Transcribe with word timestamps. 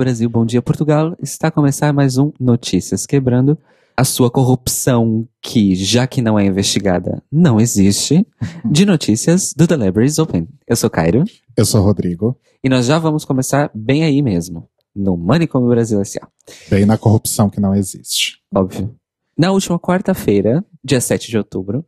Brasil. 0.00 0.30
Bom 0.30 0.46
dia, 0.46 0.62
Portugal. 0.62 1.14
Está 1.22 1.48
a 1.48 1.50
começar 1.50 1.92
mais 1.92 2.16
um 2.16 2.32
Notícias 2.40 3.04
Quebrando. 3.04 3.58
A 3.94 4.02
sua 4.02 4.30
corrupção, 4.30 5.28
que, 5.42 5.74
já 5.74 6.06
que 6.06 6.22
não 6.22 6.38
é 6.38 6.46
investigada, 6.46 7.22
não 7.30 7.60
existe, 7.60 8.26
de 8.64 8.86
notícias 8.86 9.52
do 9.52 9.66
The 9.66 9.76
Libraries 9.76 10.18
Open. 10.18 10.48
Eu 10.66 10.74
sou 10.74 10.88
Cairo. 10.88 11.24
Eu 11.54 11.66
sou 11.66 11.82
Rodrigo. 11.82 12.34
E 12.64 12.68
nós 12.70 12.86
já 12.86 12.98
vamos 12.98 13.26
começar 13.26 13.70
bem 13.74 14.02
aí 14.02 14.22
mesmo, 14.22 14.66
no 14.96 15.18
Manicômio 15.18 15.68
Brasil 15.68 16.00
S.A. 16.00 16.26
Bem 16.70 16.86
na 16.86 16.96
corrupção 16.96 17.50
que 17.50 17.60
não 17.60 17.74
existe. 17.74 18.38
Óbvio. 18.54 18.94
Na 19.36 19.52
última 19.52 19.78
quarta-feira, 19.78 20.64
dia 20.82 21.02
7 21.02 21.30
de 21.30 21.36
outubro, 21.36 21.84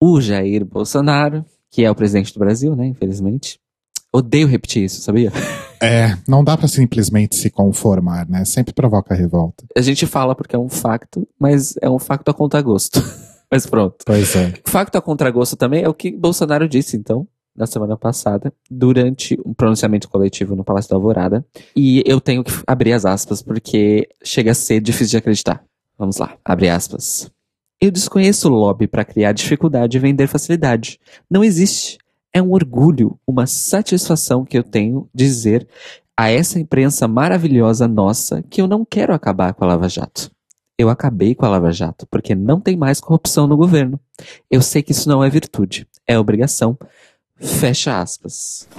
o 0.00 0.20
Jair 0.20 0.64
Bolsonaro, 0.64 1.44
que 1.70 1.84
é 1.84 1.90
o 1.90 1.94
presidente 1.94 2.34
do 2.34 2.40
Brasil, 2.40 2.74
né, 2.74 2.86
infelizmente. 2.86 3.60
Odeio 4.12 4.48
repetir 4.48 4.82
isso, 4.82 5.00
sabia? 5.00 5.32
É, 5.84 6.16
não 6.26 6.42
dá 6.42 6.56
para 6.56 6.68
simplesmente 6.68 7.36
se 7.36 7.50
conformar, 7.50 8.28
né? 8.28 8.44
Sempre 8.44 8.72
provoca 8.72 9.14
revolta. 9.14 9.64
A 9.76 9.80
gente 9.80 10.06
fala 10.06 10.34
porque 10.34 10.56
é 10.56 10.58
um 10.58 10.68
facto, 10.68 11.26
mas 11.38 11.74
é 11.80 11.90
um 11.90 11.98
facto 11.98 12.28
a 12.30 12.34
contragosto. 12.34 13.02
mas 13.50 13.66
pronto. 13.66 13.96
Pois 14.04 14.34
é. 14.34 14.54
Facto 14.64 14.96
a 14.96 15.02
contragosto 15.02 15.56
também 15.56 15.82
é 15.82 15.88
o 15.88 15.94
que 15.94 16.10
Bolsonaro 16.10 16.68
disse, 16.68 16.96
então, 16.96 17.26
na 17.54 17.66
semana 17.66 17.96
passada, 17.96 18.52
durante 18.70 19.38
um 19.44 19.54
pronunciamento 19.54 20.08
coletivo 20.08 20.56
no 20.56 20.64
Palácio 20.64 20.90
da 20.90 20.96
Alvorada. 20.96 21.44
E 21.76 22.02
eu 22.06 22.20
tenho 22.20 22.42
que 22.42 22.52
abrir 22.66 22.92
as 22.92 23.04
aspas, 23.04 23.42
porque 23.42 24.08
chega 24.22 24.50
a 24.52 24.54
ser 24.54 24.80
difícil 24.80 25.12
de 25.12 25.16
acreditar. 25.18 25.62
Vamos 25.98 26.16
lá, 26.16 26.36
abre 26.44 26.68
aspas. 26.68 27.30
Eu 27.80 27.90
desconheço 27.90 28.48
o 28.48 28.52
lobby 28.52 28.86
para 28.86 29.04
criar 29.04 29.32
dificuldade 29.32 29.96
e 29.96 30.00
vender 30.00 30.26
facilidade. 30.26 30.98
Não 31.30 31.44
existe. 31.44 31.98
É 32.36 32.42
um 32.42 32.50
orgulho, 32.50 33.16
uma 33.24 33.46
satisfação 33.46 34.44
que 34.44 34.58
eu 34.58 34.64
tenho 34.64 35.08
dizer 35.14 35.68
a 36.16 36.30
essa 36.30 36.58
imprensa 36.58 37.06
maravilhosa 37.06 37.86
nossa 37.86 38.42
que 38.42 38.60
eu 38.60 38.66
não 38.66 38.84
quero 38.84 39.14
acabar 39.14 39.54
com 39.54 39.62
a 39.62 39.68
Lava 39.68 39.88
Jato. 39.88 40.32
Eu 40.76 40.88
acabei 40.88 41.36
com 41.36 41.46
a 41.46 41.48
Lava 41.48 41.70
Jato 41.70 42.08
porque 42.10 42.34
não 42.34 42.60
tem 42.60 42.76
mais 42.76 43.00
corrupção 43.00 43.46
no 43.46 43.56
governo. 43.56 44.00
Eu 44.50 44.60
sei 44.62 44.82
que 44.82 44.90
isso 44.90 45.08
não 45.08 45.22
é 45.22 45.30
virtude, 45.30 45.86
é 46.08 46.18
obrigação. 46.18 46.76
Fecha 47.36 48.00
aspas. 48.00 48.66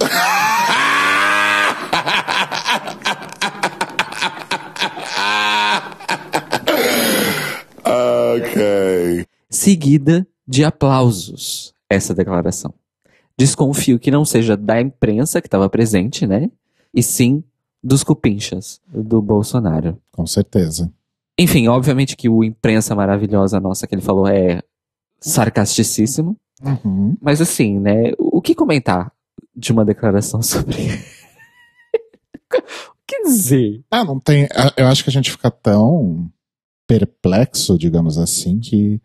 ok. 8.36 9.26
Seguida 9.48 10.26
de 10.46 10.62
aplausos 10.62 11.72
essa 11.88 12.12
declaração. 12.12 12.74
Desconfio 13.38 13.98
que 13.98 14.10
não 14.10 14.24
seja 14.24 14.56
da 14.56 14.80
imprensa 14.80 15.40
que 15.40 15.46
estava 15.46 15.68
presente, 15.68 16.26
né? 16.26 16.50
E 16.94 17.02
sim 17.02 17.44
dos 17.82 18.02
cupinchas 18.02 18.80
do 18.88 19.20
Bolsonaro. 19.20 19.98
Com 20.12 20.26
certeza. 20.26 20.92
Enfim, 21.38 21.68
obviamente 21.68 22.16
que 22.16 22.28
o 22.28 22.42
imprensa 22.42 22.94
maravilhosa 22.94 23.60
nossa 23.60 23.86
que 23.86 23.94
ele 23.94 24.02
falou 24.02 24.26
é 24.26 24.62
sarcasticíssimo. 25.20 26.36
Uhum. 26.62 27.16
Mas 27.20 27.40
assim, 27.40 27.78
né? 27.78 28.12
O 28.18 28.40
que 28.40 28.54
comentar 28.54 29.12
de 29.54 29.72
uma 29.72 29.84
declaração 29.84 30.40
sobre. 30.42 30.76
o 32.52 32.96
que 33.06 33.22
dizer? 33.24 33.84
Ah, 33.90 34.04
não 34.04 34.18
tem. 34.18 34.48
Eu 34.76 34.86
acho 34.86 35.04
que 35.04 35.10
a 35.10 35.12
gente 35.12 35.30
fica 35.30 35.50
tão 35.50 36.30
perplexo, 36.86 37.78
digamos 37.78 38.18
assim, 38.18 38.58
que. 38.58 39.00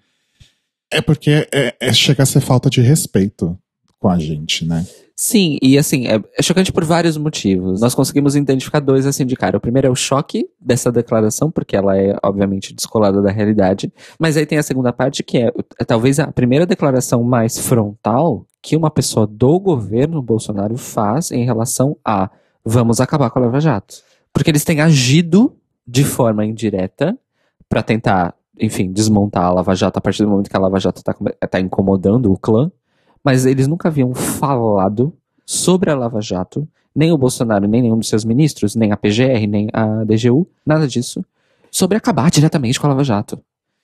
É 0.94 1.02
porque 1.02 1.48
é, 1.54 1.76
é, 1.80 1.94
chega 1.94 2.24
a 2.24 2.26
ser 2.26 2.42
falta 2.42 2.70
de 2.70 2.82
respeito 2.82 3.58
com 4.02 4.10
a 4.10 4.18
gente, 4.18 4.66
né? 4.66 4.84
Sim, 5.16 5.60
e 5.62 5.78
assim, 5.78 6.08
é, 6.08 6.20
é, 6.36 6.42
chocante 6.42 6.74
por 6.74 6.84
vários 6.84 7.16
motivos. 7.16 7.80
Nós 7.80 7.94
conseguimos 7.94 8.36
identificar 8.36 8.80
dois 8.80 9.06
assim 9.06 9.24
de 9.24 9.36
cara. 9.36 9.56
O 9.56 9.62
primeiro 9.62 9.88
é 9.88 9.92
o 9.92 9.96
choque 9.96 10.50
dessa 10.60 10.92
declaração, 10.92 11.52
porque 11.52 11.76
ela 11.76 11.96
é, 11.96 12.18
obviamente, 12.24 12.74
descolada 12.74 13.22
da 13.22 13.30
realidade. 13.30 13.94
Mas 14.20 14.36
aí 14.36 14.48
tem 14.48 14.58
a 14.58 14.64
segunda 14.64 14.92
parte, 14.92 15.22
que 15.22 15.38
é, 15.38 15.54
é 15.80 15.86
talvez 15.86 16.20
a 16.20 16.32
primeira 16.32 16.66
declaração 16.66 17.24
mais 17.24 17.60
frontal 17.60 18.48
que 18.60 18.76
uma 18.76 18.90
pessoa 18.90 19.28
do 19.28 19.60
governo 19.60 20.20
Bolsonaro 20.20 20.76
faz 20.76 21.30
em 21.30 21.46
relação 21.46 21.96
a 22.04 22.32
vamos 22.66 23.00
acabar 23.00 23.30
com 23.30 23.38
a 23.38 23.44
Lava 23.44 23.60
Jato. 23.60 23.98
Porque 24.34 24.50
eles 24.50 24.64
têm 24.64 24.82
agido 24.82 25.56
de 25.86 26.04
forma 26.04 26.44
indireta 26.44 27.16
para 27.70 27.84
tentar, 27.84 28.34
enfim, 28.60 28.92
desmontar 28.92 29.44
a 29.44 29.52
Lava 29.52 29.76
Jato 29.76 30.00
a 30.00 30.02
partir 30.02 30.24
do 30.24 30.30
momento 30.30 30.50
que 30.50 30.58
a 30.58 30.60
Lava 30.60 30.80
Jato 30.80 31.02
está 31.02 31.14
tá 31.48 31.60
incomodando 31.60 32.32
o 32.32 32.38
clã 32.38 32.72
mas 33.24 33.46
eles 33.46 33.68
nunca 33.68 33.88
haviam 33.88 34.14
falado 34.14 35.14
sobre 35.46 35.90
a 35.90 35.96
Lava 35.96 36.22
Jato, 36.22 36.68
nem 36.96 37.12
o 37.12 37.18
Bolsonaro, 37.18 37.68
nem 37.68 37.82
nenhum 37.82 37.98
dos 37.98 38.10
seus 38.10 38.26
ministros, 38.26 38.76
nem 38.76 38.92
a 38.92 38.98
PGR, 38.98 39.48
nem 39.48 39.70
a 39.74 40.04
DGU, 40.04 40.48
nada 40.66 40.88
disso, 40.88 41.24
sobre 41.70 41.98
acabar 41.98 42.30
diretamente 42.30 42.80
com 42.80 42.88
a 42.88 42.90
Lava 42.90 43.04
Jato. 43.04 43.40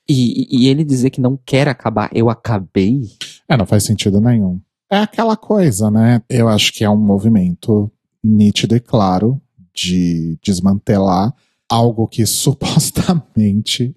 E, 0.10 0.48
e 0.50 0.68
ele 0.70 0.84
dizer 0.84 1.10
que 1.10 1.20
não 1.20 1.38
quer 1.46 1.68
acabar, 1.68 2.10
eu 2.14 2.30
acabei. 2.30 3.10
É, 3.48 3.58
não 3.58 3.66
faz 3.66 3.84
sentido 3.84 4.22
nenhum. 4.22 4.60
É 4.90 5.00
aquela 5.00 5.36
coisa, 5.36 5.92
né? 5.92 6.22
Eu 6.30 6.48
acho 6.48 6.72
que 6.72 6.84
é 6.84 6.90
um 6.90 6.98
movimento 6.98 7.92
nítido 8.24 8.76
e 8.76 8.80
claro 8.80 9.42
de 9.74 10.38
desmantelar 10.42 11.34
algo 11.70 12.08
que 12.08 12.24
supostamente 12.28 13.94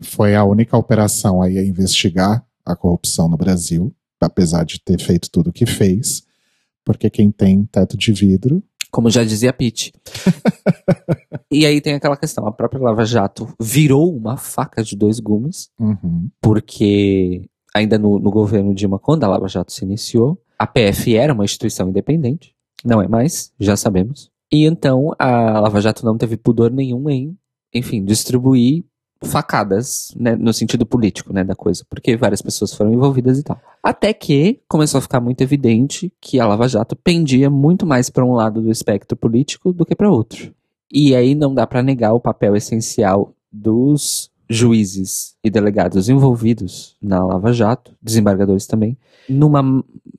foi 0.00 0.34
a 0.34 0.44
única 0.44 0.76
operação 0.76 1.40
aí 1.40 1.58
a 1.58 1.64
investigar 1.64 2.44
a 2.64 2.76
corrupção 2.76 3.28
no 3.28 3.36
Brasil, 3.36 3.94
apesar 4.26 4.64
de 4.64 4.80
ter 4.80 5.00
feito 5.00 5.30
tudo 5.30 5.50
o 5.50 5.52
que 5.52 5.66
fez, 5.66 6.22
porque 6.84 7.08
quem 7.08 7.30
tem 7.30 7.64
teto 7.64 7.96
de 7.96 8.12
vidro. 8.12 8.62
Como 8.90 9.10
já 9.10 9.24
dizia 9.24 9.52
Pete. 9.52 9.92
e 11.50 11.66
aí 11.66 11.80
tem 11.80 11.94
aquela 11.94 12.16
questão: 12.16 12.46
a 12.46 12.52
própria 12.52 12.80
Lava 12.80 13.04
Jato 13.04 13.52
virou 13.60 14.14
uma 14.14 14.36
faca 14.36 14.82
de 14.82 14.96
dois 14.96 15.18
gumes, 15.18 15.70
uhum. 15.78 16.28
porque 16.40 17.48
ainda 17.74 17.98
no, 17.98 18.18
no 18.18 18.30
governo 18.30 18.74
Dilma, 18.74 18.98
quando 18.98 19.24
a 19.24 19.28
Lava 19.28 19.48
Jato 19.48 19.72
se 19.72 19.84
iniciou, 19.84 20.40
a 20.58 20.66
PF 20.66 21.16
era 21.16 21.32
uma 21.32 21.44
instituição 21.44 21.88
independente, 21.88 22.54
não 22.84 23.02
é 23.02 23.08
mais, 23.08 23.52
já 23.58 23.76
sabemos. 23.76 24.30
E 24.52 24.64
então 24.64 25.10
a 25.18 25.58
Lava 25.58 25.80
Jato 25.80 26.04
não 26.04 26.16
teve 26.16 26.36
pudor 26.36 26.70
nenhum 26.70 27.10
em, 27.10 27.36
enfim, 27.74 28.04
distribuir 28.04 28.84
facadas, 29.24 30.14
né, 30.16 30.36
no 30.36 30.52
sentido 30.52 30.86
político, 30.86 31.32
né, 31.32 31.42
da 31.42 31.54
coisa, 31.54 31.84
porque 31.88 32.16
várias 32.16 32.42
pessoas 32.42 32.72
foram 32.74 32.92
envolvidas 32.92 33.38
e 33.38 33.42
tal. 33.42 33.60
Até 33.82 34.12
que 34.12 34.60
começou 34.68 34.98
a 34.98 35.02
ficar 35.02 35.20
muito 35.20 35.40
evidente 35.40 36.12
que 36.20 36.38
a 36.38 36.46
Lava 36.46 36.68
Jato 36.68 36.94
pendia 36.96 37.50
muito 37.50 37.86
mais 37.86 38.10
para 38.10 38.24
um 38.24 38.32
lado 38.32 38.62
do 38.62 38.70
espectro 38.70 39.16
político 39.16 39.72
do 39.72 39.84
que 39.84 39.94
para 39.94 40.10
outro. 40.10 40.54
E 40.92 41.14
aí 41.14 41.34
não 41.34 41.54
dá 41.54 41.66
para 41.66 41.82
negar 41.82 42.12
o 42.12 42.20
papel 42.20 42.54
essencial 42.54 43.34
dos 43.50 44.30
juízes 44.48 45.34
e 45.42 45.50
delegados 45.50 46.08
envolvidos 46.08 46.96
na 47.02 47.24
Lava 47.24 47.52
Jato, 47.52 47.94
desembargadores 48.00 48.66
também, 48.66 48.96
numa, 49.28 49.62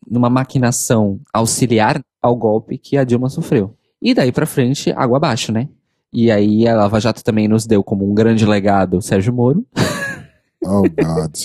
numa 0.08 0.30
maquinação 0.30 1.20
auxiliar 1.32 2.02
ao 2.22 2.36
golpe 2.36 2.78
que 2.78 2.98
a 2.98 3.04
Dilma 3.04 3.30
sofreu. 3.30 3.76
E 4.02 4.14
daí 4.14 4.32
para 4.32 4.46
frente, 4.46 4.92
água 4.92 5.18
abaixo, 5.18 5.52
né? 5.52 5.70
E 6.16 6.32
aí 6.32 6.66
a 6.66 6.78
Lava 6.78 6.98
Jato 7.02 7.22
também 7.22 7.46
nos 7.46 7.68
deu 7.68 7.84
como 7.84 8.10
um 8.10 8.14
grande 8.16 8.46
legado 8.46 9.02
Sérgio 9.02 9.34
Moro. 9.34 9.66
Oh, 10.68 10.82
God. 10.82 11.36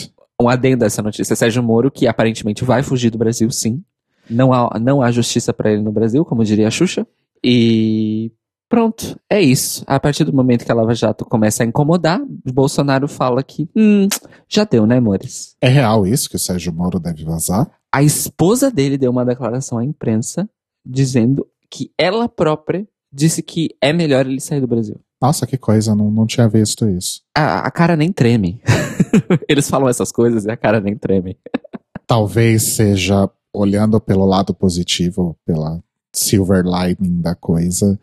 um 0.40 0.48
adendo 0.48 0.82
a 0.82 0.86
essa 0.86 1.02
notícia. 1.02 1.36
Sérgio 1.36 1.62
Moro, 1.62 1.90
que 1.90 2.06
aparentemente 2.06 2.64
vai 2.64 2.82
fugir 2.82 3.10
do 3.10 3.18
Brasil, 3.18 3.50
sim. 3.50 3.84
Não 4.30 4.50
há, 4.50 4.78
não 4.80 5.02
há 5.02 5.10
justiça 5.10 5.52
para 5.52 5.70
ele 5.70 5.82
no 5.82 5.92
Brasil, 5.92 6.24
como 6.24 6.42
diria 6.42 6.68
a 6.68 6.70
Xuxa. 6.70 7.06
E 7.44 8.32
pronto, 8.66 9.20
é 9.28 9.38
isso. 9.42 9.84
A 9.86 10.00
partir 10.00 10.24
do 10.24 10.32
momento 10.32 10.64
que 10.64 10.72
a 10.72 10.74
Lava 10.74 10.94
Jato 10.94 11.26
começa 11.26 11.62
a 11.62 11.66
incomodar, 11.66 12.18
Bolsonaro 12.50 13.06
fala 13.06 13.42
que, 13.42 13.68
hum, 13.76 14.08
já 14.48 14.64
deu, 14.64 14.86
né, 14.86 14.96
amores? 14.96 15.54
É 15.60 15.68
real 15.68 16.06
isso 16.06 16.30
que 16.30 16.36
o 16.36 16.40
Sérgio 16.40 16.72
Moro 16.72 16.98
deve 16.98 17.22
vazar? 17.22 17.70
A 17.92 18.02
esposa 18.02 18.70
dele 18.70 18.96
deu 18.96 19.10
uma 19.10 19.26
declaração 19.26 19.76
à 19.76 19.84
imprensa 19.84 20.48
dizendo 20.82 21.46
que 21.70 21.92
ela 21.98 22.26
própria 22.26 22.88
disse 23.12 23.42
que 23.42 23.70
é 23.80 23.92
melhor 23.92 24.26
ele 24.26 24.40
sair 24.40 24.60
do 24.60 24.66
Brasil. 24.66 25.00
Nossa, 25.20 25.46
que 25.46 25.58
coisa, 25.58 25.94
não, 25.94 26.10
não 26.10 26.26
tinha 26.26 26.48
visto 26.48 26.88
isso. 26.88 27.22
A, 27.36 27.66
a 27.66 27.70
cara 27.70 27.94
nem 27.94 28.10
treme. 28.10 28.60
Eles 29.48 29.68
falam 29.68 29.88
essas 29.88 30.10
coisas 30.10 30.46
e 30.46 30.50
a 30.50 30.56
cara 30.56 30.80
nem 30.80 30.96
treme. 30.96 31.36
Talvez 32.06 32.62
seja, 32.62 33.28
olhando 33.52 34.00
pelo 34.00 34.24
lado 34.24 34.54
positivo, 34.54 35.36
pela 35.44 35.82
silver 36.12 36.64
lining 36.64 37.20
da 37.20 37.34
coisa, 37.34 37.98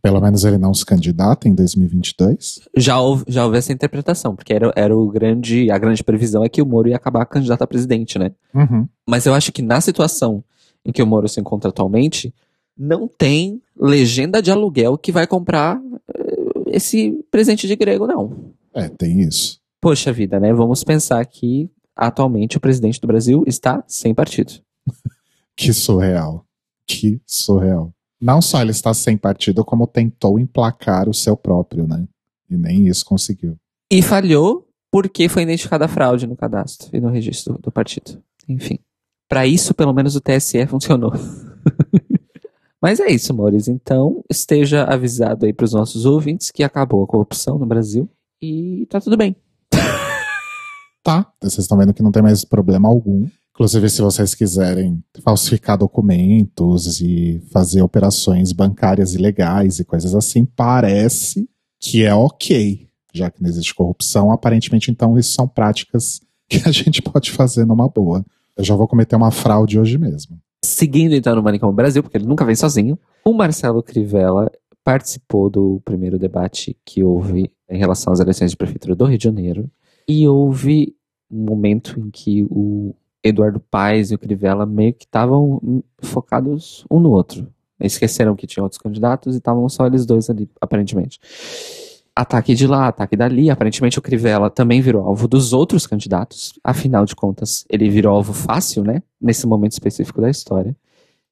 pelo 0.00 0.20
menos 0.20 0.44
ele 0.44 0.58
não 0.58 0.74
se 0.74 0.84
candidata 0.84 1.48
em 1.48 1.54
2022? 1.54 2.60
Já 2.76 2.98
houve, 2.98 3.24
já 3.28 3.44
houve 3.44 3.58
essa 3.58 3.72
interpretação, 3.72 4.34
porque 4.34 4.52
era, 4.52 4.72
era 4.74 4.96
o 4.96 5.08
grande, 5.08 5.70
a 5.70 5.78
grande 5.78 6.02
previsão 6.02 6.42
é 6.42 6.48
que 6.48 6.60
o 6.60 6.66
Moro 6.66 6.88
ia 6.88 6.96
acabar 6.96 7.24
candidato 7.24 7.62
a 7.62 7.66
presidente, 7.66 8.18
né? 8.18 8.32
Uhum. 8.52 8.88
Mas 9.08 9.26
eu 9.26 9.34
acho 9.34 9.52
que 9.52 9.62
na 9.62 9.80
situação 9.80 10.42
em 10.84 10.90
que 10.90 11.02
o 11.02 11.06
Moro 11.06 11.28
se 11.28 11.40
encontra 11.40 11.70
atualmente, 11.70 12.34
não 12.76 13.06
tem 13.08 13.60
legenda 13.76 14.40
de 14.42 14.50
aluguel 14.50 14.96
que 14.96 15.12
vai 15.12 15.26
comprar 15.26 15.78
uh, 15.78 16.64
esse 16.68 17.24
presente 17.30 17.66
de 17.66 17.76
grego, 17.76 18.06
não. 18.06 18.52
É, 18.74 18.88
tem 18.88 19.20
isso. 19.20 19.60
Poxa 19.80 20.12
vida, 20.12 20.38
né? 20.40 20.52
Vamos 20.52 20.84
pensar 20.84 21.24
que 21.26 21.70
atualmente 21.96 22.56
o 22.56 22.60
presidente 22.60 23.00
do 23.00 23.06
Brasil 23.06 23.44
está 23.46 23.84
sem 23.86 24.14
partido. 24.14 24.52
que 25.56 25.72
surreal. 25.72 26.46
Que 26.86 27.20
surreal. 27.26 27.92
Não 28.20 28.40
só 28.40 28.62
ele 28.62 28.70
está 28.70 28.94
sem 28.94 29.16
partido, 29.16 29.64
como 29.64 29.86
tentou 29.86 30.38
emplacar 30.38 31.08
o 31.08 31.14
seu 31.14 31.36
próprio, 31.36 31.86
né? 31.86 32.06
E 32.48 32.56
nem 32.56 32.86
isso 32.86 33.04
conseguiu. 33.04 33.56
E 33.90 34.00
falhou 34.00 34.68
porque 34.90 35.28
foi 35.28 35.42
identificada 35.42 35.86
a 35.86 35.88
fraude 35.88 36.26
no 36.26 36.36
cadastro 36.36 36.88
e 36.92 37.00
no 37.00 37.08
registro 37.08 37.58
do 37.58 37.72
partido. 37.72 38.22
Enfim. 38.48 38.78
Para 39.28 39.46
isso, 39.46 39.72
pelo 39.74 39.94
menos 39.94 40.14
o 40.14 40.20
TSE 40.20 40.66
funcionou. 40.66 41.12
Mas 42.82 42.98
é 42.98 43.08
isso, 43.12 43.32
Maurício. 43.32 43.72
Então, 43.72 44.24
esteja 44.28 44.82
avisado 44.82 45.46
aí 45.46 45.52
para 45.52 45.64
os 45.64 45.72
nossos 45.72 46.04
ouvintes 46.04 46.50
que 46.50 46.64
acabou 46.64 47.04
a 47.04 47.06
corrupção 47.06 47.56
no 47.56 47.64
Brasil 47.64 48.10
e 48.42 48.86
tá 48.90 49.00
tudo 49.00 49.16
bem. 49.16 49.36
Tá, 51.04 51.26
vocês 51.40 51.58
estão 51.58 51.76
vendo 51.76 51.92
que 51.92 52.00
não 52.00 52.12
tem 52.12 52.22
mais 52.22 52.44
problema 52.44 52.88
algum. 52.88 53.26
Inclusive, 53.50 53.90
se 53.90 54.00
vocês 54.00 54.36
quiserem 54.36 55.02
falsificar 55.24 55.76
documentos 55.76 57.00
e 57.00 57.42
fazer 57.50 57.82
operações 57.82 58.52
bancárias 58.52 59.12
ilegais 59.12 59.80
e 59.80 59.84
coisas 59.84 60.14
assim, 60.14 60.44
parece 60.44 61.48
que 61.80 62.04
é 62.04 62.14
ok. 62.14 62.86
Já 63.12 63.32
que 63.32 63.42
não 63.42 63.50
existe 63.50 63.74
corrupção, 63.74 64.30
aparentemente, 64.30 64.92
então, 64.92 65.18
isso 65.18 65.32
são 65.32 65.48
práticas 65.48 66.20
que 66.48 66.62
a 66.64 66.70
gente 66.70 67.02
pode 67.02 67.32
fazer 67.32 67.64
numa 67.64 67.88
boa. 67.88 68.24
Eu 68.56 68.62
já 68.62 68.76
vou 68.76 68.86
cometer 68.86 69.16
uma 69.16 69.32
fraude 69.32 69.80
hoje 69.80 69.98
mesmo. 69.98 70.38
Seguindo 70.64 71.14
então 71.14 71.34
no 71.34 71.42
Manicom 71.42 71.72
Brasil, 71.72 72.02
porque 72.02 72.16
ele 72.16 72.26
nunca 72.26 72.44
vem 72.44 72.54
sozinho, 72.54 72.98
o 73.24 73.32
Marcelo 73.32 73.82
Crivella 73.82 74.50
participou 74.84 75.48
do 75.50 75.80
primeiro 75.84 76.18
debate 76.18 76.76
que 76.84 77.02
houve 77.02 77.50
em 77.68 77.78
relação 77.78 78.12
às 78.12 78.20
eleições 78.20 78.50
de 78.50 78.56
prefeitura 78.56 78.94
do 78.94 79.04
Rio 79.04 79.18
de 79.18 79.24
Janeiro. 79.24 79.70
E 80.08 80.26
houve 80.26 80.94
um 81.30 81.44
momento 81.44 81.98
em 81.98 82.10
que 82.10 82.44
o 82.50 82.94
Eduardo 83.22 83.60
Paes 83.60 84.10
e 84.10 84.14
o 84.14 84.18
Crivella 84.18 84.66
meio 84.66 84.92
que 84.92 85.04
estavam 85.04 85.82
focados 86.00 86.84
um 86.90 86.98
no 86.98 87.10
outro. 87.10 87.46
Esqueceram 87.80 88.36
que 88.36 88.46
tinha 88.46 88.62
outros 88.62 88.80
candidatos 88.80 89.34
e 89.34 89.38
estavam 89.38 89.68
só 89.68 89.86
eles 89.86 90.06
dois 90.06 90.28
ali, 90.30 90.48
aparentemente. 90.60 91.18
Ataque 92.14 92.54
de 92.54 92.66
lá, 92.66 92.88
ataque 92.88 93.16
dali. 93.16 93.50
Aparentemente 93.50 93.98
o 93.98 94.02
Crivella 94.02 94.50
também 94.50 94.80
virou 94.80 95.06
alvo 95.06 95.26
dos 95.26 95.52
outros 95.52 95.86
candidatos. 95.86 96.58
Afinal 96.62 97.06
de 97.06 97.16
contas, 97.16 97.64
ele 97.70 97.88
virou 97.88 98.14
alvo 98.14 98.32
fácil, 98.32 98.84
né? 98.84 99.02
Nesse 99.20 99.46
momento 99.46 99.72
específico 99.72 100.20
da 100.20 100.28
história. 100.28 100.76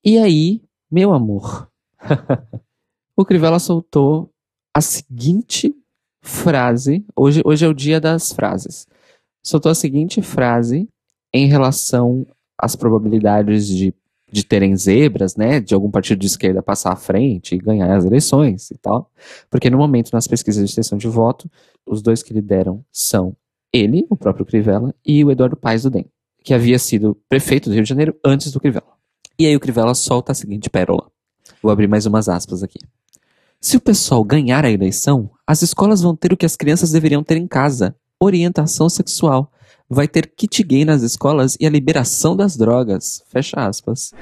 E 0.05 0.19
aí, 0.19 0.63
meu 0.91 1.13
amor, 1.13 1.71
o 3.15 3.25
Crivella 3.25 3.59
soltou 3.59 4.31
a 4.73 4.81
seguinte 4.81 5.75
frase. 6.23 7.05
Hoje, 7.15 7.43
hoje 7.45 7.65
é 7.65 7.69
o 7.69 7.75
dia 7.75 8.01
das 8.01 8.33
frases. 8.33 8.87
Soltou 9.43 9.71
a 9.71 9.75
seguinte 9.75 10.23
frase 10.23 10.89
em 11.33 11.47
relação 11.47 12.27
às 12.59 12.75
probabilidades 12.75 13.67
de, 13.67 13.95
de 14.31 14.45
terem 14.45 14.77
zebras, 14.77 15.37
né, 15.37 15.61
de 15.61 15.75
algum 15.75 15.91
partido 15.91 16.21
de 16.21 16.27
esquerda 16.27 16.63
passar 16.63 16.93
à 16.93 16.97
frente 16.97 17.55
e 17.55 17.59
ganhar 17.59 17.95
as 17.97 18.05
eleições 18.05 18.71
e 18.71 18.79
tal, 18.79 19.11
porque 19.49 19.69
no 19.69 19.79
momento 19.79 20.11
nas 20.13 20.27
pesquisas 20.27 20.63
de 20.63 20.71
extensão 20.71 20.97
de 20.97 21.09
voto, 21.09 21.51
os 21.87 22.03
dois 22.03 22.23
que 22.23 22.33
lideram 22.33 22.85
são 22.93 23.37
ele, 23.73 24.07
o 24.09 24.17
próprio 24.17 24.47
Crivella, 24.47 24.95
e 25.05 25.25
o 25.25 25.31
Eduardo 25.31 25.57
Paes 25.57 25.83
do 25.83 25.91
DEM, 25.91 26.07
que 26.43 26.55
havia 26.55 26.79
sido 26.79 27.17
prefeito 27.29 27.69
do 27.69 27.75
Rio 27.75 27.83
de 27.83 27.89
Janeiro 27.89 28.15
antes 28.25 28.51
do 28.53 28.61
Crivella. 28.61 28.93
E 29.39 29.47
aí 29.47 29.57
o 29.57 29.61
Crivella 29.61 29.95
solta 29.95 30.33
a 30.33 30.35
seguinte 30.35 30.69
pérola. 30.69 31.11
Vou 31.63 31.71
abrir 31.71 31.89
mais 31.89 32.07
umas 32.07 32.29
aspas 32.29 32.63
aqui. 32.63 32.79
Se 33.61 33.77
o 33.77 33.81
pessoal 33.81 34.25
ganhar 34.25 34.65
a 34.65 34.71
eleição, 34.71 35.31
as 35.47 35.63
escolas 35.63 36.01
vão 36.01 36.17
ter 36.17 36.33
o 36.33 36.37
que 36.37 36.47
as 36.47 36.57
crianças 36.57 36.91
deveriam 36.91 37.23
ter 37.23 37.37
em 37.37 37.47
casa: 37.47 37.95
orientação 38.19 38.89
sexual 38.89 39.53
vai 39.91 40.07
ter 40.07 40.29
kit 40.29 40.63
gay 40.63 40.85
nas 40.85 41.03
escolas 41.03 41.57
e 41.59 41.67
a 41.67 41.71
liberação 41.71 42.37
das 42.37 42.57
drogas. 42.57 43.25
Fecha 43.29 43.57
aspas. 43.67 44.13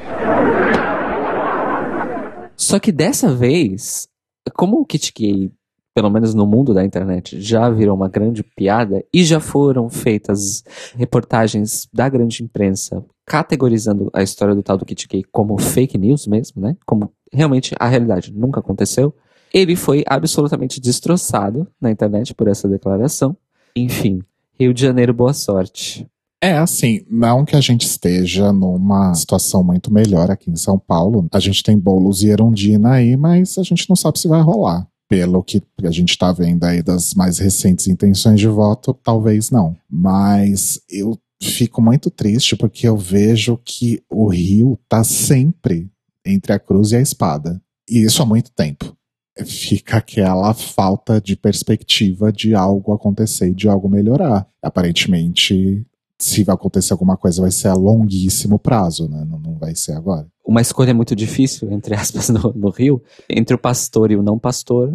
Só 2.56 2.78
que 2.78 2.90
dessa 2.90 3.34
vez, 3.34 4.08
como 4.54 4.80
o 4.80 4.86
kit 4.86 5.12
gay, 5.14 5.52
pelo 5.94 6.10
menos 6.10 6.34
no 6.34 6.46
mundo 6.46 6.72
da 6.72 6.84
internet, 6.84 7.40
já 7.40 7.68
virou 7.68 7.94
uma 7.94 8.08
grande 8.08 8.42
piada 8.42 9.04
e 9.12 9.22
já 9.22 9.40
foram 9.40 9.90
feitas 9.90 10.64
reportagens 10.96 11.86
da 11.92 12.08
grande 12.08 12.42
imprensa 12.42 13.04
categorizando 13.26 14.10
a 14.14 14.22
história 14.22 14.54
do 14.54 14.62
tal 14.62 14.78
do 14.78 14.86
kit 14.86 15.06
gay 15.06 15.22
como 15.30 15.58
fake 15.58 15.98
news 15.98 16.26
mesmo, 16.26 16.62
né? 16.62 16.76
Como 16.86 17.12
realmente 17.30 17.74
a 17.78 17.86
realidade 17.86 18.32
nunca 18.32 18.60
aconteceu. 18.60 19.14
Ele 19.52 19.76
foi 19.76 20.02
absolutamente 20.06 20.80
destroçado 20.80 21.66
na 21.80 21.90
internet 21.90 22.34
por 22.34 22.48
essa 22.48 22.66
declaração. 22.68 23.36
Enfim, 23.76 24.22
Rio 24.60 24.74
de 24.74 24.82
Janeiro, 24.82 25.14
boa 25.14 25.32
sorte. 25.32 26.04
É 26.42 26.58
assim, 26.58 27.04
não 27.08 27.44
que 27.44 27.54
a 27.54 27.60
gente 27.60 27.86
esteja 27.86 28.52
numa 28.52 29.14
situação 29.14 29.62
muito 29.62 29.92
melhor 29.92 30.30
aqui 30.30 30.50
em 30.50 30.56
São 30.56 30.78
Paulo. 30.78 31.26
A 31.32 31.38
gente 31.38 31.62
tem 31.62 31.78
Boulos 31.78 32.22
e 32.22 32.28
Erundina 32.28 32.92
aí, 32.92 33.16
mas 33.16 33.56
a 33.56 33.62
gente 33.62 33.88
não 33.88 33.94
sabe 33.94 34.18
se 34.18 34.26
vai 34.26 34.40
rolar. 34.40 34.86
Pelo 35.08 35.42
que 35.42 35.62
a 35.82 35.90
gente 35.90 36.10
está 36.10 36.32
vendo 36.32 36.64
aí 36.64 36.82
das 36.82 37.14
mais 37.14 37.38
recentes 37.38 37.86
intenções 37.86 38.38
de 38.40 38.48
voto, 38.48 38.92
talvez 38.92 39.50
não. 39.50 39.76
Mas 39.88 40.80
eu 40.90 41.16
fico 41.40 41.80
muito 41.80 42.10
triste 42.10 42.56
porque 42.56 42.86
eu 42.86 42.96
vejo 42.96 43.58
que 43.64 44.02
o 44.10 44.28
Rio 44.28 44.78
está 44.82 45.02
sempre 45.02 45.88
entre 46.26 46.52
a 46.52 46.58
cruz 46.58 46.90
e 46.90 46.96
a 46.96 47.00
espada. 47.00 47.60
E 47.88 48.04
isso 48.04 48.22
há 48.22 48.26
muito 48.26 48.50
tempo 48.52 48.97
fica 49.44 49.98
aquela 49.98 50.52
falta 50.54 51.20
de 51.20 51.36
perspectiva 51.36 52.32
de 52.32 52.54
algo 52.54 52.92
acontecer 52.92 53.54
de 53.54 53.68
algo 53.68 53.88
melhorar. 53.88 54.46
Aparentemente, 54.62 55.84
se 56.18 56.42
vai 56.42 56.54
acontecer 56.54 56.92
alguma 56.92 57.16
coisa, 57.16 57.42
vai 57.42 57.50
ser 57.50 57.68
a 57.68 57.74
longuíssimo 57.74 58.58
prazo, 58.58 59.08
né? 59.08 59.24
Não, 59.24 59.38
não 59.38 59.54
vai 59.54 59.74
ser 59.74 59.92
agora. 59.92 60.26
Uma 60.44 60.60
escolha 60.60 60.92
muito 60.92 61.14
difícil, 61.14 61.70
entre 61.72 61.94
aspas, 61.94 62.28
no, 62.28 62.52
no 62.54 62.70
Rio, 62.70 63.02
entre 63.28 63.54
o 63.54 63.58
pastor 63.58 64.10
e 64.10 64.16
o 64.16 64.22
não 64.22 64.38
pastor. 64.38 64.92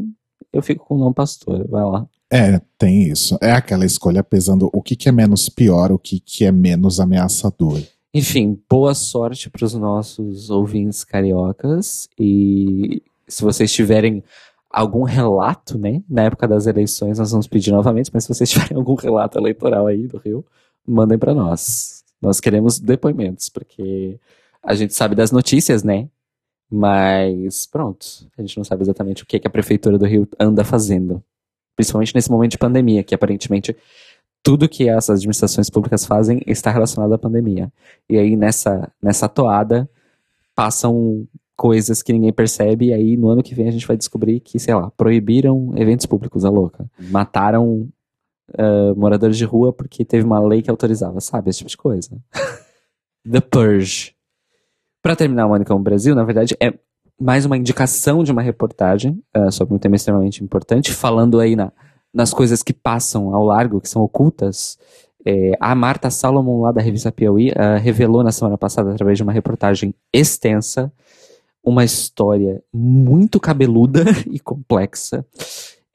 Eu 0.52 0.62
fico 0.62 0.86
com 0.86 0.96
o 0.96 1.00
não 1.00 1.14
pastor, 1.14 1.68
vai 1.68 1.84
lá. 1.84 2.08
É, 2.32 2.60
tem 2.78 3.04
isso. 3.04 3.38
É 3.42 3.52
aquela 3.52 3.86
escolha 3.86 4.24
pesando 4.24 4.70
o 4.74 4.82
que, 4.82 4.96
que 4.96 5.08
é 5.08 5.12
menos 5.12 5.50
pior, 5.50 5.92
o 5.92 6.00
que, 6.00 6.20
que 6.20 6.46
é 6.46 6.52
menos 6.52 7.00
ameaçador. 7.00 7.82
Enfim, 8.14 8.60
boa 8.70 8.94
sorte 8.94 9.50
para 9.50 9.66
os 9.66 9.74
nossos 9.74 10.52
ouvintes 10.52 11.04
cariocas 11.04 12.08
e 12.20 13.02
se 13.28 13.44
vocês 13.44 13.72
tiverem 13.72 14.24
algum 14.70 15.04
relato, 15.04 15.78
né, 15.78 16.02
na 16.10 16.24
época 16.24 16.48
das 16.48 16.66
eleições, 16.66 17.20
nós 17.20 17.32
vamos 17.32 17.48
pedir 17.48 17.72
novamente, 17.72 18.10
mas 18.14 18.24
se 18.24 18.34
vocês 18.34 18.50
tiverem 18.52 18.78
algum 18.78 18.96
relato 18.96 19.38
eleitoral 19.38 19.88
aí 19.88 20.08
do 20.08 20.18
Rio, 20.18 20.46
mandem 20.86 21.18
para 21.18 21.34
nós. 21.34 22.04
Nós 22.22 22.40
queremos 22.40 22.80
depoimentos, 22.80 23.50
porque 23.50 24.20
a 24.64 24.74
gente 24.74 24.94
sabe 24.94 25.14
das 25.14 25.32
notícias, 25.32 25.84
né? 25.84 26.10
Mas 26.72 27.68
pronto, 27.68 28.06
a 28.36 28.42
gente 28.42 28.58
não 28.58 28.64
sabe 28.64 28.82
exatamente 28.82 29.22
o 29.22 29.26
que, 29.26 29.40
que 29.40 29.48
a 29.48 29.52
prefeitura 29.52 29.98
do 29.98 30.06
Rio 30.06 30.28
anda 30.40 30.64
fazendo. 30.64 31.24
Principalmente 31.76 32.16
nesse 32.16 32.32
momento 32.32 32.52
de 32.52 32.58
pandemia, 32.58 33.04
que 33.04 33.14
aparentemente 33.14 33.76
tudo 34.42 34.68
que 34.68 34.90
essas 34.90 35.18
administrações 35.18 35.70
públicas 35.70 36.06
fazem 36.06 36.42
está 36.48 36.72
relacionado 36.72 37.14
à 37.14 37.18
pandemia. 37.18 37.72
E 38.10 38.18
aí 38.18 38.36
nessa, 38.36 38.92
nessa 39.02 39.30
toada 39.30 39.90
passam 40.56 41.28
coisas 41.56 42.02
que 42.02 42.14
ninguém 42.14 42.34
percebe, 42.34 42.88
e 42.88 42.94
aí 42.94 43.18
no 43.18 43.30
ano 43.30 43.44
que 43.44 43.54
vem 43.54 43.68
a 43.68 43.72
gente 43.72 43.88
vai 43.88 43.96
descobrir 43.96 44.40
que, 44.40 44.60
sei 44.60 44.74
lá, 44.74 44.92
proibiram 44.92 45.72
eventos 45.76 46.06
públicos, 46.06 46.46
a 46.46 46.50
louca. 46.50 46.86
Mataram 47.00 47.88
uh, 48.52 48.96
moradores 48.96 49.38
de 49.38 49.46
rua 49.46 49.72
porque 49.72 50.04
teve 50.04 50.26
uma 50.26 50.40
lei 50.40 50.62
que 50.62 50.70
autorizava, 50.70 51.22
sabe? 51.22 51.50
Esse 51.50 51.60
tipo 51.60 51.70
de 51.70 51.78
coisa. 51.78 52.18
The 53.30 53.40
Purge. 53.40 54.16
Para 55.02 55.16
terminar 55.16 55.46
o 55.46 55.50
Manicão 55.50 55.82
Brasil, 55.82 56.16
na 56.16 56.24
verdade, 56.24 56.56
é 56.60 56.74
mais 57.20 57.46
uma 57.46 57.58
indicação 57.58 58.24
de 58.24 58.32
uma 58.32 58.42
reportagem 58.42 59.22
uh, 59.36 59.52
sobre 59.52 59.74
um 59.74 59.78
tema 59.78 59.96
extremamente 59.96 60.44
importante, 60.44 60.92
falando 60.92 61.40
aí 61.40 61.56
na, 61.56 61.72
nas 62.14 62.34
coisas 62.34 62.64
que 62.64 62.74
passam 62.74 63.34
ao 63.34 63.44
largo, 63.46 63.80
que 63.80 63.90
são 63.90 64.02
ocultas. 64.02 64.78
É, 65.26 65.52
a 65.60 65.74
Marta 65.74 66.10
Salomon, 66.10 66.62
lá 66.62 66.72
da 66.72 66.82
revista 66.82 67.12
Piauí, 67.12 67.52
uh, 67.52 67.80
revelou 67.82 68.24
na 68.24 68.32
semana 68.32 68.58
passada, 68.58 68.92
através 68.92 69.18
de 69.18 69.24
uma 69.24 69.32
reportagem 69.32 69.96
extensa, 70.12 70.92
uma 71.64 71.86
história 71.86 72.62
muito 72.74 73.40
cabeluda 73.40 74.04
e 74.30 74.40
complexa 74.40 75.26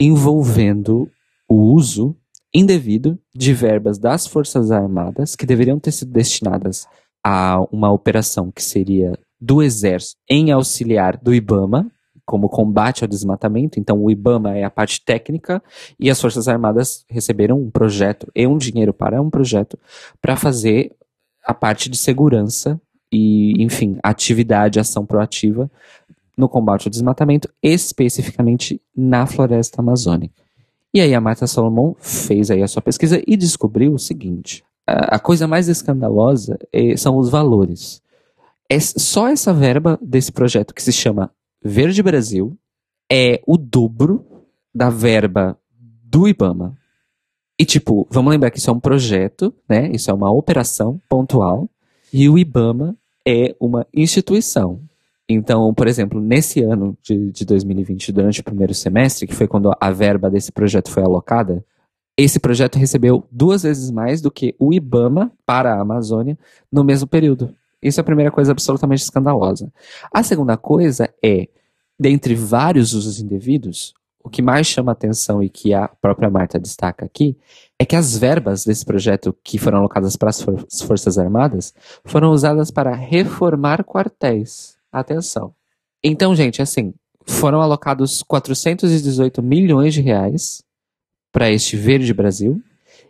envolvendo 0.00 1.10
o 1.48 1.54
uso 1.54 2.16
indevido 2.54 3.18
de 3.34 3.52
verbas 3.52 3.98
das 3.98 4.26
Forças 4.26 4.70
Armadas 4.70 5.37
que 5.37 5.44
deveriam 5.44 5.78
ter 5.78 5.92
sido 5.92 6.12
destinadas 6.12 6.87
a 7.22 7.60
uma 7.70 7.92
operação 7.92 8.50
que 8.50 8.62
seria 8.62 9.18
do 9.40 9.62
Exército 9.62 10.16
em 10.28 10.50
auxiliar 10.50 11.16
do 11.16 11.34
IBAMA, 11.34 11.90
como 12.25 12.48
combate 12.48 13.04
ao 13.04 13.08
desmatamento. 13.08 13.78
Então, 13.78 14.02
o 14.02 14.10
IBAMA 14.10 14.56
é 14.56 14.64
a 14.64 14.70
parte 14.70 15.02
técnica 15.04 15.62
e 15.98 16.10
as 16.10 16.20
Forças 16.20 16.48
Armadas 16.48 17.04
receberam 17.08 17.60
um 17.60 17.70
projeto 17.70 18.30
e 18.34 18.46
um 18.46 18.58
dinheiro 18.58 18.92
para 18.92 19.20
um 19.20 19.30
projeto 19.30 19.78
para 20.20 20.37
fazer 20.37 20.94
a 21.44 21.54
parte 21.54 21.88
de 21.88 21.96
segurança 21.96 22.80
e, 23.12 23.62
enfim, 23.62 23.98
atividade, 24.02 24.80
ação 24.80 25.04
proativa 25.04 25.70
no 26.36 26.48
combate 26.48 26.86
ao 26.86 26.90
desmatamento, 26.90 27.48
especificamente 27.62 28.80
na 28.96 29.26
floresta 29.26 29.80
amazônica. 29.80 30.42
E 30.94 31.00
aí 31.00 31.14
a 31.14 31.20
Marta 31.20 31.46
Solomon 31.46 31.94
fez 31.98 32.50
aí 32.50 32.62
a 32.62 32.68
sua 32.68 32.80
pesquisa 32.80 33.22
e 33.26 33.36
descobriu 33.36 33.92
o 33.92 33.98
seguinte: 33.98 34.64
a 34.86 35.18
coisa 35.18 35.46
mais 35.46 35.68
escandalosa 35.68 36.58
é, 36.72 36.96
são 36.96 37.18
os 37.18 37.28
valores. 37.28 38.00
É 38.70 38.78
só 38.80 39.28
essa 39.28 39.52
verba 39.52 39.98
desse 40.02 40.30
projeto 40.30 40.74
que 40.74 40.82
se 40.82 40.92
chama 40.92 41.30
Verde 41.62 42.02
Brasil 42.02 42.56
é 43.10 43.40
o 43.46 43.56
dobro 43.56 44.24
da 44.74 44.90
verba 44.90 45.58
do 46.04 46.28
IBAMA. 46.28 46.76
E, 47.58 47.64
tipo, 47.64 48.06
vamos 48.10 48.30
lembrar 48.30 48.50
que 48.50 48.58
isso 48.58 48.70
é 48.70 48.72
um 48.72 48.78
projeto, 48.78 49.52
né? 49.68 49.90
Isso 49.92 50.10
é 50.10 50.14
uma 50.14 50.30
operação 50.30 51.00
pontual. 51.08 51.68
E 52.12 52.28
o 52.28 52.38
IBAMA 52.38 52.96
é 53.26 53.54
uma 53.60 53.86
instituição. 53.92 54.80
Então, 55.28 55.74
por 55.74 55.86
exemplo, 55.86 56.20
nesse 56.20 56.62
ano 56.62 56.96
de, 57.02 57.30
de 57.30 57.44
2020, 57.44 58.12
durante 58.12 58.40
o 58.40 58.44
primeiro 58.44 58.72
semestre, 58.72 59.26
que 59.26 59.34
foi 59.34 59.46
quando 59.46 59.70
a 59.78 59.90
verba 59.90 60.30
desse 60.30 60.50
projeto 60.50 60.90
foi 60.90 61.02
alocada, 61.02 61.62
esse 62.16 62.40
projeto 62.40 62.78
recebeu 62.78 63.24
duas 63.30 63.62
vezes 63.62 63.90
mais 63.90 64.20
do 64.22 64.30
que 64.30 64.54
o 64.58 64.72
IBAMA 64.72 65.30
para 65.44 65.74
a 65.74 65.80
Amazônia 65.80 66.38
no 66.72 66.82
mesmo 66.82 67.06
período. 67.06 67.54
Isso 67.80 68.00
é 68.00 68.02
a 68.02 68.04
primeira 68.04 68.30
coisa 68.30 68.52
absolutamente 68.52 69.02
escandalosa. 69.02 69.72
A 70.12 70.22
segunda 70.22 70.56
coisa 70.56 71.12
é, 71.22 71.46
dentre 72.00 72.34
vários 72.34 72.92
usos 72.92 73.20
indevidos, 73.20 73.94
o 74.22 74.28
que 74.28 74.42
mais 74.42 74.66
chama 74.66 74.92
atenção 74.92 75.42
e 75.42 75.48
que 75.48 75.72
a 75.72 75.88
própria 75.88 76.28
Marta 76.28 76.58
destaca 76.58 77.04
aqui 77.04 77.37
é 77.78 77.84
que 77.84 77.96
as 77.96 78.16
verbas 78.16 78.64
desse 78.64 78.84
projeto 78.84 79.34
que 79.42 79.58
foram 79.58 79.78
alocadas 79.78 80.16
para 80.16 80.30
as 80.30 80.42
For 80.42 80.66
Forças 80.87 81.18
Armadas 81.18 81.72
foram 82.04 82.32
usadas 82.32 82.70
para 82.70 82.94
reformar 82.94 83.84
quartéis. 83.84 84.76
Atenção. 84.90 85.54
Então, 86.02 86.34
gente, 86.34 86.60
assim, 86.60 86.94
foram 87.26 87.60
alocados 87.60 88.22
418 88.22 89.42
milhões 89.42 89.94
de 89.94 90.00
reais 90.00 90.62
para 91.32 91.50
este 91.50 91.76
Verde 91.76 92.12
Brasil 92.12 92.62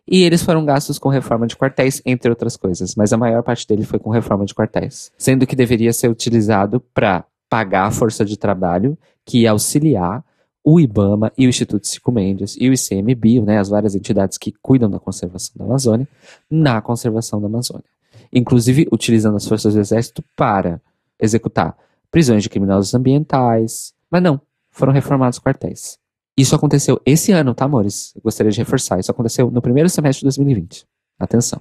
e 0.06 0.22
eles 0.22 0.42
foram 0.42 0.64
gastos 0.64 0.98
com 0.98 1.08
reforma 1.08 1.46
de 1.46 1.56
quartéis, 1.56 2.00
entre 2.04 2.30
outras 2.30 2.56
coisas, 2.56 2.94
mas 2.94 3.12
a 3.12 3.18
maior 3.18 3.42
parte 3.42 3.66
dele 3.66 3.84
foi 3.84 3.98
com 3.98 4.10
reforma 4.10 4.44
de 4.44 4.54
quartéis, 4.54 5.12
sendo 5.18 5.46
que 5.46 5.54
deveria 5.54 5.92
ser 5.92 6.08
utilizado 6.08 6.80
para 6.80 7.24
pagar 7.48 7.86
a 7.86 7.90
força 7.90 8.24
de 8.24 8.36
trabalho 8.36 8.96
que 9.24 9.40
ia 9.40 9.50
auxiliar 9.50 10.24
o 10.64 10.78
IBAMA 10.78 11.32
e 11.36 11.46
o 11.46 11.48
Instituto 11.48 11.86
Cico 11.86 12.12
Mendes 12.12 12.56
e 12.58 12.68
o 12.68 12.72
ICMBio, 12.72 13.44
né, 13.44 13.58
as 13.58 13.68
várias 13.68 13.94
entidades 13.94 14.36
que 14.36 14.52
cuidam 14.60 14.90
da 14.90 14.98
conservação 14.98 15.54
da 15.56 15.64
Amazônia, 15.64 16.08
na 16.50 16.80
conservação 16.80 17.40
da 17.40 17.46
Amazônia. 17.46 17.84
Inclusive 18.32 18.86
utilizando 18.92 19.36
as 19.36 19.46
forças 19.46 19.74
do 19.74 19.80
Exército 19.80 20.22
para 20.36 20.80
executar 21.18 21.76
prisões 22.10 22.42
de 22.42 22.48
criminosos 22.48 22.94
ambientais. 22.94 23.92
Mas 24.10 24.22
não, 24.22 24.40
foram 24.70 24.92
reformados 24.92 25.38
quartéis. 25.38 25.98
Isso 26.36 26.54
aconteceu 26.54 27.00
esse 27.04 27.32
ano, 27.32 27.54
tá, 27.54 27.64
amores? 27.64 28.12
Eu 28.14 28.22
gostaria 28.22 28.52
de 28.52 28.58
reforçar. 28.58 29.00
Isso 29.00 29.10
aconteceu 29.10 29.50
no 29.50 29.60
primeiro 29.60 29.88
semestre 29.88 30.20
de 30.20 30.26
2020. 30.26 30.86
Atenção. 31.18 31.60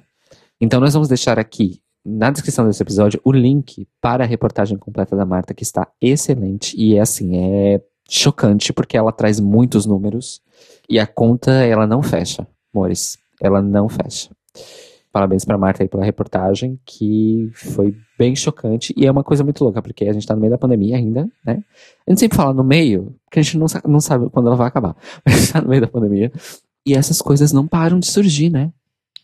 Então, 0.62 0.80
nós 0.80 0.94
vamos 0.94 1.08
deixar 1.08 1.39
aqui 1.39 1.82
na 2.06 2.30
descrição 2.30 2.66
desse 2.66 2.82
episódio 2.82 3.20
o 3.24 3.32
link 3.32 3.88
para 4.00 4.24
a 4.24 4.27
reportagem 4.27 4.77
completa 4.77 5.16
da 5.16 5.25
Marta, 5.25 5.54
que 5.54 5.63
está 5.63 5.88
excelente 6.00 6.75
e 6.77 6.96
é 6.96 7.01
assim, 7.01 7.38
é 7.38 7.82
chocante 8.10 8.72
porque 8.74 8.98
ela 8.98 9.12
traz 9.12 9.40
muitos 9.40 9.86
números 9.86 10.42
e 10.90 11.00
a 11.00 11.08
conta 11.08 11.52
ela 11.52 11.86
não 11.86 12.02
fecha, 12.02 12.48
amores. 12.74 13.18
Ela 13.40 13.62
não 13.62 13.88
fecha. 13.88 14.30
Parabéns 15.12 15.46
para 15.46 15.58
Marta 15.58 15.84
aí 15.84 15.90
pela 15.90 16.04
reportagem, 16.04 16.80
que 16.86 17.50
foi 17.54 17.96
bem 18.18 18.36
chocante 18.36 18.94
e 18.96 19.06
é 19.06 19.12
uma 19.12 19.24
coisa 19.24 19.44
muito 19.44 19.64
louca, 19.64 19.82
porque 19.82 20.06
a 20.06 20.14
gente 20.14 20.28
tá 20.28 20.36
no 20.36 20.42
meio 20.42 20.52
da 20.52 20.58
pandemia 20.58 20.98
ainda, 20.98 21.28
né? 21.46 21.64
A 22.06 22.12
gente 22.12 22.20
sempre 22.20 22.38
fala 22.38 22.54
no 22.54 22.64
meio, 22.64 23.16
porque 23.26 23.40
a 23.40 23.44
gente 23.44 23.58
não, 23.58 23.68
não 23.86 24.00
sabe 24.00 24.30
quando 24.30 24.48
ela 24.48 24.56
vai 24.56 24.68
acabar, 24.68 24.96
mas 25.26 25.52
tá 25.52 25.62
no 25.62 25.70
meio 25.70 25.82
da 25.82 25.88
pandemia 25.88 26.32
e 26.86 26.94
essas 26.94 27.22
coisas 27.22 27.52
não 27.52 27.68
param 27.68 28.00
de 28.00 28.08
surgir, 28.08 28.50
né? 28.50 28.72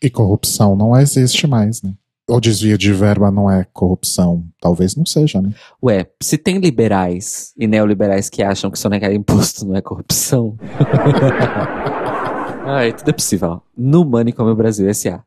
E 0.02 0.10
corrupção 0.10 0.76
não 0.76 0.98
existe 0.98 1.46
mais, 1.46 1.82
né? 1.82 1.94
Ou 2.26 2.40
desvio 2.40 2.78
de 2.78 2.90
verba 2.92 3.30
não 3.30 3.50
é 3.50 3.66
corrupção? 3.70 4.44
Talvez 4.58 4.96
não 4.96 5.04
seja, 5.04 5.42
né? 5.42 5.52
Ué, 5.82 6.06
se 6.22 6.38
tem 6.38 6.58
liberais 6.58 7.52
e 7.58 7.66
neoliberais 7.66 8.30
que 8.30 8.42
acham 8.42 8.70
que 8.70 8.78
sonegar 8.78 9.12
imposto 9.12 9.66
não 9.66 9.76
é 9.76 9.82
corrupção. 9.82 10.56
Ai, 12.66 12.94
tudo 12.94 13.10
é 13.10 13.12
possível. 13.12 13.60
No 13.76 14.06
Money 14.06 14.32
como 14.32 14.50
o 14.50 14.56
Brasil 14.56 14.88
S.A. 14.88 15.22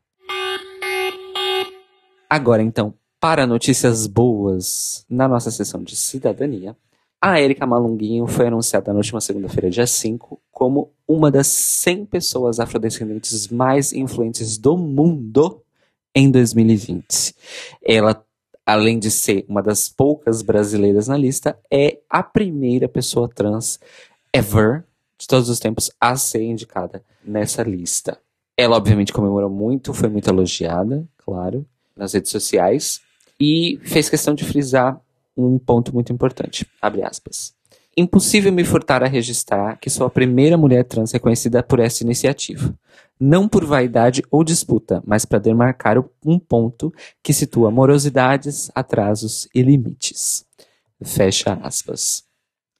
Agora, 2.28 2.62
então, 2.62 2.92
para 3.20 3.46
notícias 3.46 4.08
boas 4.08 5.06
na 5.08 5.28
nossa 5.28 5.52
sessão 5.52 5.84
de 5.84 5.94
cidadania, 5.94 6.76
a 7.20 7.40
Erika 7.40 7.64
Malunguinho 7.64 8.26
foi 8.26 8.48
anunciada 8.48 8.92
na 8.92 8.98
última 8.98 9.20
segunda-feira, 9.20 9.70
dia 9.70 9.86
5, 9.86 10.40
como 10.50 10.90
uma 11.06 11.30
das 11.30 11.46
100 11.46 12.06
pessoas 12.06 12.58
afrodescendentes 12.58 13.46
mais 13.48 13.92
influentes 13.92 14.58
do 14.58 14.76
mundo 14.76 15.62
em 16.14 16.30
2020. 16.30 17.34
Ela, 17.84 18.24
além 18.64 18.98
de 18.98 19.10
ser 19.10 19.44
uma 19.48 19.62
das 19.62 19.88
poucas 19.88 20.42
brasileiras 20.42 21.08
na 21.08 21.16
lista, 21.16 21.58
é 21.70 21.98
a 22.08 22.22
primeira 22.22 22.88
pessoa 22.88 23.28
trans 23.28 23.78
ever, 24.32 24.84
de 25.18 25.26
todos 25.26 25.48
os 25.48 25.58
tempos, 25.58 25.90
a 26.00 26.16
ser 26.16 26.42
indicada 26.42 27.02
nessa 27.24 27.62
lista. 27.62 28.18
Ela, 28.56 28.76
obviamente, 28.76 29.12
comemorou 29.12 29.50
muito, 29.50 29.92
foi 29.94 30.08
muito 30.08 30.28
elogiada, 30.28 31.06
claro 31.18 31.66
nas 31.98 32.12
redes 32.12 32.30
sociais 32.30 33.00
e 33.38 33.78
fez 33.82 34.08
questão 34.08 34.34
de 34.34 34.44
frisar 34.44 35.00
um 35.36 35.58
ponto 35.58 35.92
muito 35.92 36.12
importante. 36.12 36.66
Abre 36.80 37.02
aspas. 37.02 37.57
Impossível 38.00 38.52
me 38.52 38.62
furtar 38.62 39.02
a 39.02 39.08
registrar 39.08 39.76
que 39.76 39.90
sou 39.90 40.06
a 40.06 40.10
primeira 40.10 40.56
mulher 40.56 40.84
trans 40.84 41.10
reconhecida 41.10 41.64
por 41.64 41.80
essa 41.80 42.04
iniciativa. 42.04 42.72
Não 43.18 43.48
por 43.48 43.64
vaidade 43.64 44.22
ou 44.30 44.44
disputa, 44.44 45.02
mas 45.04 45.24
para 45.24 45.40
demarcar 45.40 45.98
um 46.24 46.38
ponto 46.38 46.94
que 47.24 47.32
situa 47.32 47.72
morosidades, 47.72 48.70
atrasos 48.72 49.48
e 49.52 49.62
limites. 49.62 50.46
Fecha 51.02 51.58
aspas. 51.60 52.22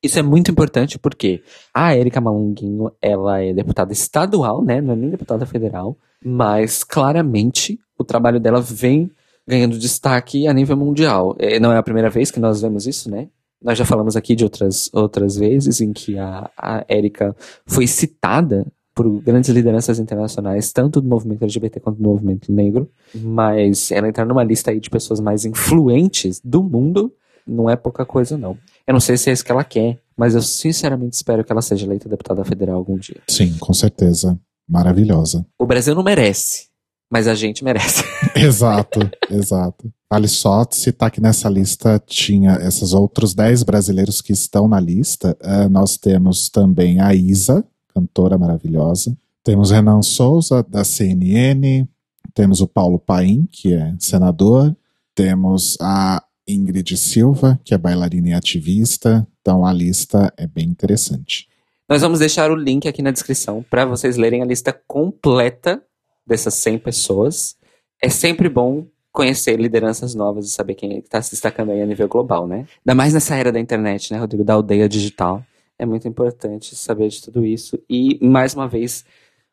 Isso 0.01 0.21
é 0.21 0.23
muito 0.23 0.53
importante 0.53 1.01
porque 1.01 1.43
a 1.75 1.93
Érica 1.93 2.21
Malunguinho, 2.21 2.93
ela 3.03 3.43
é 3.43 3.53
deputada 3.53 3.93
estadual, 3.93 4.63
né? 4.63 4.81
Não 4.81 4.93
é 4.93 4.97
nem 4.97 5.11
deputada 5.11 5.45
federal, 5.45 5.97
mas 6.25 6.85
claramente 6.85 7.77
o 7.99 8.05
trabalho 8.05 8.39
dela 8.39 8.61
vem 8.61 9.11
ganhando 9.45 9.77
destaque 9.77 10.47
a 10.47 10.53
nível 10.53 10.77
mundial. 10.77 11.35
É, 11.41 11.59
não 11.59 11.73
é 11.73 11.77
a 11.77 11.83
primeira 11.83 12.09
vez 12.09 12.31
que 12.31 12.39
nós 12.39 12.63
vemos 12.63 12.87
isso, 12.87 13.11
né? 13.11 13.27
Nós 13.63 13.77
já 13.77 13.85
falamos 13.85 14.17
aqui 14.17 14.35
de 14.35 14.45
outras, 14.45 14.89
outras 14.93 15.37
vezes 15.37 15.81
em 15.81 15.93
que 15.93 16.19
a, 16.19 16.51
a 16.57 16.85
Érica 16.89 17.35
foi 17.67 17.87
citada 17.87 18.67
por 18.95 19.09
grandes 19.21 19.51
lideranças 19.51 20.01
internacionais, 20.01 20.73
tanto 20.73 21.01
do 21.01 21.09
movimento 21.09 21.43
LGBT 21.43 21.79
quanto 21.79 21.99
do 21.99 22.09
movimento 22.09 22.53
negro, 22.53 22.91
mas 23.15 23.93
ela 23.93 24.09
entrar 24.09 24.25
numa 24.25 24.43
lista 24.43 24.73
aí 24.73 24.81
de 24.81 24.91
pessoas 24.91 25.21
mais 25.21 25.45
influentes 25.45 26.41
do 26.45 26.63
mundo 26.63 27.13
não 27.47 27.71
é 27.71 27.77
pouca 27.77 28.05
coisa, 28.05 28.37
não. 28.37 28.59
Eu 28.87 28.93
não 28.93 29.01
sei 29.01 29.17
se 29.17 29.31
é 29.31 29.33
isso 29.33 29.45
que 29.45 29.51
ela 29.51 29.65
quer, 29.65 29.99
mas 30.17 30.35
eu 30.35 30.43
sinceramente 30.43 31.15
espero 31.15 31.45
que 31.45 31.51
ela 31.51 31.63
seja 31.63 31.87
eleita 31.87 32.09
deputada 32.09 32.45
federal 32.45 32.77
algum 32.77 32.99
dia. 32.99 33.19
Sim, 33.29 33.57
com 33.59 33.73
certeza. 33.73 34.39
Maravilhosa. 34.69 35.47
O 35.59 35.65
Brasil 35.65 35.95
não 35.95 36.03
merece, 36.03 36.68
mas 37.11 37.27
a 37.27 37.35
gente 37.35 37.65
merece. 37.65 38.05
exato, 38.37 39.01
exato. 39.31 39.93
Vale 40.11 40.29
só 40.29 40.67
citar 40.71 41.11
que 41.11 41.21
nessa 41.21 41.49
lista 41.49 42.03
tinha 42.07 42.57
esses 42.63 42.93
outros 42.93 43.35
10 43.35 43.63
brasileiros 43.63 44.21
que 44.21 44.33
estão 44.33 44.67
na 44.67 44.81
lista. 44.81 45.37
Uh, 45.43 45.69
nós 45.69 45.97
temos 45.97 46.49
também 46.49 47.01
a 47.01 47.15
Isa, 47.15 47.65
cantora 47.95 48.39
maravilhosa. 48.39 49.17
Temos 49.45 49.71
Renan 49.71 50.03
Souza, 50.03 50.63
da 50.63 50.85
CNN. 50.85 51.87
Temos 52.35 52.61
o 52.61 52.69
Paulo 52.69 52.99
Paim, 52.99 53.49
que 53.51 53.75
é 53.75 53.95
senador. 53.99 54.75
Temos 55.15 55.77
a 55.81 56.23
Ingrid 56.47 56.97
Silva, 56.97 57.61
que 57.65 57.75
é 57.75 57.79
bailarina 57.79 58.29
e 58.29 58.33
ativista. 58.33 59.27
Então 59.41 59.65
a 59.65 59.73
lista 59.73 60.33
é 60.37 60.47
bem 60.47 60.67
interessante. 60.67 61.49
Nós 61.89 62.03
vamos 62.03 62.19
deixar 62.19 62.51
o 62.51 62.55
link 62.55 62.87
aqui 62.87 63.01
na 63.01 63.11
descrição 63.11 63.65
para 63.69 63.87
vocês 63.87 64.17
lerem 64.17 64.43
a 64.43 64.45
lista 64.45 64.73
completa 64.87 65.83
dessas 66.29 66.55
100 66.55 66.79
pessoas. 66.79 67.57
É 68.03 68.09
sempre 68.09 68.49
bom 68.49 68.87
conhecer 69.11 69.59
lideranças 69.59 70.15
novas 70.15 70.47
e 70.47 70.51
saber 70.51 70.75
quem 70.75 70.95
é 70.95 70.99
está 70.99 71.21
se 71.21 71.33
destacando 71.33 71.73
aí 71.73 71.83
a 71.83 71.87
nível 71.87 72.07
global, 72.07 72.47
né? 72.47 72.67
Ainda 72.87 72.95
mais 72.95 73.13
nessa 73.15 73.35
era 73.35 73.51
da 73.51 73.59
internet, 73.59 74.13
né, 74.13 74.19
Rodrigo, 74.19 74.45
da 74.45 74.55
aldeia 74.55 74.89
digital. 74.89 75.45
É 75.79 75.87
muito 75.87 76.07
importante 76.07 76.77
saber 76.77 77.09
de 77.09 77.23
tudo 77.23 77.45
isso. 77.45 77.79
E, 77.89 78.19
mais 78.25 78.55
uma 78.55 78.69
vez, 78.69 79.05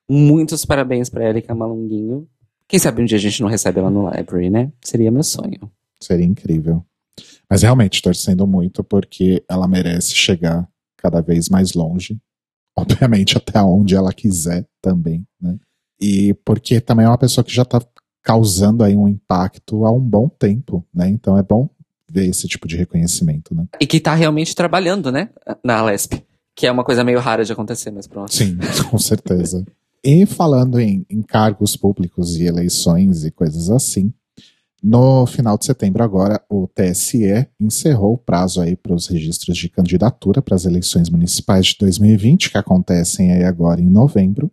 muitos 0.09 0.65
parabéns 0.65 1.09
para 1.09 1.27
Erika 1.27 1.55
Malunguinho. 1.55 2.27
Quem 2.67 2.79
sabe 2.79 3.01
um 3.01 3.05
dia 3.05 3.17
a 3.17 3.21
gente 3.21 3.41
não 3.41 3.49
recebe 3.49 3.79
ela 3.79 3.89
no 3.89 4.09
library, 4.09 4.49
né? 4.49 4.71
Seria 4.83 5.11
meu 5.11 5.23
sonho. 5.23 5.71
Seria 6.01 6.25
incrível. 6.25 6.83
Mas 7.49 7.61
realmente, 7.61 8.01
torcendo 8.01 8.45
muito 8.45 8.83
porque 8.83 9.43
ela 9.49 9.67
merece 9.67 10.15
chegar 10.15 10.67
cada 10.97 11.21
vez 11.21 11.47
mais 11.47 11.73
longe. 11.73 12.19
Obviamente, 12.77 13.37
até 13.37 13.61
onde 13.61 13.95
ela 13.95 14.11
quiser 14.11 14.67
também, 14.81 15.25
né? 15.39 15.57
E 15.99 16.33
porque 16.45 16.79
também 16.81 17.05
é 17.05 17.09
uma 17.09 17.17
pessoa 17.17 17.43
que 17.43 17.53
já 17.53 17.61
está 17.63 17.81
causando 18.23 18.83
aí 18.83 18.95
um 18.95 19.07
impacto 19.07 19.85
há 19.85 19.91
um 19.91 19.99
bom 19.99 20.27
tempo, 20.27 20.85
né? 20.93 21.07
Então 21.07 21.37
é 21.37 21.43
bom 21.43 21.69
ver 22.11 22.27
esse 22.27 22.47
tipo 22.47 22.67
de 22.67 22.75
reconhecimento, 22.75 23.53
né? 23.55 23.65
E 23.79 23.85
que 23.85 23.97
está 23.97 24.13
realmente 24.15 24.55
trabalhando, 24.55 25.11
né? 25.11 25.29
Na 25.63 25.77
Alesp. 25.79 26.13
Que 26.55 26.67
é 26.67 26.71
uma 26.71 26.83
coisa 26.83 27.03
meio 27.03 27.19
rara 27.19 27.43
de 27.43 27.51
acontecer, 27.51 27.91
mas 27.91 28.07
pronto. 28.07 28.33
Sim, 28.33 28.57
com 28.89 28.97
certeza. 28.97 29.65
e 30.03 30.25
falando 30.25 30.79
em, 30.79 31.05
em 31.09 31.21
cargos 31.21 31.75
públicos 31.75 32.35
e 32.37 32.43
eleições 32.45 33.23
e 33.25 33.31
coisas 33.31 33.69
assim, 33.69 34.13
No 34.87 35.25
final 35.25 35.57
de 35.57 35.65
setembro, 35.65 36.03
agora, 36.03 36.39
o 36.47 36.67
TSE 36.67 37.47
encerrou 37.59 38.13
o 38.13 38.17
prazo 38.17 38.61
aí 38.61 38.75
para 38.75 38.93
os 38.93 39.07
registros 39.07 39.57
de 39.57 39.67
candidatura 39.67 40.43
para 40.43 40.53
as 40.55 40.63
eleições 40.65 41.09
municipais 41.09 41.67
de 41.67 41.77
2020, 41.79 42.51
que 42.51 42.57
acontecem 42.57 43.31
aí 43.31 43.43
agora 43.43 43.81
em 43.81 43.89
novembro. 43.89 44.51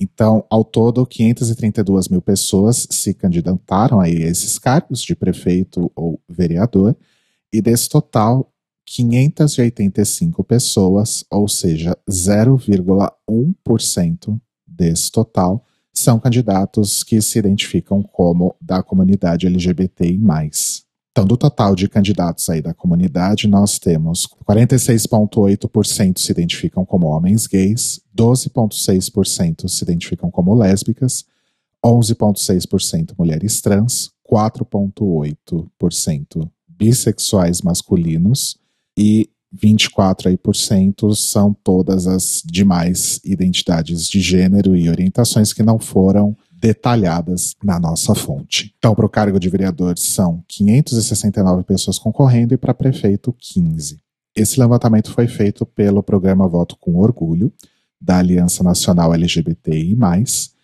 Então, 0.00 0.46
ao 0.48 0.64
todo, 0.64 1.04
532 1.04 2.08
mil 2.08 2.22
pessoas 2.22 2.86
se 2.88 3.12
candidataram 3.12 3.98
a 4.00 4.08
esses 4.08 4.56
cargos 4.58 5.02
de 5.02 5.16
prefeito 5.16 5.90
ou 5.94 6.18
vereador, 6.28 6.96
e 7.52 7.60
desse 7.60 7.88
total, 7.88 8.52
585 8.86 10.44
pessoas, 10.44 11.24
ou 11.30 11.48
seja, 11.48 11.98
0,1% 12.08 14.40
desse 14.66 15.10
total, 15.10 15.64
são 15.92 16.20
candidatos 16.20 17.02
que 17.02 17.20
se 17.20 17.38
identificam 17.38 18.02
como 18.02 18.54
da 18.60 18.82
comunidade 18.82 19.46
LGBTI+. 19.46 20.18
Então, 21.18 21.26
do 21.26 21.36
total 21.36 21.74
de 21.74 21.88
candidatos 21.88 22.48
aí 22.48 22.62
da 22.62 22.72
comunidade, 22.72 23.48
nós 23.48 23.76
temos 23.76 24.24
46,8% 24.48 26.16
se 26.16 26.30
identificam 26.30 26.86
como 26.86 27.08
homens 27.08 27.48
gays, 27.48 28.00
12,6% 28.16 29.68
se 29.68 29.82
identificam 29.82 30.30
como 30.30 30.54
lésbicas, 30.54 31.24
11,6% 31.84 33.14
mulheres 33.18 33.60
trans, 33.60 34.12
4,8% 34.32 36.48
bissexuais 36.68 37.62
masculinos 37.62 38.56
e 38.96 39.28
24% 39.52 41.16
são 41.16 41.52
todas 41.52 42.06
as 42.06 42.44
demais 42.46 43.20
identidades 43.24 44.06
de 44.06 44.20
gênero 44.20 44.76
e 44.76 44.88
orientações 44.88 45.52
que 45.52 45.64
não 45.64 45.80
foram 45.80 46.36
detalhadas 46.60 47.54
na 47.62 47.78
nossa 47.78 48.14
fonte. 48.14 48.74
Então, 48.78 48.94
para 48.94 49.06
o 49.06 49.08
cargo 49.08 49.38
de 49.38 49.48
vereador 49.48 49.96
são 49.96 50.42
569 50.48 51.62
pessoas 51.62 51.98
concorrendo 51.98 52.52
e 52.52 52.56
para 52.56 52.74
prefeito 52.74 53.32
15. 53.38 53.98
Esse 54.34 54.58
levantamento 54.58 55.12
foi 55.12 55.28
feito 55.28 55.64
pelo 55.64 56.02
programa 56.02 56.48
Voto 56.48 56.76
com 56.78 56.96
Orgulho, 56.96 57.52
da 58.00 58.18
Aliança 58.18 58.62
Nacional 58.62 59.12
LGBTI+, 59.14 59.96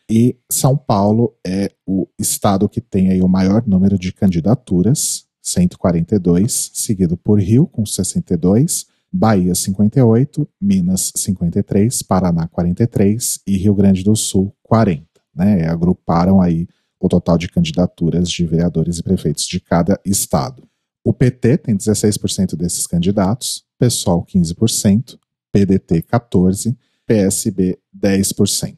e 0.08 0.36
São 0.50 0.76
Paulo 0.76 1.34
é 1.46 1.72
o 1.86 2.06
estado 2.18 2.68
que 2.68 2.80
tem 2.80 3.10
aí 3.10 3.22
o 3.22 3.28
maior 3.28 3.66
número 3.66 3.98
de 3.98 4.12
candidaturas, 4.12 5.24
142, 5.42 6.70
seguido 6.74 7.16
por 7.16 7.40
Rio, 7.40 7.66
com 7.66 7.84
62, 7.86 8.86
Bahia 9.12 9.54
58, 9.54 10.48
Minas 10.60 11.12
53, 11.16 12.02
Paraná 12.02 12.48
43 12.48 13.40
e 13.46 13.56
Rio 13.56 13.74
Grande 13.74 14.02
do 14.02 14.14
Sul 14.14 14.54
40. 14.62 15.13
Né? 15.34 15.66
Agruparam 15.66 16.40
aí 16.40 16.66
o 16.98 17.08
total 17.08 17.36
de 17.36 17.48
candidaturas 17.48 18.30
de 18.30 18.46
vereadores 18.46 18.98
e 18.98 19.02
prefeitos 19.02 19.46
de 19.46 19.60
cada 19.60 20.00
estado. 20.04 20.62
O 21.04 21.12
PT 21.12 21.58
tem 21.58 21.76
16% 21.76 22.56
desses 22.56 22.86
candidatos, 22.86 23.64
PSOL 23.78 24.24
15%, 24.24 25.18
PDT 25.52 26.02
14%, 26.02 26.74
PSB 27.06 27.78
10%. 27.94 28.76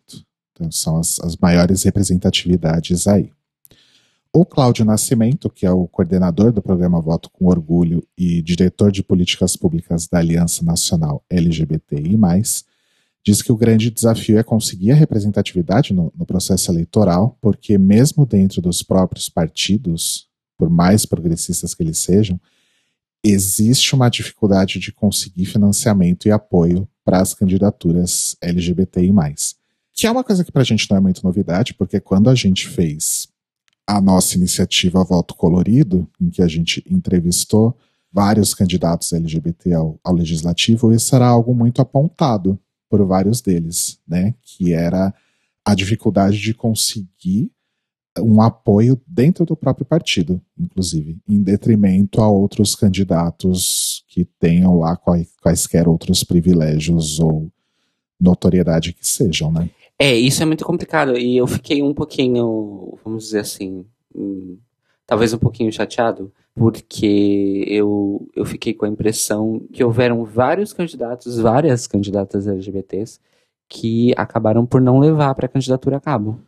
Então 0.51 0.71
são 0.73 0.97
as, 0.97 1.21
as 1.21 1.37
maiores 1.37 1.85
representatividades 1.85 3.07
aí. 3.07 3.31
O 4.33 4.45
Cláudio 4.45 4.85
Nascimento, 4.85 5.49
que 5.49 5.65
é 5.65 5.71
o 5.71 5.87
coordenador 5.87 6.53
do 6.53 6.61
programa 6.61 7.01
Voto 7.01 7.31
com 7.31 7.47
Orgulho 7.47 8.07
e 8.19 8.43
diretor 8.43 8.93
de 8.93 9.03
políticas 9.03 9.57
públicas 9.57 10.07
da 10.09 10.19
Aliança 10.19 10.63
Nacional 10.63 11.25
LGBTI, 11.31 12.17
diz 13.27 13.43
que 13.43 13.51
o 13.51 13.57
grande 13.57 13.91
desafio 13.91 14.39
é 14.39 14.43
conseguir 14.45 14.93
a 14.93 14.95
representatividade 14.95 15.93
no, 15.93 16.13
no 16.17 16.25
processo 16.25 16.71
eleitoral, 16.71 17.37
porque, 17.41 17.77
mesmo 17.77 18.25
dentro 18.25 18.63
dos 18.63 18.85
próprios 18.85 19.29
partidos, 19.29 20.29
por 20.57 20.71
mais 20.71 21.05
progressistas 21.05 21.75
que 21.75 21.83
eles 21.83 21.99
sejam, 21.99 22.41
existe 23.25 23.97
uma 23.97 24.09
dificuldade 24.09 24.79
de 24.79 24.93
conseguir 24.93 25.47
financiamento 25.47 26.29
e 26.29 26.31
apoio 26.31 26.89
para 27.05 27.21
as 27.21 27.35
candidaturas 27.35 28.37
LGBTI. 28.41 29.13
Que 29.93 30.07
é 30.07 30.11
uma 30.11 30.23
coisa 30.23 30.45
que 30.45 30.53
para 30.53 30.63
a 30.63 30.65
gente 30.65 30.89
não 30.89 30.97
é 30.97 31.01
muito 31.01 31.25
novidade, 31.25 31.75
porque 31.75 31.99
quando 31.99 32.31
a 32.31 32.35
gente 32.35 32.69
fez 32.69 33.27
a 33.85 34.01
nossa 34.01 34.37
iniciativa 34.37 35.03
Voto 35.03 35.35
Colorido, 35.35 36.09
em 36.21 36.31
que 36.31 36.43
a 36.43 36.49
gente 36.49 36.85
entrevistou 36.89 37.77
vários 38.13 38.55
candidatos 38.55 39.13
LGBT 39.13 39.73
ao, 39.73 39.99
ao 40.05 40.15
legislativo, 40.15 40.93
isso 40.93 41.15
era 41.15 41.27
algo 41.27 41.53
muito 41.53 41.83
apontado 41.83 42.57
por 42.89 43.05
vários 43.07 43.41
deles, 43.41 44.01
né? 44.07 44.35
Que 44.43 44.73
era 44.73 45.13
a 45.65 45.75
dificuldade 45.75 46.39
de 46.39 46.55
conseguir 46.55 47.51
um 48.19 48.41
apoio 48.41 49.01
dentro 49.07 49.45
do 49.45 49.57
próprio 49.57 49.85
partido, 49.85 50.41
inclusive, 50.59 51.19
em 51.29 51.43
detrimento 51.43 52.23
a 52.23 52.29
outros 52.29 52.75
candidatos 52.75 54.05
que 54.09 54.25
tenham 54.25 54.79
lá 54.79 54.97
quais, 54.97 55.29
quaisquer 55.43 55.89
outros 55.89 56.25
privilégios 56.25 57.21
ou 57.21 57.51
notoriedade 58.19 58.93
que 58.93 59.07
sejam, 59.07 59.53
né? 59.53 59.69
É, 59.99 60.15
isso 60.15 60.43
é 60.43 60.47
muito 60.47 60.65
complicado. 60.65 61.17
E 61.17 61.37
eu 61.37 61.47
fiquei 61.47 61.83
um 61.83 61.93
pouquinho, 61.93 62.99
vamos 63.05 63.25
dizer 63.25 63.41
assim, 63.41 63.85
hum, 64.15 64.59
talvez 65.07 65.33
um 65.33 65.39
pouquinho 65.39 65.73
chateado, 65.73 66.33
porque 66.55 67.65
eu, 67.69 68.29
eu 68.35 68.45
fiquei 68.45 68.75
com 68.75 68.87
a 68.87 68.89
impressão 68.89 69.63
que 69.73 69.85
houveram 69.85 70.25
vários 70.25 70.73
candidatos, 70.73 71.39
várias 71.39 71.87
candidatas 71.87 72.47
LGBTs, 72.47 73.21
que 73.69 74.13
acabaram 74.17 74.65
por 74.65 74.81
não 74.81 74.99
levar 74.99 75.35
para 75.35 75.47
a 75.47 75.49
candidatura 75.49 75.99
a 75.99 76.01
cabo. 76.01 76.41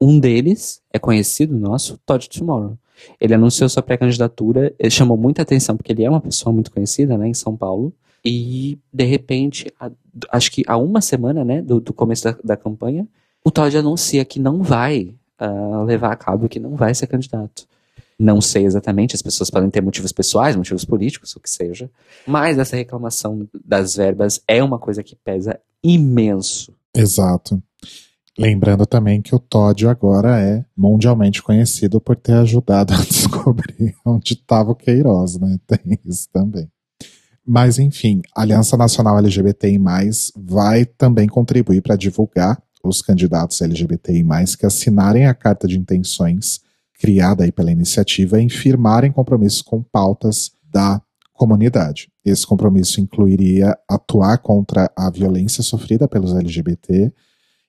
Um 0.00 0.18
deles 0.18 0.82
é 0.92 0.98
conhecido 0.98 1.56
nosso, 1.56 1.98
Todd 2.04 2.28
Tomorrow. 2.28 2.76
Ele 3.20 3.34
anunciou 3.34 3.68
sua 3.68 3.82
pré-candidatura, 3.82 4.74
chamou 4.90 5.16
muita 5.16 5.42
atenção 5.42 5.76
porque 5.76 5.92
ele 5.92 6.04
é 6.04 6.10
uma 6.10 6.20
pessoa 6.20 6.52
muito 6.52 6.70
conhecida, 6.70 7.16
né, 7.16 7.28
em 7.28 7.34
São 7.34 7.56
Paulo. 7.56 7.92
E, 8.24 8.78
de 8.92 9.04
repente, 9.04 9.72
a, 9.78 9.90
acho 10.30 10.50
que 10.50 10.62
há 10.66 10.76
uma 10.76 11.00
semana, 11.00 11.44
né, 11.44 11.60
do, 11.60 11.80
do 11.80 11.92
começo 11.92 12.24
da, 12.24 12.36
da, 12.42 12.56
campanha, 12.56 13.06
o 13.44 13.50
Todd 13.50 13.76
anuncia 13.76 14.24
que 14.24 14.40
não 14.40 14.62
vai 14.62 15.14
uh, 15.40 15.84
levar 15.84 16.12
a 16.12 16.16
cabo, 16.16 16.48
que 16.48 16.58
não 16.58 16.74
vai 16.74 16.94
ser 16.94 17.06
candidato. 17.06 17.66
Não 18.18 18.40
sei 18.40 18.64
exatamente, 18.64 19.14
as 19.14 19.22
pessoas 19.22 19.50
podem 19.50 19.70
ter 19.70 19.80
motivos 19.80 20.12
pessoais, 20.12 20.54
motivos 20.54 20.84
políticos, 20.84 21.34
o 21.34 21.40
que 21.40 21.50
seja. 21.50 21.90
Mas 22.26 22.58
essa 22.58 22.76
reclamação 22.76 23.48
das 23.64 23.96
verbas 23.96 24.40
é 24.46 24.62
uma 24.62 24.78
coisa 24.78 25.02
que 25.02 25.16
pesa 25.16 25.58
imenso. 25.82 26.72
Exato. 26.94 27.62
Lembrando 28.38 28.84
também 28.84 29.22
que 29.22 29.34
o 29.34 29.38
Todd 29.38 29.86
agora 29.86 30.40
é 30.40 30.64
mundialmente 30.76 31.42
conhecido 31.42 32.00
por 32.00 32.16
ter 32.16 32.34
ajudado 32.34 32.92
a 32.92 32.98
descobrir 33.04 33.94
onde 34.04 34.34
estava 34.34 34.72
o 34.72 34.74
Queiroz, 34.74 35.38
né? 35.38 35.58
Tem 35.66 35.98
isso 36.04 36.28
também. 36.32 36.68
Mas, 37.46 37.78
enfim, 37.78 38.22
a 38.34 38.42
Aliança 38.42 38.76
Nacional 38.76 39.18
LGBTI, 39.18 39.78
vai 40.34 40.84
também 40.86 41.28
contribuir 41.28 41.82
para 41.82 41.94
divulgar 41.94 42.60
os 42.82 43.02
candidatos 43.02 43.60
LGBTI, 43.60 44.24
que 44.58 44.66
assinarem 44.66 45.26
a 45.26 45.34
carta 45.34 45.68
de 45.68 45.78
intenções 45.78 46.60
criada 47.04 47.44
aí 47.44 47.52
pela 47.52 47.70
iniciativa 47.70 48.40
em 48.40 48.48
firmarem 48.48 49.12
compromissos 49.12 49.60
com 49.60 49.82
pautas 49.82 50.52
da 50.72 51.02
comunidade. 51.34 52.08
Esse 52.24 52.46
compromisso 52.46 52.98
incluiria 52.98 53.76
atuar 53.86 54.38
contra 54.38 54.90
a 54.96 55.10
violência 55.10 55.62
sofrida 55.62 56.08
pelos 56.08 56.34
LGBT, 56.34 57.12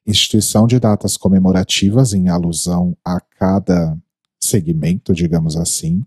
instituição 0.07 0.65
de 0.65 0.79
datas 0.79 1.17
comemorativas 1.17 2.13
em 2.13 2.29
alusão 2.29 2.95
a 3.03 3.19
cada 3.19 3.97
segmento, 4.39 5.13
digamos 5.13 5.57
assim, 5.57 6.01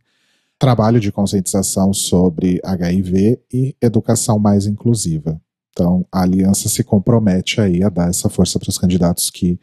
trabalho 0.59 0.99
de 0.99 1.13
conscientização 1.13 1.93
sobre 1.93 2.59
HIV 2.65 3.43
e 3.53 3.77
educação 3.79 4.39
mais 4.39 4.67
inclusiva. 4.67 5.39
Então, 5.73 6.03
a 6.11 6.23
aliança 6.23 6.67
se 6.67 6.83
compromete 6.83 7.61
aí 7.61 7.83
a 7.83 7.91
dar 7.91 8.09
essa 8.09 8.31
força 8.31 8.59
para 8.59 8.71
os 8.71 8.79
candidatos 8.79 9.29
que 9.29 9.61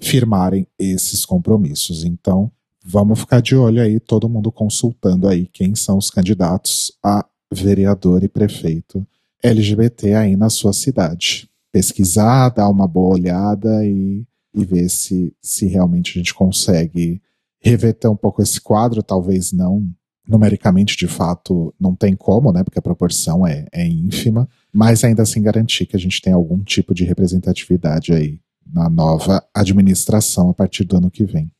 firmarem 0.00 0.66
esses 0.76 1.24
compromissos. 1.24 2.02
Então, 2.02 2.50
vamos 2.84 3.20
ficar 3.20 3.40
de 3.40 3.54
olho 3.54 3.82
aí, 3.82 4.00
todo 4.00 4.28
mundo 4.28 4.50
consultando 4.50 5.28
aí 5.28 5.46
quem 5.52 5.74
são 5.74 5.98
os 5.98 6.10
candidatos 6.10 6.92
a 7.02 7.24
vereador 7.52 8.22
e 8.22 8.28
prefeito 8.28 9.06
LGBT 9.42 10.14
aí 10.14 10.36
na 10.36 10.50
sua 10.50 10.72
cidade. 10.72 11.48
Pesquisar, 11.72 12.50
dar 12.50 12.68
uma 12.68 12.86
boa 12.86 13.14
olhada 13.14 13.84
e, 13.86 14.26
e 14.54 14.64
ver 14.64 14.88
se, 14.88 15.34
se 15.40 15.66
realmente 15.66 16.10
a 16.10 16.14
gente 16.20 16.34
consegue 16.34 17.20
reverter 17.60 18.08
um 18.08 18.16
pouco 18.16 18.42
esse 18.42 18.60
quadro, 18.60 19.02
talvez 19.02 19.52
não 19.52 19.86
numericamente, 20.30 20.96
de 20.96 21.08
fato, 21.08 21.74
não 21.78 21.94
tem 21.94 22.14
como, 22.14 22.52
né? 22.52 22.62
Porque 22.62 22.78
a 22.78 22.82
proporção 22.82 23.44
é, 23.44 23.66
é 23.72 23.84
ínfima, 23.84 24.48
mas 24.72 25.02
ainda 25.02 25.22
assim 25.22 25.42
garantir 25.42 25.86
que 25.86 25.96
a 25.96 25.98
gente 25.98 26.22
tem 26.22 26.32
algum 26.32 26.62
tipo 26.62 26.94
de 26.94 27.04
representatividade 27.04 28.12
aí 28.12 28.38
na 28.64 28.88
nova 28.88 29.44
administração 29.52 30.50
a 30.50 30.54
partir 30.54 30.84
do 30.84 30.96
ano 30.96 31.10
que 31.10 31.24
vem. 31.24 31.50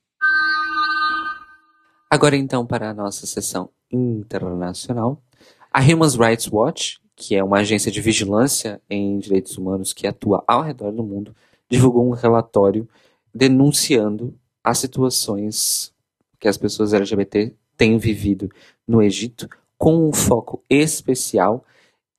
Agora 2.13 2.37
então 2.37 2.67
para 2.67 2.91
a 2.91 2.95
nossa 2.95 3.25
sessão 3.25 3.71
internacional. 3.89 5.23
A 5.71 5.81
Human 5.81 6.09
Rights 6.09 6.49
Watch, 6.51 7.01
que 7.15 7.37
é 7.37 7.45
uma 7.45 7.59
agência 7.59 7.93
de 7.93 8.01
vigilância 8.01 8.83
em 8.91 9.17
direitos 9.21 9.57
humanos 9.57 9.93
que 9.93 10.09
atua 10.09 10.43
ao 10.45 10.61
redor 10.61 10.91
do 10.91 11.05
mundo, 11.05 11.33
divulgou 11.71 12.05
um 12.05 12.11
relatório 12.11 12.89
denunciando 13.33 14.37
as 14.65 14.79
situações 14.79 15.95
que 16.41 16.49
as 16.49 16.57
pessoas 16.57 16.93
LGBT 16.93 17.55
têm 17.77 17.97
vivido 17.97 18.49
no 18.89 19.01
Egito, 19.01 19.49
com 19.79 20.09
um 20.09 20.13
foco 20.13 20.65
especial 20.69 21.65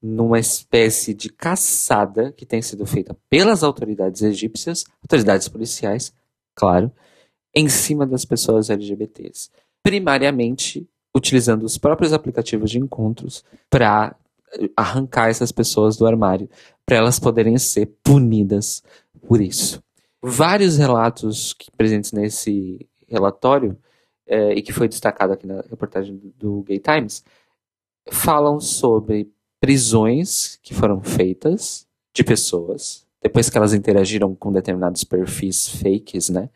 numa 0.01 0.39
espécie 0.39 1.13
de 1.13 1.29
caçada 1.29 2.31
que 2.31 2.45
tem 2.45 2.61
sido 2.61 2.85
feita 2.85 3.15
pelas 3.29 3.61
autoridades 3.61 4.21
egípcias, 4.21 4.85
autoridades 5.01 5.49
policiais, 5.49 6.13
claro, 6.55 6.89
em 7.53 7.67
cima 7.67 8.07
das 8.07 8.23
pessoas 8.23 8.69
LGBTs. 8.69 9.49
Primariamente 9.83 10.87
utilizando 11.15 11.63
os 11.63 11.77
próprios 11.77 12.13
aplicativos 12.13 12.71
de 12.71 12.79
encontros 12.79 13.43
para 13.69 14.15
arrancar 14.75 15.29
essas 15.29 15.51
pessoas 15.51 15.97
do 15.97 16.05
armário, 16.05 16.49
para 16.85 16.97
elas 16.97 17.19
poderem 17.19 17.57
ser 17.57 17.87
punidas 18.03 18.83
por 19.27 19.41
isso. 19.41 19.81
Vários 20.21 20.77
relatos 20.77 21.53
que, 21.53 21.71
presentes 21.71 22.11
nesse 22.11 22.87
relatório, 23.07 23.77
é, 24.27 24.53
e 24.53 24.61
que 24.61 24.71
foi 24.71 24.87
destacado 24.87 25.33
aqui 25.33 25.47
na 25.47 25.61
reportagem 25.61 26.15
do, 26.15 26.31
do 26.37 26.63
Gay 26.63 26.79
Times, 26.79 27.23
falam 28.09 28.59
sobre 28.59 29.29
prisões 29.59 30.59
que 30.61 30.73
foram 30.73 31.01
feitas 31.01 31.87
de 32.13 32.23
pessoas 32.23 33.05
depois 33.21 33.49
que 33.49 33.57
elas 33.57 33.73
interagiram 33.73 34.33
com 34.33 34.51
determinados 34.51 35.03
perfis 35.03 35.67
fakes, 35.67 36.29
né, 36.29 36.49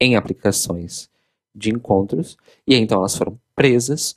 em 0.00 0.16
aplicações 0.16 1.08
de 1.54 1.70
encontros, 1.70 2.36
e 2.66 2.74
então 2.74 2.98
elas 2.98 3.16
foram 3.16 3.38
presas, 3.54 4.14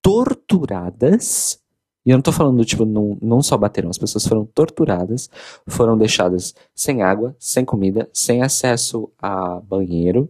torturadas, 0.00 1.60
e 2.04 2.10
eu 2.10 2.16
não 2.16 2.22
tô 2.22 2.32
falando, 2.32 2.64
tipo, 2.64 2.84
não, 2.84 3.16
não 3.22 3.42
só 3.42 3.56
bateram, 3.56 3.88
as 3.88 3.98
pessoas 3.98 4.26
foram 4.26 4.44
torturadas, 4.44 5.30
foram 5.68 5.96
deixadas 5.96 6.54
sem 6.74 7.02
água, 7.02 7.36
sem 7.38 7.64
comida, 7.64 8.10
sem 8.12 8.42
acesso 8.42 9.10
a 9.18 9.60
banheiro, 9.60 10.28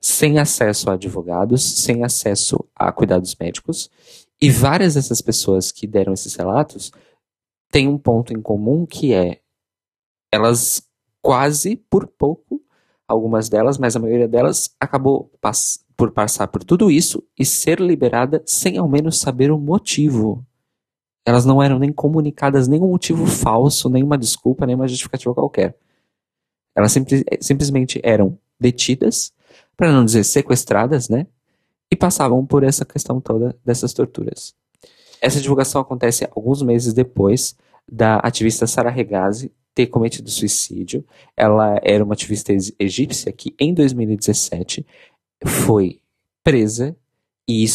sem 0.00 0.38
acesso 0.38 0.90
a 0.90 0.94
advogados, 0.94 1.62
sem 1.62 2.04
acesso 2.04 2.62
a 2.74 2.92
cuidados 2.92 3.34
médicos. 3.40 3.90
E 4.40 4.50
várias 4.50 4.94
dessas 4.94 5.22
pessoas 5.22 5.72
que 5.72 5.86
deram 5.86 6.12
esses 6.12 6.34
relatos 6.34 6.92
têm 7.70 7.88
um 7.88 7.96
ponto 7.96 8.32
em 8.32 8.42
comum 8.42 8.84
que 8.84 9.14
é 9.14 9.40
elas 10.30 10.82
quase 11.22 11.76
por 11.76 12.06
pouco, 12.06 12.60
algumas 13.14 13.48
delas, 13.48 13.78
mas 13.78 13.96
a 13.96 13.98
maioria 13.98 14.28
delas 14.28 14.74
acabou 14.78 15.30
pass 15.40 15.84
por 15.96 16.10
passar 16.10 16.48
por 16.48 16.64
tudo 16.64 16.90
isso 16.90 17.22
e 17.38 17.44
ser 17.44 17.80
liberada 17.80 18.42
sem 18.44 18.76
ao 18.78 18.88
menos 18.88 19.18
saber 19.18 19.50
o 19.50 19.58
motivo. 19.58 20.44
Elas 21.24 21.44
não 21.44 21.62
eram 21.62 21.78
nem 21.78 21.92
comunicadas 21.92 22.68
nenhum 22.68 22.88
motivo 22.88 23.26
falso, 23.26 23.88
nenhuma 23.88 24.18
desculpa, 24.18 24.66
nenhuma 24.66 24.88
justificativa 24.88 25.32
qualquer. 25.32 25.76
Elas 26.74 26.92
simples, 26.92 27.22
simplesmente 27.40 28.00
eram 28.02 28.36
detidas, 28.58 29.32
para 29.76 29.92
não 29.92 30.04
dizer 30.04 30.24
sequestradas, 30.24 31.08
né? 31.08 31.26
E 31.90 31.96
passavam 31.96 32.44
por 32.44 32.64
essa 32.64 32.84
questão 32.84 33.20
toda 33.20 33.56
dessas 33.64 33.92
torturas. 33.92 34.54
Essa 35.20 35.40
divulgação 35.40 35.80
acontece 35.80 36.28
alguns 36.34 36.60
meses 36.60 36.92
depois 36.92 37.56
da 37.90 38.16
ativista 38.16 38.66
Sara 38.66 38.90
Regazi 38.90 39.52
ter 39.74 39.86
cometido 39.86 40.30
suicídio. 40.30 41.04
Ela 41.36 41.78
era 41.82 42.04
uma 42.04 42.14
ativista 42.14 42.52
egípcia 42.78 43.32
que, 43.32 43.54
em 43.58 43.74
2017, 43.74 44.86
foi 45.44 46.00
presa 46.42 46.96
e 47.48 47.66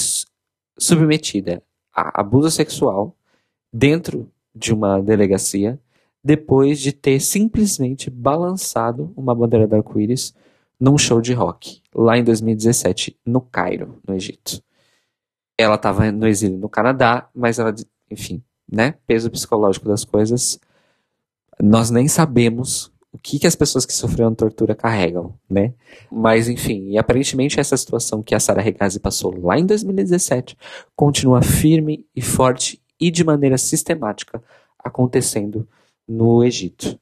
submetida 0.77 1.61
a 1.93 2.21
abuso 2.21 2.49
sexual 2.49 3.15
dentro 3.71 4.31
de 4.55 4.73
uma 4.73 5.01
delegacia 5.01 5.79
depois 6.23 6.79
de 6.79 6.91
ter 6.91 7.19
simplesmente 7.19 8.09
balançado 8.09 9.13
uma 9.15 9.33
bandeira 9.33 9.67
do 9.67 9.75
arco-íris 9.75 10.33
num 10.79 10.97
show 10.97 11.21
de 11.21 11.33
rock, 11.33 11.81
lá 11.93 12.17
em 12.17 12.23
2017, 12.23 13.17
no 13.25 13.41
Cairo, 13.41 13.99
no 14.07 14.15
Egito. 14.15 14.63
Ela 15.57 15.75
estava 15.75 16.11
no 16.11 16.27
exílio 16.27 16.57
no 16.57 16.69
Canadá, 16.69 17.29
mas 17.35 17.59
ela, 17.59 17.73
enfim, 18.09 18.41
né, 18.71 18.95
peso 19.05 19.29
psicológico 19.29 19.87
das 19.87 20.05
coisas, 20.05 20.59
nós 21.61 21.89
nem 21.89 22.07
sabemos 22.07 22.91
o 23.11 23.17
que, 23.17 23.39
que 23.39 23.47
as 23.47 23.55
pessoas 23.55 23.85
que 23.85 23.93
sofreram 23.93 24.35
tortura 24.35 24.75
carregam, 24.75 25.33
né? 25.49 25.73
Mas 26.11 26.47
enfim, 26.47 26.89
e 26.89 26.97
aparentemente 26.97 27.59
essa 27.59 27.75
situação 27.75 28.21
que 28.21 28.35
a 28.35 28.39
Sara 28.39 28.61
Regazi 28.61 28.99
passou 28.99 29.35
lá 29.41 29.57
em 29.57 29.65
2017 29.65 30.55
continua 30.95 31.41
firme 31.41 32.05
e 32.15 32.21
forte 32.21 32.81
e 32.99 33.09
de 33.09 33.23
maneira 33.23 33.57
sistemática 33.57 34.43
acontecendo 34.77 35.67
no 36.07 36.43
Egito. 36.43 36.99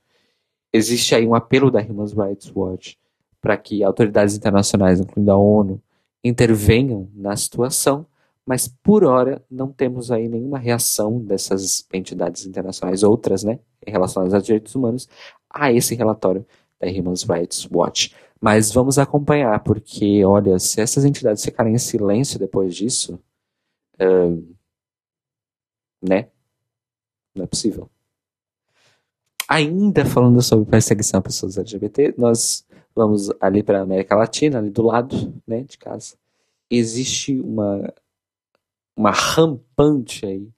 Existe 0.71 1.13
aí 1.13 1.27
um 1.27 1.35
apelo 1.35 1.69
da 1.69 1.81
Human 1.81 2.05
Rights 2.05 2.51
Watch 2.55 2.97
para 3.41 3.57
que 3.57 3.83
autoridades 3.83 4.35
internacionais, 4.35 4.99
incluindo 4.99 5.31
a 5.31 5.37
ONU, 5.37 5.81
intervenham 6.23 7.09
na 7.13 7.35
situação, 7.35 8.05
mas 8.47 8.65
por 8.81 9.03
hora 9.03 9.43
não 9.51 9.73
temos 9.73 10.09
aí 10.09 10.29
nenhuma 10.29 10.57
reação 10.57 11.19
dessas 11.19 11.85
entidades 11.93 12.45
internacionais, 12.45 13.03
outras, 13.03 13.43
né, 13.43 13.59
relacionadas 13.85 14.33
aos 14.33 14.45
direitos 14.45 14.73
humanos, 14.73 15.09
a 15.49 15.69
esse 15.73 15.93
relatório 15.95 16.45
da 16.79 16.87
Human 16.87 17.13
Rights 17.29 17.67
Watch. 17.69 18.15
Mas 18.39 18.71
vamos 18.71 18.97
acompanhar, 18.97 19.61
porque, 19.63 20.23
olha, 20.23 20.57
se 20.59 20.79
essas 20.79 21.03
entidades 21.03 21.43
ficarem 21.43 21.73
em 21.73 21.77
silêncio 21.77 22.39
depois 22.39 22.73
disso, 22.73 23.19
uh, 23.99 24.55
né? 26.01 26.29
Não 27.35 27.43
é 27.43 27.47
possível. 27.47 27.89
Ainda 29.49 30.05
falando 30.05 30.41
sobre 30.41 30.69
perseguição 30.69 31.19
a 31.19 31.23
pessoas 31.23 31.57
LGBT, 31.57 32.15
nós 32.17 32.65
vamos 32.95 33.29
ali 33.41 33.61
para 33.61 33.79
a 33.79 33.83
América 33.83 34.15
Latina, 34.15 34.59
ali 34.59 34.69
do 34.69 34.83
lado, 34.83 35.33
né, 35.45 35.63
de 35.63 35.77
casa. 35.77 36.15
Existe 36.69 37.39
uma 37.41 37.93
uma 38.97 39.11
rampante 39.11 40.25
aí 40.25 40.49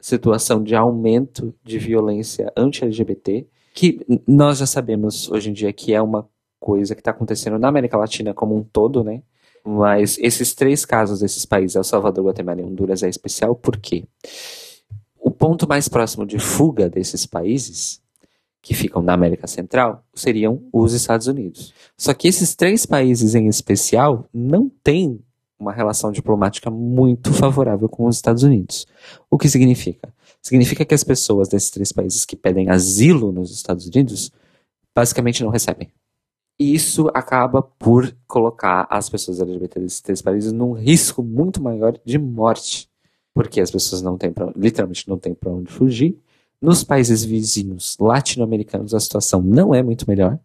situação 0.00 0.62
de 0.62 0.74
aumento 0.74 1.54
de 1.62 1.78
violência 1.78 2.52
anti-LGBT, 2.56 3.46
que 3.72 4.04
nós 4.26 4.58
já 4.58 4.66
sabemos 4.66 5.30
hoje 5.30 5.50
em 5.50 5.52
dia 5.52 5.72
que 5.72 5.94
é 5.94 6.02
uma 6.02 6.28
coisa 6.58 6.94
que 6.94 7.00
está 7.00 7.12
acontecendo 7.12 7.56
na 7.58 7.68
América 7.68 7.96
Latina 7.96 8.34
como 8.34 8.56
um 8.56 8.64
todo, 8.64 9.04
né? 9.04 9.22
Mas 9.64 10.18
esses 10.18 10.54
três 10.54 10.84
casos 10.84 11.20
desses 11.20 11.46
países, 11.46 11.76
El 11.76 11.84
Salvador, 11.84 12.26
Guatemala 12.26 12.60
e 12.60 12.64
Honduras, 12.64 13.04
é 13.04 13.08
especial 13.08 13.54
porque 13.54 14.04
o 15.20 15.30
ponto 15.30 15.68
mais 15.68 15.88
próximo 15.88 16.26
de 16.26 16.40
fuga 16.40 16.90
desses 16.90 17.24
países, 17.24 18.02
que 18.60 18.74
ficam 18.74 19.02
na 19.02 19.14
América 19.14 19.46
Central, 19.46 20.04
seriam 20.14 20.62
os 20.72 20.92
Estados 20.92 21.28
Unidos. 21.28 21.72
Só 21.96 22.12
que 22.12 22.26
esses 22.26 22.56
três 22.56 22.84
países 22.84 23.36
em 23.36 23.46
especial 23.46 24.28
não 24.32 24.68
têm 24.82 25.20
uma 25.62 25.72
relação 25.72 26.10
diplomática 26.10 26.70
muito 26.70 27.32
favorável 27.32 27.88
com 27.88 28.06
os 28.06 28.16
Estados 28.16 28.42
Unidos. 28.42 28.86
O 29.30 29.38
que 29.38 29.48
significa? 29.48 30.12
Significa 30.42 30.84
que 30.84 30.94
as 30.94 31.04
pessoas 31.04 31.48
desses 31.48 31.70
três 31.70 31.92
países 31.92 32.24
que 32.24 32.36
pedem 32.36 32.68
asilo 32.68 33.32
nos 33.32 33.52
Estados 33.52 33.86
Unidos 33.86 34.30
basicamente 34.94 35.42
não 35.42 35.50
recebem. 35.50 35.88
E 36.58 36.74
isso 36.74 37.08
acaba 37.14 37.62
por 37.62 38.14
colocar 38.26 38.86
as 38.90 39.08
pessoas 39.08 39.40
LGBT 39.40 39.80
desses 39.80 40.00
três 40.00 40.20
países 40.20 40.52
num 40.52 40.72
risco 40.72 41.22
muito 41.22 41.62
maior 41.62 41.98
de 42.04 42.18
morte, 42.18 42.88
porque 43.32 43.60
as 43.60 43.70
pessoas 43.70 44.02
não 44.02 44.18
têm 44.18 44.32
pra, 44.32 44.52
literalmente 44.54 45.08
não 45.08 45.18
têm 45.18 45.34
para 45.34 45.50
onde 45.50 45.72
fugir. 45.72 46.18
Nos 46.60 46.84
países 46.84 47.24
vizinhos 47.24 47.96
latino-americanos 47.98 48.94
a 48.94 49.00
situação 49.00 49.40
não 49.40 49.74
é 49.74 49.82
muito 49.82 50.08
melhor 50.08 50.38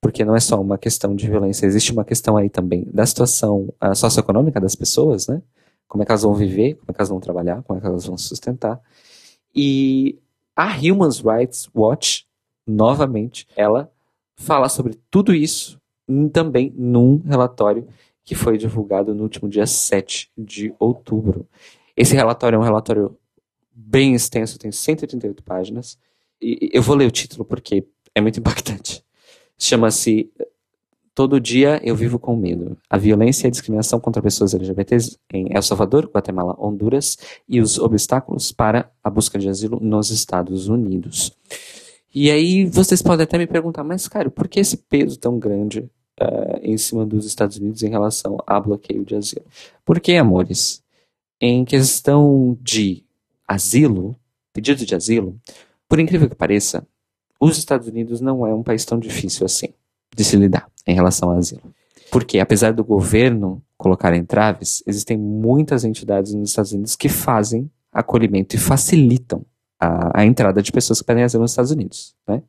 porque 0.00 0.24
não 0.24 0.36
é 0.36 0.40
só 0.40 0.60
uma 0.60 0.78
questão 0.78 1.14
de 1.14 1.28
violência, 1.28 1.66
existe 1.66 1.92
uma 1.92 2.04
questão 2.04 2.36
aí 2.36 2.48
também 2.48 2.86
da 2.92 3.04
situação 3.04 3.72
uh, 3.82 3.94
socioeconômica 3.94 4.60
das 4.60 4.74
pessoas, 4.74 5.26
né? 5.26 5.42
Como 5.86 6.02
é 6.02 6.06
que 6.06 6.12
elas 6.12 6.22
vão 6.22 6.34
viver, 6.34 6.74
como 6.74 6.90
é 6.90 6.92
que 6.92 7.00
elas 7.00 7.08
vão 7.08 7.20
trabalhar, 7.20 7.62
como 7.62 7.78
é 7.78 7.80
que 7.80 7.86
elas 7.86 8.06
vão 8.06 8.16
se 8.16 8.28
sustentar. 8.28 8.80
E 9.54 10.18
a 10.54 10.66
Human 10.76 11.10
Rights 11.24 11.68
Watch, 11.74 12.26
novamente, 12.66 13.46
ela 13.56 13.90
fala 14.36 14.68
sobre 14.68 14.98
tudo 15.10 15.34
isso 15.34 15.80
também 16.32 16.72
num 16.76 17.18
relatório 17.18 17.86
que 18.24 18.34
foi 18.34 18.58
divulgado 18.58 19.14
no 19.14 19.22
último 19.22 19.48
dia 19.48 19.66
7 19.66 20.30
de 20.36 20.74
outubro. 20.78 21.48
Esse 21.96 22.14
relatório 22.14 22.56
é 22.56 22.58
um 22.58 22.62
relatório 22.62 23.16
bem 23.72 24.14
extenso, 24.14 24.58
tem 24.58 24.70
138 24.70 25.42
páginas. 25.42 25.98
E 26.40 26.70
eu 26.72 26.82
vou 26.82 26.94
ler 26.94 27.06
o 27.06 27.10
título 27.10 27.44
porque 27.44 27.86
é 28.14 28.20
muito 28.20 28.38
impactante. 28.40 29.04
Chama-se 29.58 30.30
Todo 31.14 31.40
Dia 31.40 31.80
Eu 31.82 31.96
Vivo 31.96 32.16
com 32.16 32.36
Medo. 32.36 32.78
A 32.88 32.96
violência 32.96 33.46
e 33.46 33.48
a 33.48 33.50
discriminação 33.50 33.98
contra 33.98 34.22
pessoas 34.22 34.54
LGBTs 34.54 35.18
em 35.32 35.48
El 35.50 35.62
Salvador, 35.62 36.08
Guatemala, 36.14 36.54
Honduras 36.60 37.18
e 37.48 37.60
os 37.60 37.76
obstáculos 37.76 38.52
para 38.52 38.88
a 39.02 39.10
busca 39.10 39.36
de 39.36 39.48
asilo 39.48 39.80
nos 39.80 40.10
Estados 40.10 40.68
Unidos. 40.68 41.32
E 42.14 42.30
aí 42.30 42.66
vocês 42.66 43.02
podem 43.02 43.24
até 43.24 43.36
me 43.36 43.48
perguntar, 43.48 43.82
mas 43.82 44.06
cara, 44.06 44.30
por 44.30 44.46
que 44.46 44.60
esse 44.60 44.76
peso 44.76 45.18
tão 45.18 45.40
grande 45.40 45.90
uh, 46.20 46.58
em 46.62 46.78
cima 46.78 47.04
dos 47.04 47.26
Estados 47.26 47.56
Unidos 47.56 47.82
em 47.82 47.90
relação 47.90 48.38
a 48.46 48.60
bloqueio 48.60 49.04
de 49.04 49.16
asilo? 49.16 49.44
Porque, 49.84 50.14
amores, 50.14 50.84
em 51.40 51.64
questão 51.64 52.56
de 52.62 53.04
asilo, 53.46 54.14
pedido 54.52 54.86
de 54.86 54.94
asilo, 54.94 55.36
por 55.88 55.98
incrível 55.98 56.28
que 56.28 56.36
pareça, 56.36 56.86
os 57.40 57.58
Estados 57.58 57.88
Unidos 57.88 58.20
não 58.20 58.46
é 58.46 58.54
um 58.54 58.62
país 58.62 58.84
tão 58.84 58.98
difícil 58.98 59.44
assim 59.44 59.68
de 60.14 60.24
se 60.24 60.36
lidar 60.36 60.68
em 60.86 60.94
relação 60.94 61.30
ao 61.30 61.38
asilo. 61.38 61.62
Porque, 62.10 62.38
apesar 62.38 62.72
do 62.72 62.82
governo 62.82 63.62
colocar 63.76 64.14
entraves, 64.14 64.82
existem 64.86 65.16
muitas 65.16 65.84
entidades 65.84 66.34
nos 66.34 66.50
Estados 66.50 66.72
Unidos 66.72 66.96
que 66.96 67.08
fazem 67.08 67.70
acolhimento 67.92 68.56
e 68.56 68.58
facilitam 68.58 69.44
a, 69.78 70.20
a 70.20 70.26
entrada 70.26 70.62
de 70.62 70.72
pessoas 70.72 71.00
que 71.00 71.06
pedem 71.06 71.24
asilo 71.24 71.42
nos 71.42 71.52
Estados 71.52 71.70
Unidos. 71.70 72.14
Né? 72.26 72.42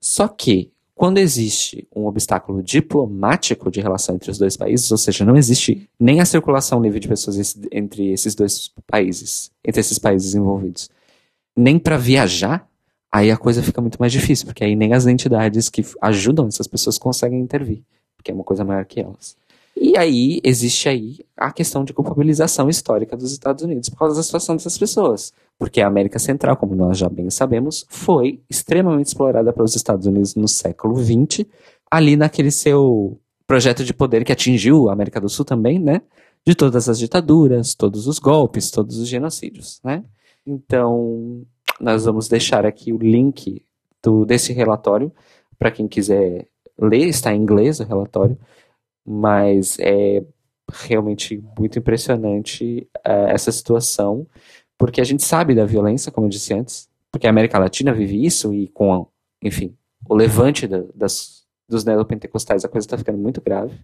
Só 0.00 0.28
que, 0.28 0.70
quando 0.94 1.18
existe 1.18 1.86
um 1.94 2.06
obstáculo 2.06 2.62
diplomático 2.62 3.70
de 3.70 3.80
relação 3.80 4.14
entre 4.14 4.30
os 4.30 4.38
dois 4.38 4.56
países, 4.56 4.90
ou 4.90 4.98
seja, 4.98 5.24
não 5.24 5.36
existe 5.36 5.88
nem 5.98 6.20
a 6.20 6.24
circulação 6.24 6.80
livre 6.80 7.00
de 7.00 7.08
pessoas 7.08 7.56
entre 7.70 8.12
esses 8.12 8.34
dois 8.34 8.72
países, 8.86 9.50
entre 9.64 9.80
esses 9.80 9.98
países 9.98 10.34
envolvidos, 10.34 10.90
nem 11.56 11.78
para 11.78 11.96
viajar, 11.96 12.68
aí 13.16 13.30
a 13.30 13.36
coisa 13.36 13.62
fica 13.62 13.80
muito 13.80 13.98
mais 13.98 14.12
difícil, 14.12 14.46
porque 14.46 14.62
aí 14.62 14.76
nem 14.76 14.92
as 14.92 15.06
entidades 15.06 15.70
que 15.70 15.84
ajudam 16.02 16.46
essas 16.48 16.66
pessoas 16.66 16.98
conseguem 16.98 17.40
intervir, 17.40 17.82
porque 18.16 18.30
é 18.30 18.34
uma 18.34 18.44
coisa 18.44 18.62
maior 18.62 18.84
que 18.84 19.00
elas. 19.00 19.36
E 19.74 19.96
aí 19.96 20.40
existe 20.44 20.88
aí 20.88 21.18
a 21.36 21.50
questão 21.50 21.84
de 21.84 21.92
culpabilização 21.92 22.68
histórica 22.68 23.16
dos 23.16 23.32
Estados 23.32 23.62
Unidos 23.64 23.88
por 23.88 23.98
causa 23.98 24.16
da 24.16 24.22
situação 24.22 24.56
dessas 24.56 24.76
pessoas. 24.76 25.32
Porque 25.58 25.80
a 25.80 25.86
América 25.86 26.18
Central, 26.18 26.56
como 26.56 26.74
nós 26.74 26.98
já 26.98 27.08
bem 27.08 27.30
sabemos, 27.30 27.86
foi 27.88 28.40
extremamente 28.50 29.06
explorada 29.06 29.52
pelos 29.52 29.74
Estados 29.74 30.06
Unidos 30.06 30.34
no 30.34 30.48
século 30.48 30.96
XX, 30.96 31.46
ali 31.90 32.16
naquele 32.16 32.50
seu 32.50 33.18
projeto 33.46 33.82
de 33.84 33.94
poder 33.94 34.24
que 34.24 34.32
atingiu 34.32 34.90
a 34.90 34.92
América 34.92 35.20
do 35.20 35.28
Sul 35.28 35.44
também, 35.44 35.78
né? 35.78 36.02
De 36.46 36.54
todas 36.54 36.88
as 36.88 36.98
ditaduras, 36.98 37.74
todos 37.74 38.06
os 38.06 38.18
golpes, 38.18 38.70
todos 38.70 38.98
os 38.98 39.08
genocídios, 39.08 39.80
né? 39.82 40.04
Então, 40.46 41.46
nós 41.80 42.04
vamos 42.04 42.28
deixar 42.28 42.64
aqui 42.64 42.92
o 42.92 42.98
link 42.98 43.64
do, 44.02 44.24
desse 44.24 44.52
relatório. 44.52 45.12
Para 45.58 45.70
quem 45.70 45.88
quiser 45.88 46.48
ler, 46.78 47.06
está 47.08 47.34
em 47.34 47.40
inglês 47.40 47.80
o 47.80 47.84
relatório, 47.84 48.38
mas 49.04 49.78
é 49.78 50.24
realmente 50.70 51.42
muito 51.58 51.78
impressionante 51.78 52.88
uh, 52.98 53.28
essa 53.28 53.52
situação, 53.52 54.26
porque 54.76 55.00
a 55.00 55.04
gente 55.04 55.24
sabe 55.24 55.54
da 55.54 55.64
violência, 55.64 56.10
como 56.10 56.26
eu 56.26 56.30
disse 56.30 56.52
antes, 56.52 56.88
porque 57.10 57.26
a 57.26 57.30
América 57.30 57.58
Latina 57.58 57.92
vive 57.92 58.24
isso 58.24 58.52
e 58.52 58.68
com, 58.68 59.06
enfim, 59.42 59.76
o 60.08 60.14
levante 60.14 60.66
da, 60.66 60.82
das, 60.94 61.46
dos 61.68 61.84
neopentecostais 61.84 62.64
a 62.64 62.68
coisa 62.68 62.86
está 62.86 62.98
ficando 62.98 63.18
muito 63.18 63.40
grave, 63.40 63.78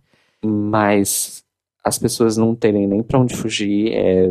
mas 0.45 1.45
as 1.85 1.99
pessoas 1.99 2.37
não 2.37 2.55
terem 2.55 2.87
nem 2.87 3.03
para 3.03 3.19
onde 3.19 3.37
fugir 3.37 3.93
é, 3.93 4.29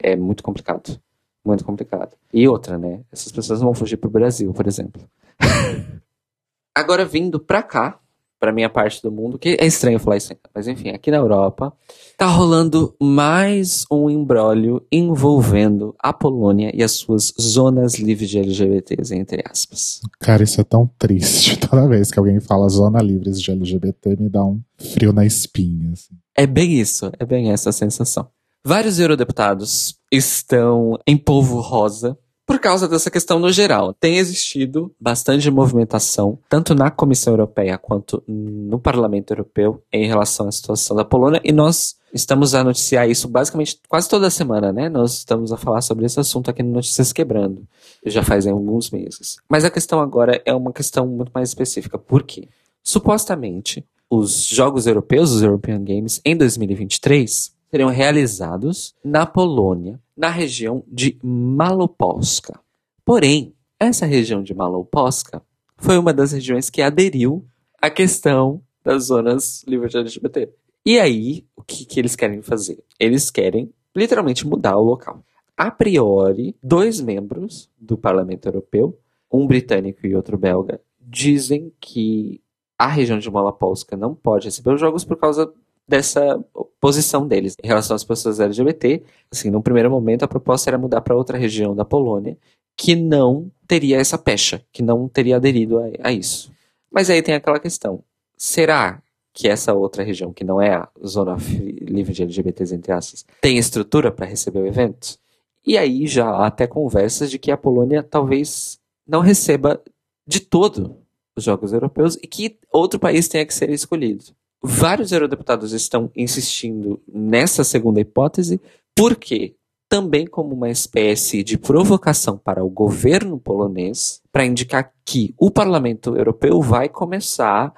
é 0.00 0.16
muito 0.16 0.42
complicado. 0.42 1.00
Muito 1.46 1.64
complicado. 1.64 2.16
E 2.32 2.48
outra, 2.48 2.76
né? 2.76 3.02
Essas 3.12 3.30
pessoas 3.30 3.60
vão 3.60 3.72
fugir 3.72 3.96
para 3.96 4.08
o 4.08 4.10
Brasil, 4.10 4.52
por 4.52 4.66
exemplo. 4.66 5.00
Agora, 6.74 7.04
vindo 7.04 7.38
para 7.38 7.62
cá, 7.62 8.00
para 8.38 8.52
minha 8.52 8.68
parte 8.68 9.00
do 9.00 9.10
mundo, 9.10 9.38
que 9.38 9.56
é 9.58 9.64
estranho 9.64 9.98
falar 9.98 10.16
isso, 10.16 10.34
mas 10.54 10.66
enfim, 10.68 10.90
aqui 10.90 11.10
na 11.10 11.16
Europa, 11.18 11.72
tá 12.18 12.26
rolando 12.26 12.94
mais 13.00 13.84
um 13.90 14.10
embrólio 14.10 14.84
envolvendo 14.90 15.94
a 15.98 16.12
Polônia 16.12 16.70
e 16.74 16.82
as 16.82 16.92
suas 16.92 17.32
zonas 17.40 17.94
livres 17.94 18.28
de 18.28 18.38
LGBTs, 18.38 19.14
entre 19.14 19.42
aspas. 19.48 20.00
Cara, 20.20 20.42
isso 20.42 20.60
é 20.60 20.64
tão 20.64 20.90
triste. 20.98 21.58
Toda 21.66 21.88
vez 21.88 22.10
que 22.10 22.18
alguém 22.18 22.40
fala 22.40 22.68
zona 22.68 23.00
livres 23.00 23.40
de 23.40 23.50
LGBT, 23.52 24.16
me 24.20 24.28
dá 24.28 24.44
um 24.44 24.60
frio 24.76 25.12
na 25.12 25.24
espinha. 25.24 25.92
Assim. 25.92 26.14
É 26.36 26.46
bem 26.46 26.72
isso, 26.78 27.10
é 27.18 27.24
bem 27.24 27.52
essa 27.52 27.72
sensação. 27.72 28.28
Vários 28.68 28.98
eurodeputados 28.98 29.96
estão 30.10 30.98
em 31.06 31.16
polvo 31.16 31.60
rosa 31.60 32.18
por 32.44 32.58
causa 32.58 32.88
dessa 32.88 33.08
questão 33.08 33.38
no 33.38 33.52
geral. 33.52 33.94
Tem 33.94 34.18
existido 34.18 34.92
bastante 35.00 35.48
movimentação, 35.52 36.40
tanto 36.48 36.74
na 36.74 36.90
Comissão 36.90 37.32
Europeia 37.34 37.78
quanto 37.78 38.24
no 38.26 38.76
Parlamento 38.80 39.30
Europeu, 39.30 39.80
em 39.92 40.08
relação 40.08 40.48
à 40.48 40.50
situação 40.50 40.96
da 40.96 41.04
Polônia, 41.04 41.40
e 41.44 41.52
nós 41.52 41.94
estamos 42.12 42.56
a 42.56 42.64
noticiar 42.64 43.08
isso 43.08 43.28
basicamente 43.28 43.78
quase 43.88 44.08
toda 44.08 44.28
semana, 44.30 44.72
né? 44.72 44.88
Nós 44.88 45.18
estamos 45.18 45.52
a 45.52 45.56
falar 45.56 45.80
sobre 45.80 46.04
esse 46.04 46.18
assunto 46.18 46.50
aqui 46.50 46.64
no 46.64 46.72
Notícias 46.72 47.12
Quebrando, 47.12 47.62
já 48.04 48.24
faz 48.24 48.48
alguns 48.48 48.90
meses. 48.90 49.36
Mas 49.48 49.64
a 49.64 49.70
questão 49.70 50.00
agora 50.00 50.42
é 50.44 50.52
uma 50.52 50.72
questão 50.72 51.06
muito 51.06 51.30
mais 51.32 51.50
específica. 51.50 51.96
Por 51.96 52.24
quê? 52.24 52.48
Supostamente, 52.82 53.86
os 54.10 54.44
Jogos 54.44 54.88
Europeus, 54.88 55.30
os 55.30 55.42
European 55.42 55.84
Games, 55.84 56.20
em 56.24 56.36
2023, 56.36 57.54
seriam 57.76 57.90
realizados 57.90 58.94
na 59.04 59.26
Polônia, 59.26 60.00
na 60.16 60.30
região 60.30 60.82
de 60.88 61.18
Malopolska. 61.22 62.58
Porém, 63.04 63.54
essa 63.78 64.06
região 64.06 64.42
de 64.42 64.54
Malopolska 64.54 65.42
foi 65.76 65.98
uma 65.98 66.14
das 66.14 66.32
regiões 66.32 66.70
que 66.70 66.80
aderiu 66.80 67.44
à 67.78 67.90
questão 67.90 68.62
das 68.82 69.04
zonas 69.04 69.62
livres 69.68 69.90
de 69.92 69.98
LGBT. 69.98 70.48
E 70.86 70.98
aí, 70.98 71.44
o 71.54 71.62
que, 71.62 71.84
que 71.84 72.00
eles 72.00 72.16
querem 72.16 72.40
fazer? 72.40 72.82
Eles 72.98 73.30
querem 73.30 73.70
literalmente 73.94 74.46
mudar 74.46 74.78
o 74.78 74.82
local. 74.82 75.22
A 75.54 75.70
priori, 75.70 76.56
dois 76.62 76.98
membros 76.98 77.68
do 77.78 77.98
Parlamento 77.98 78.46
Europeu, 78.46 78.98
um 79.30 79.46
britânico 79.46 80.06
e 80.06 80.16
outro 80.16 80.38
belga, 80.38 80.80
dizem 80.98 81.70
que 81.78 82.40
a 82.78 82.86
região 82.86 83.18
de 83.18 83.30
Malopolska 83.30 83.98
não 83.98 84.14
pode 84.14 84.46
receber 84.46 84.72
os 84.72 84.80
jogos 84.80 85.04
por 85.04 85.18
causa 85.18 85.52
dessa 85.88 86.42
posição 86.80 87.26
deles 87.26 87.54
em 87.62 87.66
relação 87.66 87.94
às 87.94 88.04
pessoas 88.04 88.40
LGBT. 88.40 89.02
Assim, 89.30 89.50
num 89.50 89.62
primeiro 89.62 89.90
momento, 89.90 90.24
a 90.24 90.28
proposta 90.28 90.70
era 90.70 90.78
mudar 90.78 91.00
para 91.00 91.16
outra 91.16 91.38
região 91.38 91.74
da 91.74 91.84
Polônia 91.84 92.36
que 92.76 92.94
não 92.94 93.50
teria 93.66 93.98
essa 93.98 94.18
pecha, 94.18 94.62
que 94.72 94.82
não 94.82 95.08
teria 95.08 95.36
aderido 95.36 95.78
a, 95.78 96.08
a 96.08 96.12
isso. 96.12 96.52
Mas 96.90 97.08
aí 97.08 97.22
tem 97.22 97.34
aquela 97.34 97.58
questão: 97.58 98.02
será 98.36 99.02
que 99.32 99.48
essa 99.48 99.74
outra 99.74 100.02
região, 100.02 100.32
que 100.32 100.44
não 100.44 100.60
é 100.60 100.74
a 100.74 100.88
zona 101.04 101.36
livre 101.80 102.12
de 102.12 102.22
LGBTs, 102.22 102.74
entre 102.74 102.92
aspas, 102.92 103.24
tem 103.40 103.58
estrutura 103.58 104.10
para 104.10 104.26
receber 104.26 104.60
o 104.60 104.66
evento? 104.66 105.18
E 105.66 105.76
aí 105.76 106.06
já 106.06 106.28
há 106.28 106.46
até 106.46 106.66
conversas 106.66 107.30
de 107.30 107.38
que 107.38 107.50
a 107.50 107.56
Polônia 107.56 108.02
talvez 108.02 108.78
não 109.06 109.20
receba 109.20 109.82
de 110.26 110.40
todo 110.40 110.96
os 111.36 111.44
Jogos 111.44 111.72
Europeus 111.72 112.16
e 112.16 112.26
que 112.26 112.58
outro 112.72 112.98
país 112.98 113.28
tenha 113.28 113.44
que 113.44 113.52
ser 113.52 113.68
escolhido. 113.70 114.24
Vários 114.62 115.12
eurodeputados 115.12 115.72
estão 115.72 116.10
insistindo 116.16 117.00
nessa 117.06 117.62
segunda 117.62 118.00
hipótese, 118.00 118.60
porque 118.94 119.54
também 119.88 120.26
como 120.26 120.54
uma 120.54 120.70
espécie 120.70 121.42
de 121.44 121.56
provocação 121.56 122.36
para 122.36 122.64
o 122.64 122.68
governo 122.68 123.38
polonês, 123.38 124.20
para 124.32 124.44
indicar 124.44 124.92
que 125.04 125.34
o 125.38 125.50
parlamento 125.50 126.16
europeu 126.16 126.60
vai 126.60 126.88
começar 126.88 127.72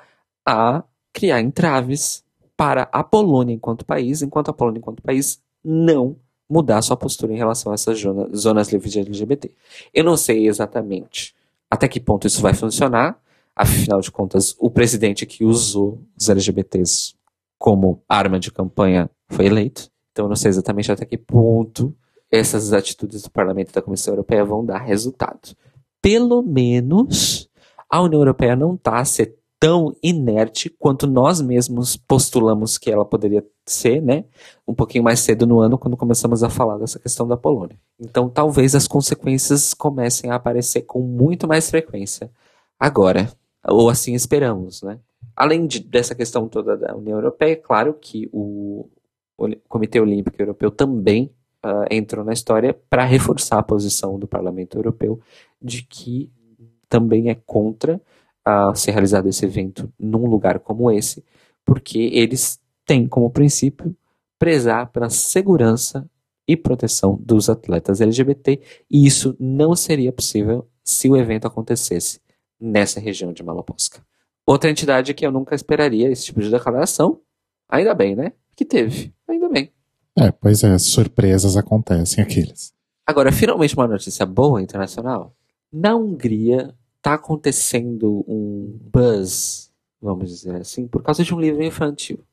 a 0.46 0.82
criar 1.12 1.40
entraves 1.40 2.24
para 2.56 2.88
a 2.90 3.04
Polônia 3.04 3.54
enquanto 3.54 3.84
país, 3.84 4.22
enquanto 4.22 4.48
a 4.48 4.54
Polônia 4.54 4.78
enquanto 4.78 5.02
país 5.02 5.40
não 5.62 6.16
mudar 6.48 6.80
sua 6.80 6.96
postura 6.96 7.32
em 7.32 7.36
relação 7.36 7.70
a 7.70 7.74
essas 7.74 8.00
zonas 8.34 8.72
livres 8.72 8.92
de 8.92 9.00
LGBT. 9.00 9.50
Eu 9.92 10.04
não 10.04 10.16
sei 10.16 10.48
exatamente 10.48 11.34
até 11.70 11.86
que 11.86 12.00
ponto 12.00 12.26
isso 12.26 12.40
vai 12.40 12.54
funcionar, 12.54 13.20
Afinal 13.58 14.00
de 14.00 14.12
contas, 14.12 14.54
o 14.56 14.70
presidente 14.70 15.26
que 15.26 15.44
usou 15.44 16.00
os 16.16 16.28
LGBTs 16.28 17.16
como 17.58 18.00
arma 18.08 18.38
de 18.38 18.52
campanha 18.52 19.10
foi 19.28 19.46
eleito. 19.46 19.90
Então, 20.12 20.26
eu 20.26 20.28
não 20.28 20.36
sei 20.36 20.50
exatamente 20.50 20.92
até 20.92 21.04
que 21.04 21.18
ponto 21.18 21.92
essas 22.30 22.72
atitudes 22.72 23.22
do 23.22 23.30
Parlamento 23.32 23.70
e 23.70 23.72
da 23.72 23.82
Comissão 23.82 24.14
Europeia 24.14 24.44
vão 24.44 24.64
dar 24.64 24.78
resultado. 24.78 25.56
Pelo 26.00 26.40
menos 26.40 27.50
a 27.90 28.00
União 28.00 28.20
Europeia 28.20 28.54
não 28.54 28.76
está 28.76 29.00
a 29.00 29.04
ser 29.04 29.36
tão 29.58 29.92
inerte 30.00 30.70
quanto 30.78 31.08
nós 31.08 31.40
mesmos 31.40 31.96
postulamos 31.96 32.78
que 32.78 32.92
ela 32.92 33.04
poderia 33.04 33.44
ser, 33.66 34.00
né? 34.00 34.24
Um 34.68 34.74
pouquinho 34.74 35.02
mais 35.02 35.18
cedo 35.18 35.48
no 35.48 35.58
ano, 35.58 35.76
quando 35.76 35.96
começamos 35.96 36.44
a 36.44 36.48
falar 36.48 36.78
dessa 36.78 37.00
questão 37.00 37.26
da 37.26 37.36
Polônia. 37.36 37.76
Então, 37.98 38.28
talvez 38.28 38.76
as 38.76 38.86
consequências 38.86 39.74
comecem 39.74 40.30
a 40.30 40.36
aparecer 40.36 40.82
com 40.82 41.00
muito 41.00 41.48
mais 41.48 41.68
frequência 41.68 42.30
agora 42.78 43.28
ou 43.66 43.88
assim 43.88 44.14
esperamos, 44.14 44.82
né? 44.82 44.98
Além 45.34 45.66
de, 45.66 45.80
dessa 45.80 46.14
questão 46.14 46.48
toda 46.48 46.76
da 46.76 46.96
União 46.96 47.16
Europeia, 47.16 47.52
é 47.52 47.56
claro 47.56 47.94
que 47.94 48.28
o, 48.32 48.88
o 49.36 49.48
Comitê 49.68 50.00
Olímpico 50.00 50.40
Europeu 50.40 50.70
também 50.70 51.32
uh, 51.64 51.86
entrou 51.90 52.24
na 52.24 52.32
história 52.32 52.74
para 52.88 53.04
reforçar 53.04 53.58
a 53.58 53.62
posição 53.62 54.18
do 54.18 54.26
Parlamento 54.26 54.76
Europeu 54.76 55.20
de 55.60 55.82
que 55.82 56.30
também 56.88 57.28
é 57.28 57.34
contra 57.34 58.00
uh, 58.46 58.74
ser 58.74 58.92
realizado 58.92 59.28
esse 59.28 59.44
evento 59.44 59.92
num 59.98 60.26
lugar 60.26 60.58
como 60.58 60.90
esse, 60.90 61.24
porque 61.64 61.98
eles 62.12 62.60
têm 62.84 63.06
como 63.06 63.30
princípio 63.30 63.94
prezar 64.38 64.90
pela 64.90 65.10
segurança 65.10 66.08
e 66.46 66.56
proteção 66.56 67.18
dos 67.20 67.50
atletas 67.50 68.00
LGBT, 68.00 68.60
e 68.90 69.06
isso 69.06 69.36
não 69.38 69.76
seria 69.76 70.10
possível 70.10 70.66
se 70.82 71.10
o 71.10 71.16
evento 71.16 71.46
acontecesse 71.46 72.20
nessa 72.60 73.00
região 73.00 73.32
de 73.32 73.42
Malopolska. 73.42 74.04
Outra 74.46 74.70
entidade 74.70 75.14
que 75.14 75.26
eu 75.26 75.32
nunca 75.32 75.54
esperaria 75.54 76.10
esse 76.10 76.26
tipo 76.26 76.40
de 76.40 76.50
declaração, 76.50 77.20
ainda 77.68 77.94
bem, 77.94 78.16
né? 78.16 78.32
Que 78.56 78.64
teve, 78.64 79.14
ainda 79.28 79.48
bem. 79.48 79.72
É, 80.16 80.32
pois 80.32 80.64
é, 80.64 80.76
surpresas 80.78 81.56
acontecem 81.56 82.22
aqueles. 82.22 82.72
Agora, 83.06 83.30
finalmente 83.30 83.74
uma 83.74 83.86
notícia 83.86 84.26
boa 84.26 84.60
internacional. 84.60 85.34
Na 85.72 85.94
Hungria 85.94 86.74
está 86.98 87.14
acontecendo 87.14 88.24
um 88.26 88.78
buzz 88.90 89.68
vamos 90.00 90.30
dizer 90.30 90.56
assim, 90.56 90.86
por 90.86 91.02
causa 91.02 91.24
de 91.24 91.34
um 91.34 91.40
livro 91.40 91.62
infantil. 91.62 92.24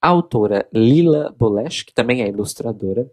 A 0.00 0.08
autora 0.08 0.68
Lila 0.72 1.34
Bolesh, 1.38 1.84
que 1.84 1.94
também 1.94 2.22
é 2.22 2.28
ilustradora, 2.28 3.10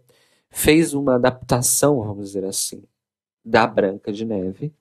fez 0.50 0.92
uma 0.92 1.14
adaptação, 1.14 2.02
vamos 2.02 2.26
dizer 2.26 2.44
assim, 2.44 2.82
da 3.44 3.66
Branca 3.66 4.12
de 4.12 4.24
Neve, 4.24 4.72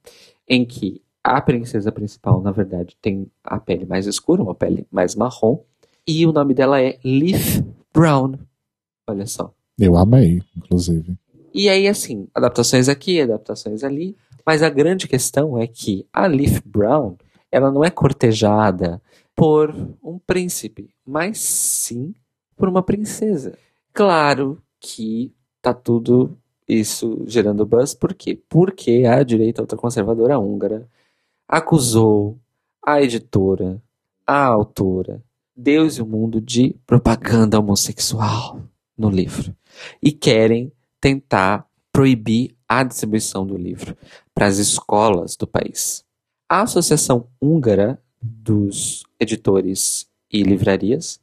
em 0.48 0.66
que 0.66 1.02
a 1.24 1.40
princesa 1.42 1.92
principal, 1.92 2.42
na 2.42 2.52
verdade, 2.52 2.98
tem 3.02 3.30
a 3.44 3.60
pele 3.60 3.86
mais 3.86 4.08
escura, 4.08 4.42
uma 4.42 4.56
pele 4.56 4.88
mais 4.92 5.16
marrom, 5.16 5.64
e 6.08 6.26
o 6.26 6.32
nome 6.32 6.54
dela 6.54 6.82
é 6.82 6.98
Leaf 7.04 7.62
Brown. 7.94 8.34
Olha 9.08 9.28
só. 9.28 9.54
Eu 9.78 9.96
amei, 9.96 10.42
inclusive. 10.58 11.18
E 11.54 11.70
aí, 11.70 11.88
assim, 11.88 12.28
adaptações 12.34 12.90
aqui, 12.90 13.22
adaptações 13.22 13.84
ali, 13.84 14.16
mas 14.46 14.64
a 14.64 14.70
grande 14.70 15.08
questão 15.08 15.58
é 15.58 15.68
que 15.68 16.08
a 16.12 16.26
Leaf 16.26 16.62
Brown, 16.66 17.16
ela 17.52 17.72
não 17.72 17.84
é 17.84 17.90
cortejada 17.90 19.02
por 19.36 19.74
um 20.04 20.18
príncipe, 20.18 20.90
mas 21.06 21.40
sim 21.40 22.14
por 22.56 22.68
uma 22.68 22.82
princesa. 22.82 23.58
Claro 23.94 24.62
que 24.80 25.34
tá 25.62 25.74
tudo 25.74 26.38
isso 26.68 27.24
gerando 27.28 27.66
buzz, 27.66 27.94
por 27.94 28.14
quê? 28.14 28.40
Porque 28.50 29.04
a 29.06 29.22
direita 29.24 29.62
ultraconservadora 29.62 30.40
húngara 30.40 30.88
acusou 31.52 32.40
a 32.82 33.02
editora, 33.02 33.84
a 34.26 34.46
autora, 34.46 35.22
Deus 35.54 35.98
e 35.98 36.02
o 36.02 36.06
mundo 36.06 36.40
de 36.40 36.74
propaganda 36.88 37.60
homossexual 37.60 38.62
no 38.98 39.10
livro. 39.10 39.54
E 40.02 40.14
querem 40.14 40.72
tentar 41.02 41.68
proibir 41.92 42.56
a 42.70 42.84
distribuição 42.84 43.46
do 43.46 43.58
livro 43.58 43.98
para 44.34 44.46
as 44.46 44.60
escolas 44.60 45.36
do 45.36 45.46
país. 45.46 46.06
A 46.48 46.62
Associação 46.62 47.28
Húngara 47.42 48.02
dos 48.22 49.04
Editores 49.20 50.08
e 50.32 50.44
Livrarias 50.44 51.20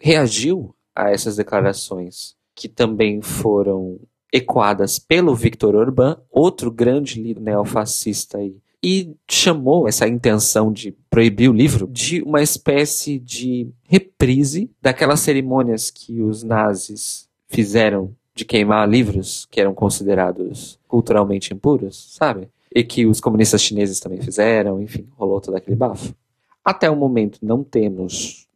reagiu 0.00 0.74
a 0.94 1.10
essas 1.10 1.36
declarações 1.36 2.34
que 2.54 2.66
também 2.66 3.20
foram 3.20 4.00
ecoadas 4.32 4.98
pelo 4.98 5.34
Victor 5.34 5.74
Orbán, 5.74 6.16
outro 6.30 6.70
grande 6.70 7.34
neofascista 7.38 8.38
aí, 8.38 8.56
e 8.82 9.14
chamou 9.28 9.88
essa 9.88 10.06
intenção 10.06 10.72
de 10.72 10.92
proibir 11.10 11.48
o 11.48 11.52
livro 11.52 11.86
de 11.86 12.22
uma 12.22 12.42
espécie 12.42 13.18
de 13.18 13.68
reprise 13.84 14.70
daquelas 14.80 15.20
cerimônias 15.20 15.90
que 15.90 16.20
os 16.20 16.42
nazis 16.42 17.28
fizeram 17.48 18.14
de 18.34 18.44
queimar 18.44 18.88
livros 18.88 19.46
que 19.50 19.60
eram 19.60 19.74
considerados 19.74 20.78
culturalmente 20.86 21.54
impuros, 21.54 22.14
sabe? 22.14 22.48
E 22.74 22.84
que 22.84 23.06
os 23.06 23.20
comunistas 23.20 23.62
chineses 23.62 23.98
também 23.98 24.20
fizeram, 24.20 24.80
enfim, 24.82 25.08
rolou 25.16 25.40
todo 25.40 25.56
aquele 25.56 25.76
bafo. 25.76 26.14
Até 26.62 26.90
o 26.90 26.96
momento 26.96 27.38
não 27.42 27.64
temos 27.64 28.46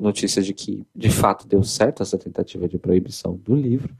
notícia 0.00 0.40
de 0.40 0.54
que 0.54 0.86
de 0.94 1.10
fato 1.10 1.46
deu 1.46 1.62
certo 1.62 2.02
essa 2.02 2.16
tentativa 2.16 2.66
de 2.66 2.78
proibição 2.78 3.36
do 3.44 3.54
livro, 3.54 3.94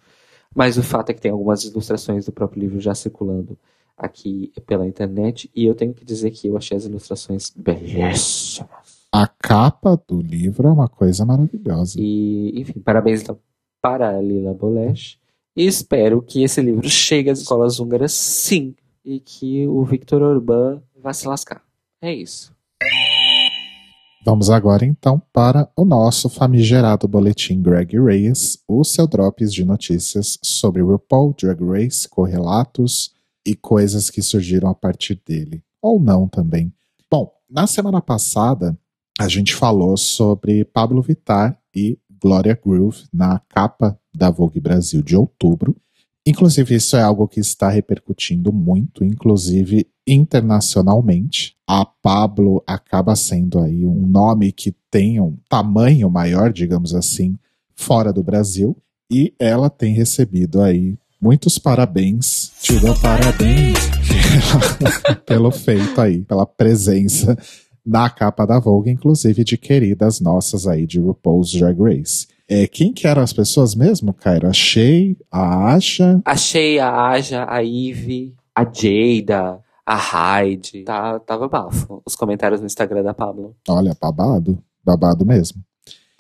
mas 0.55 0.79
o 0.79 0.83
fato 0.83 1.11
é 1.11 1.15
que 1.15 1.21
tem 1.21 1.31
algumas 1.31 1.65
ilustrações 1.65 2.25
do 2.25 2.33
próprio 2.33 2.61
livro 2.61 2.81
já 2.81 2.95
circulando 2.95 3.59
aqui 3.97 4.53
pela 4.67 4.87
internet 4.87 5.51
e 5.55 5.65
eu 5.65 5.75
tenho 5.75 5.95
que 5.95 6.05
dizer 6.05 6.31
que 6.31 6.49
eu 6.49 6.57
achei 6.57 6.77
as 6.77 6.85
ilustrações 6.85 7.51
belíssimas. 7.57 8.65
A 9.11 9.27
capa 9.27 10.01
do 10.07 10.21
livro 10.21 10.69
é 10.69 10.73
uma 10.73 10.89
coisa 10.89 11.25
maravilhosa. 11.25 11.99
E, 11.99 12.61
enfim, 12.61 12.81
parabéns 12.81 13.23
então 13.23 13.39
para 13.81 14.17
a 14.17 14.21
Lila 14.21 14.53
Bolesh 14.53 15.19
e 15.57 15.65
espero 15.65 16.21
que 16.21 16.43
esse 16.43 16.61
livro 16.61 16.89
chegue 16.89 17.31
às 17.31 17.41
escolas 17.41 17.81
húngaras 17.81 18.13
sim 18.13 18.75
e 19.05 19.21
que 19.21 19.67
o 19.67 19.83
Victor 19.85 20.21
Orbán 20.21 20.83
vá 21.01 21.13
se 21.13 21.27
lascar. 21.27 21.63
É 22.03 22.13
isso. 22.13 22.55
Vamos 24.27 24.51
agora 24.51 24.85
então 24.85 25.23
para 25.33 25.71
o 25.77 25.85
nosso 25.85 26.29
famigerado 26.29 27.07
boletim 27.07 27.63
Greg 27.63 27.97
Reyes, 27.97 28.59
o 28.67 28.83
seu 28.83 29.07
drops 29.07 29.55
de 29.55 29.65
notícias 29.65 30.37
sobre 30.43 30.83
RuPaul, 30.83 31.33
Drag 31.41 31.63
Race, 31.63 32.09
correlatos 32.09 33.16
e 33.47 33.55
coisas 33.55 34.11
que 34.11 34.21
surgiram 34.21 34.69
a 34.69 34.75
partir 34.75 35.21
dele, 35.27 35.63
ou 35.81 36.01
não 36.01 36.29
também. 36.29 36.73
Bom, 37.11 37.33
na 37.49 37.67
semana 37.67 38.01
passada 38.01 38.77
a 39.19 39.29
gente 39.29 39.55
falou 39.55 39.97
sobre 39.97 40.65
Pablo 40.65 41.01
Vittar 41.01 41.59
e 41.75 41.99
Gloria 42.23 42.59
Groove 42.63 43.05
na 43.13 43.39
capa 43.49 43.99
da 44.15 44.31
Vogue 44.31 44.61
Brasil 44.61 45.03
de 45.03 45.17
outubro. 45.17 45.77
Inclusive, 46.27 46.75
isso 46.75 46.97
é 46.97 47.03
algo 47.03 47.29
que 47.29 47.39
está 47.39 47.69
repercutindo 47.69 48.53
muito, 48.53 49.05
inclusive 49.05 49.87
internacionalmente. 50.07 51.57
A 51.67 51.85
Pablo 51.85 52.63
acaba 52.67 53.15
sendo 53.15 53.61
aí 53.61 53.87
um 53.87 54.07
nome 54.07 54.51
que 54.51 54.75
tem 54.91 55.21
um 55.21 55.37
tamanho 55.49 56.11
maior, 56.11 56.53
digamos 56.53 56.95
assim, 56.95 57.39
fora 57.75 58.13
do 58.13 58.25
Brasil, 58.25 58.77
e 59.11 59.33
ela 59.39 59.71
tem 59.71 59.95
recebido 59.95 60.61
aí 60.61 60.99
muitos 61.21 61.59
parabéns, 61.59 62.53
te 62.61 62.79
dou 62.79 62.95
parabéns 63.01 63.79
pelo 65.27 65.51
feito 65.51 66.01
aí, 66.01 66.23
pela 66.23 66.47
presença 66.47 67.37
na 67.85 68.11
capa 68.11 68.45
da 68.45 68.59
Vogue, 68.59 68.91
inclusive 68.91 69.45
de 69.45 69.57
queridas 69.57 70.21
nossas 70.21 70.67
aí 70.67 70.87
de 70.87 70.99
RuPaul's 70.99 71.53
Drag 71.53 71.81
Race. 71.81 72.27
É, 72.49 72.67
quem 72.67 72.93
que 72.93 73.07
eram 73.07 73.23
as 73.23 73.33
pessoas 73.33 73.75
mesmo, 73.75 74.13
Cairo? 74.13 74.49
A 74.49 74.53
Shea, 74.53 75.17
a 75.31 75.75
Asha? 75.75 76.21
A 76.25 76.37
Shea, 76.37 76.85
a 76.85 77.11
Aja, 77.11 77.47
a 77.49 77.63
Ivy, 77.63 78.35
a 78.55 78.65
Jada, 78.65 79.61
a 79.85 79.97
Hyde. 79.97 80.85
Tá, 80.85 81.19
tava 81.21 81.49
bafo 81.49 82.03
os 82.05 82.17
comentários 82.17 82.61
no 82.61 82.67
Instagram 82.67 83.03
da 83.03 83.15
Pablo. 83.15 83.55
Olha, 83.69 83.97
babado. 84.01 84.59
Babado 84.85 85.27
mesmo. 85.27 85.63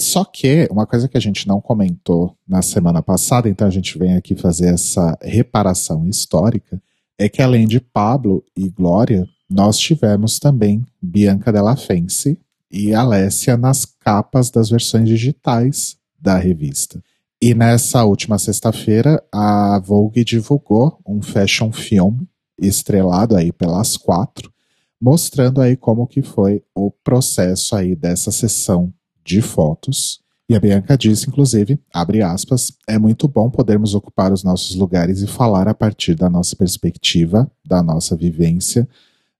Só 0.00 0.24
que 0.24 0.68
uma 0.70 0.86
coisa 0.86 1.08
que 1.08 1.16
a 1.16 1.20
gente 1.20 1.48
não 1.48 1.60
comentou 1.60 2.36
na 2.46 2.60
semana 2.60 3.02
passada, 3.02 3.48
então 3.48 3.66
a 3.66 3.70
gente 3.70 3.98
vem 3.98 4.14
aqui 4.14 4.36
fazer 4.36 4.74
essa 4.74 5.16
reparação 5.22 6.06
histórica, 6.06 6.80
é 7.18 7.28
que 7.28 7.40
além 7.40 7.66
de 7.66 7.80
Pablo 7.80 8.44
e 8.54 8.68
Glória, 8.68 9.26
nós 9.48 9.78
tivemos 9.78 10.38
também 10.38 10.84
Bianca 11.00 11.50
Della 11.50 11.76
Fence 11.76 12.38
e 12.70 12.94
Alessia 12.94 13.56
nas 13.56 13.86
capas 13.86 14.50
das 14.50 14.68
versões 14.68 15.08
digitais 15.08 15.96
da 16.20 16.36
revista. 16.36 17.02
E 17.40 17.54
nessa 17.54 18.04
última 18.04 18.38
sexta-feira, 18.38 19.22
a 19.32 19.78
Vogue 19.78 20.24
divulgou 20.24 20.98
um 21.06 21.22
fashion 21.22 21.72
film 21.72 22.18
estrelado 22.60 23.36
aí 23.36 23.52
pelas 23.52 23.96
quatro, 23.96 24.52
mostrando 25.00 25.60
aí 25.60 25.76
como 25.76 26.06
que 26.06 26.22
foi 26.22 26.62
o 26.74 26.90
processo 26.90 27.76
aí 27.76 27.94
dessa 27.94 28.32
sessão 28.32 28.92
de 29.26 29.42
fotos. 29.42 30.20
E 30.48 30.54
a 30.54 30.60
Bianca 30.60 30.96
disse, 30.96 31.28
inclusive, 31.28 31.78
abre 31.92 32.22
aspas, 32.22 32.72
é 32.88 32.96
muito 32.98 33.26
bom 33.26 33.50
podermos 33.50 33.94
ocupar 33.94 34.32
os 34.32 34.44
nossos 34.44 34.76
lugares 34.76 35.20
e 35.20 35.26
falar 35.26 35.66
a 35.66 35.74
partir 35.74 36.14
da 36.14 36.30
nossa 36.30 36.54
perspectiva, 36.54 37.50
da 37.66 37.82
nossa 37.82 38.16
vivência, 38.16 38.88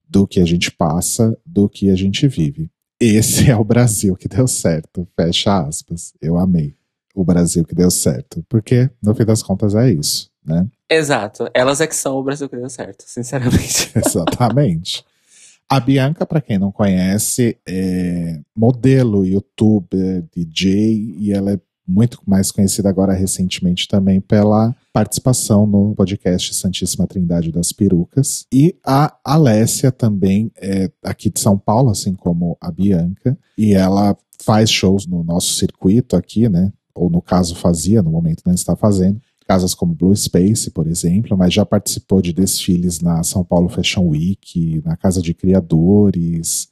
do 0.07 0.27
que 0.27 0.41
a 0.41 0.45
gente 0.45 0.69
passa, 0.69 1.37
do 1.45 1.69
que 1.69 1.89
a 1.89 1.95
gente 1.95 2.27
vive. 2.27 2.69
Esse 2.99 3.49
é 3.49 3.55
o 3.55 3.63
Brasil 3.63 4.15
que 4.17 4.27
deu 4.27 4.47
certo. 4.47 5.07
Fecha 5.15 5.57
aspas. 5.65 6.13
Eu 6.21 6.37
amei 6.37 6.75
o 7.15 7.23
Brasil 7.23 7.63
que 7.63 7.75
deu 7.75 7.89
certo. 7.89 8.43
Porque, 8.49 8.89
no 9.01 9.15
fim 9.15 9.23
das 9.23 9.41
contas, 9.41 9.75
é 9.75 9.89
isso, 9.89 10.29
né? 10.45 10.67
Exato. 10.89 11.49
Elas 11.53 11.79
é 11.79 11.87
que 11.87 11.95
são 11.95 12.17
o 12.17 12.23
Brasil 12.23 12.49
que 12.49 12.57
deu 12.57 12.69
certo, 12.69 13.03
sinceramente. 13.07 13.91
Exatamente. 13.95 15.05
A 15.69 15.81
Bianca, 15.81 16.25
para 16.25 16.39
quem 16.39 16.57
não 16.57 16.71
conhece, 16.71 17.57
é 17.67 18.39
modelo, 18.55 19.25
youtuber, 19.25 20.23
DJ, 20.33 21.15
e 21.19 21.33
ela 21.33 21.51
é 21.51 21.59
muito 21.85 22.19
mais 22.25 22.51
conhecida 22.51 22.89
agora 22.89 23.13
recentemente 23.13 23.87
também 23.87 24.21
pela 24.21 24.75
participação 24.93 25.65
no 25.65 25.93
podcast 25.95 26.53
Santíssima 26.55 27.05
Trindade 27.05 27.51
das 27.51 27.71
Perucas. 27.71 28.45
E 28.51 28.75
a 28.85 29.13
Alessia 29.23 29.91
também 29.91 30.51
é 30.57 30.89
aqui 31.03 31.29
de 31.29 31.39
São 31.39 31.57
Paulo, 31.57 31.89
assim 31.89 32.13
como 32.13 32.57
a 32.61 32.71
Bianca, 32.71 33.37
e 33.57 33.73
ela 33.73 34.17
faz 34.41 34.69
shows 34.69 35.05
no 35.05 35.23
nosso 35.23 35.53
circuito 35.55 36.15
aqui, 36.15 36.47
né? 36.47 36.71
Ou 36.95 37.09
no 37.09 37.21
caso 37.21 37.55
fazia, 37.55 38.01
no 38.01 38.11
momento 38.11 38.43
não 38.45 38.53
está 38.53 38.75
fazendo. 38.75 39.21
Casas 39.47 39.73
como 39.73 39.95
Blue 39.95 40.15
Space, 40.15 40.69
por 40.71 40.87
exemplo, 40.87 41.37
mas 41.37 41.53
já 41.53 41.65
participou 41.65 42.21
de 42.21 42.33
desfiles 42.33 42.99
na 42.99 43.23
São 43.23 43.45
Paulo 43.45 43.69
Fashion 43.69 44.09
Week, 44.09 44.81
na 44.83 44.97
Casa 44.97 45.21
de 45.21 45.33
Criadores. 45.33 46.67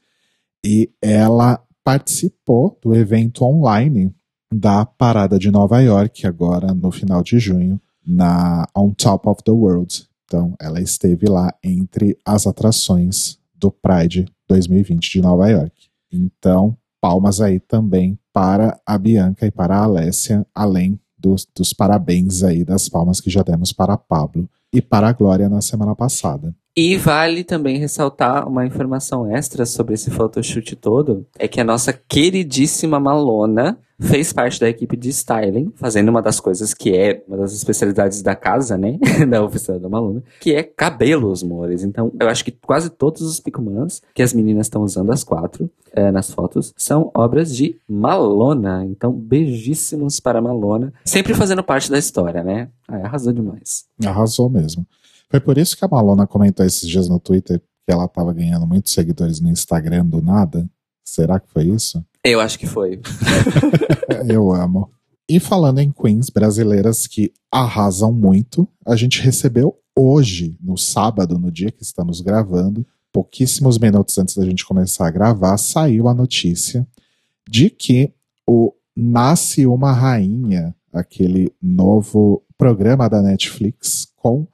E 0.64 0.92
ela 1.02 1.64
participou 1.84 2.78
do 2.82 2.94
evento 2.94 3.46
online 3.46 4.14
da 4.54 4.86
Parada 4.86 5.40
de 5.40 5.50
Nova 5.50 5.80
York, 5.80 6.28
agora 6.28 6.74
no 6.74 6.92
final 6.92 7.24
de 7.24 7.40
junho, 7.40 7.80
na 8.06 8.68
On 8.76 8.92
Top 8.92 9.30
of 9.30 9.42
the 9.44 9.52
World. 9.52 10.08
Então, 10.26 10.54
ela 10.60 10.82
esteve 10.82 11.28
lá 11.28 11.54
entre 11.64 12.18
as 12.26 12.46
atrações 12.46 13.40
do 13.54 13.72
Pride 13.72 14.26
2020 14.50 15.12
de 15.12 15.22
Nova 15.22 15.48
York. 15.48 15.90
Então, 16.12 16.78
palmas 17.00 17.40
aí 17.40 17.60
também 17.60 18.20
para 18.34 18.78
a 18.86 18.98
Bianca 18.98 19.46
e 19.46 19.52
para 19.52 19.78
a 19.78 19.84
Alessia, 19.84 20.46
além 20.54 21.00
dos, 21.26 21.48
dos 21.56 21.74
parabéns 21.74 22.44
aí 22.44 22.64
das 22.64 22.88
palmas 22.88 23.20
que 23.20 23.32
já 23.32 23.42
demos 23.42 23.74
para 23.74 23.98
Pablo 23.98 24.48
e 24.72 24.82
para 24.82 25.10
a 25.10 25.14
Glória 25.14 25.50
na 25.50 25.62
semana 25.62 25.96
passada. 25.96 26.54
E 26.78 26.98
vale 26.98 27.44
também 27.44 27.80
ressaltar 27.80 28.48
uma 28.48 28.66
informação 28.66 29.32
extra 29.32 29.66
sobre 29.66 29.96
esse 29.96 30.12
photoshoot 30.12 30.76
todo, 30.76 31.26
é 31.40 31.48
que 31.48 31.60
a 31.60 31.64
nossa 31.64 31.94
queridíssima 31.94 33.00
Malona 33.00 33.80
fez 34.00 34.34
parte 34.34 34.60
da 34.60 34.70
equipe 34.70 34.96
de 34.98 35.10
styling, 35.10 35.72
fazendo 35.76 36.10
uma 36.10 36.22
das 36.22 36.40
coisas 36.40 36.74
que 36.74 36.96
é 36.96 37.24
uma 37.28 37.38
das 37.38 37.54
especialidades 37.54 38.22
da 38.22 38.36
casa, 38.36 38.78
né, 38.78 38.98
da 39.30 39.44
oficina 39.44 39.80
da 39.80 39.90
Malona, 39.90 40.24
que 40.40 40.54
é 40.54 40.64
cabelos, 40.64 41.44
amores. 41.44 41.84
Então, 41.84 42.12
eu 42.20 42.28
acho 42.28 42.44
que 42.44 42.52
quase 42.52 42.90
todos 42.90 43.22
os 43.22 43.40
picumãs 43.40 44.02
que 44.14 44.22
as 44.22 44.34
meninas 44.34 44.68
estão 44.68 44.84
usando, 44.84 45.12
as 45.12 45.24
quatro, 45.24 45.70
é, 45.94 46.12
nas 46.12 46.30
fotos, 46.30 46.74
são 46.76 47.10
obras 47.16 47.56
de 47.56 47.80
Malona. 47.88 48.86
Então, 48.86 49.12
beijíssimos 49.12 50.20
para 50.20 50.42
Malona, 50.42 50.94
sempre 51.06 51.34
fazendo 51.34 51.64
parte 51.64 51.90
da 51.90 51.98
história, 51.98 52.44
né? 52.44 52.70
Ah, 52.88 52.98
arrasou 52.98 53.32
demais. 53.32 53.86
Arrasou 54.06 54.50
mesmo. 54.50 54.86
Foi 55.30 55.40
por 55.40 55.58
isso 55.58 55.76
que 55.78 55.86
a 55.86 55.88
Malona 55.88 56.28
comentou 56.28 56.66
esses 56.66 56.88
dias 56.88 57.08
no 57.08 57.20
Twitter 57.20 57.60
que 57.60 57.94
ela 57.94 58.06
estava 58.06 58.34
ganhando 58.34 58.66
muitos 58.66 58.94
seguidores 58.94 59.40
no 59.40 59.50
Instagram 59.50 60.06
do 60.06 60.22
nada. 60.22 60.68
Será 61.06 61.40
que 61.40 61.50
foi 61.52 61.66
isso? 61.66 62.04
Eu 62.24 62.40
acho 62.40 62.58
que 62.58 62.66
foi. 62.66 63.00
Eu 64.28 64.52
amo. 64.52 64.90
E 65.30 65.40
falando 65.40 65.80
em 65.80 65.92
queens 65.92 66.30
brasileiras 66.30 67.08
que 67.08 67.32
arrasam 67.52 68.12
muito, 68.12 68.68
a 68.86 68.96
gente 68.96 69.22
recebeu 69.22 69.78
hoje, 69.96 70.58
no 70.62 70.78
sábado, 70.78 71.38
no 71.38 71.52
dia 71.52 71.72
que 71.72 71.84
estamos 71.84 72.22
gravando, 72.22 72.86
pouquíssimos 73.14 73.78
minutos 73.78 74.18
antes 74.18 74.36
da 74.36 74.44
gente 74.44 74.66
começar 74.66 75.08
a 75.08 75.12
gravar, 75.12 75.58
saiu 75.58 76.08
a 76.08 76.14
notícia 76.14 76.86
de 77.50 77.70
que 77.70 78.12
o 78.46 78.74
Nasce 78.96 79.66
uma 79.66 79.92
Rainha, 79.92 80.76
aquele 80.92 81.52
novo 81.62 82.44
programa 82.58 83.10
da 83.10 83.22
Netflix 83.22 84.08
com 84.16 84.48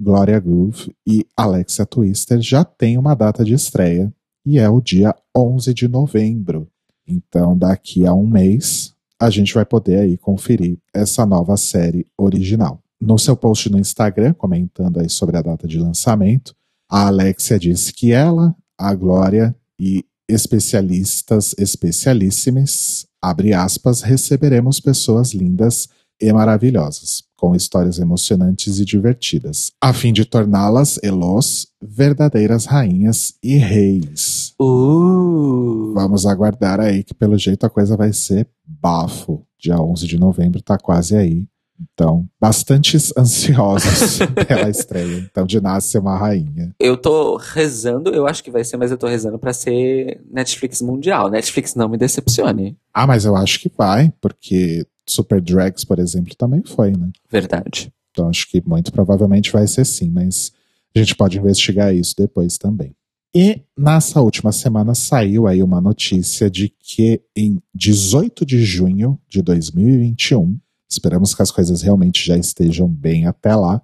Gloria 0.00 0.40
Groove 0.40 0.94
e 1.06 1.26
Alexia 1.36 1.84
Twister, 1.84 2.40
já 2.40 2.64
tem 2.64 2.96
uma 2.96 3.14
data 3.14 3.44
de 3.44 3.54
estreia 3.54 4.12
e 4.44 4.58
é 4.58 4.68
o 4.68 4.80
dia 4.80 5.14
11 5.36 5.72
de 5.72 5.88
novembro. 5.88 6.68
Então, 7.06 7.56
daqui 7.56 8.06
a 8.06 8.14
um 8.14 8.26
mês, 8.26 8.94
a 9.20 9.30
gente 9.30 9.54
vai 9.54 9.64
poder 9.64 10.00
aí 10.00 10.16
conferir 10.16 10.78
essa 10.92 11.24
nova 11.24 11.56
série 11.56 12.06
original. 12.18 12.82
No 13.00 13.18
seu 13.18 13.36
post 13.36 13.70
no 13.70 13.78
Instagram, 13.78 14.34
comentando 14.34 15.00
aí 15.00 15.08
sobre 15.08 15.36
a 15.36 15.42
data 15.42 15.66
de 15.66 15.78
lançamento, 15.78 16.54
a 16.90 17.06
Alexia 17.08 17.58
disse 17.58 17.92
que 17.92 18.12
ela, 18.12 18.54
a 18.78 18.94
Glória 18.94 19.54
e 19.78 20.04
especialistas 20.28 21.54
especialíssimas, 21.58 23.06
abre 23.20 23.52
aspas, 23.52 24.02
receberemos 24.02 24.80
pessoas 24.80 25.32
lindas 25.32 25.88
e 26.20 26.32
maravilhosas, 26.32 27.24
com 27.42 27.56
histórias 27.56 27.98
emocionantes 27.98 28.78
e 28.78 28.84
divertidas, 28.84 29.72
a 29.80 29.92
fim 29.92 30.12
de 30.12 30.24
torná-las, 30.24 31.00
elos, 31.02 31.66
verdadeiras 31.82 32.66
rainhas 32.66 33.34
e 33.42 33.56
reis. 33.56 34.54
Uh. 34.60 35.92
Vamos 35.92 36.24
aguardar 36.24 36.78
aí 36.78 37.02
que 37.02 37.12
pelo 37.12 37.36
jeito 37.36 37.66
a 37.66 37.68
coisa 37.68 37.96
vai 37.96 38.12
ser 38.12 38.48
bafo. 38.64 39.44
Dia 39.58 39.76
11 39.76 40.06
de 40.06 40.20
novembro 40.20 40.62
tá 40.62 40.78
quase 40.78 41.16
aí. 41.16 41.48
Então, 41.80 42.28
bastantes 42.40 43.12
ansiosos 43.18 44.20
pela 44.46 44.70
estreia. 44.70 45.28
Então, 45.28 45.44
de 45.44 45.60
nasce 45.60 45.98
uma 45.98 46.16
rainha. 46.16 46.72
Eu 46.78 46.96
tô 46.96 47.36
rezando, 47.36 48.10
eu 48.10 48.24
acho 48.24 48.44
que 48.44 48.52
vai 48.52 48.62
ser, 48.62 48.76
mas 48.76 48.92
eu 48.92 48.98
tô 48.98 49.08
rezando 49.08 49.36
para 49.36 49.52
ser 49.52 50.20
Netflix 50.30 50.80
mundial. 50.80 51.28
Netflix 51.28 51.74
não 51.74 51.88
me 51.88 51.98
decepcione. 51.98 52.76
Ah, 52.94 53.06
mas 53.06 53.24
eu 53.24 53.34
acho 53.34 53.58
que 53.58 53.70
vai, 53.76 54.12
porque 54.20 54.86
Super 55.08 55.40
Drags, 55.40 55.84
por 55.84 55.98
exemplo, 55.98 56.34
também 56.36 56.62
foi, 56.64 56.92
né? 56.92 57.10
Verdade. 57.30 57.92
Então, 58.10 58.28
acho 58.28 58.48
que 58.48 58.62
muito 58.66 58.92
provavelmente 58.92 59.50
vai 59.50 59.66
ser 59.66 59.84
sim, 59.84 60.10
mas 60.10 60.52
a 60.94 60.98
gente 60.98 61.14
pode 61.14 61.38
investigar 61.38 61.94
isso 61.94 62.14
depois 62.16 62.58
também. 62.58 62.94
E 63.34 63.62
nessa 63.76 64.20
última 64.20 64.52
semana 64.52 64.94
saiu 64.94 65.46
aí 65.46 65.62
uma 65.62 65.80
notícia 65.80 66.50
de 66.50 66.68
que 66.68 67.22
em 67.34 67.58
18 67.74 68.44
de 68.44 68.62
junho 68.62 69.18
de 69.26 69.40
2021 69.40 70.58
Esperamos 70.92 71.34
que 71.34 71.40
as 71.40 71.50
coisas 71.50 71.80
realmente 71.80 72.24
já 72.24 72.36
estejam 72.36 72.86
bem 72.86 73.26
até 73.26 73.56
lá. 73.56 73.80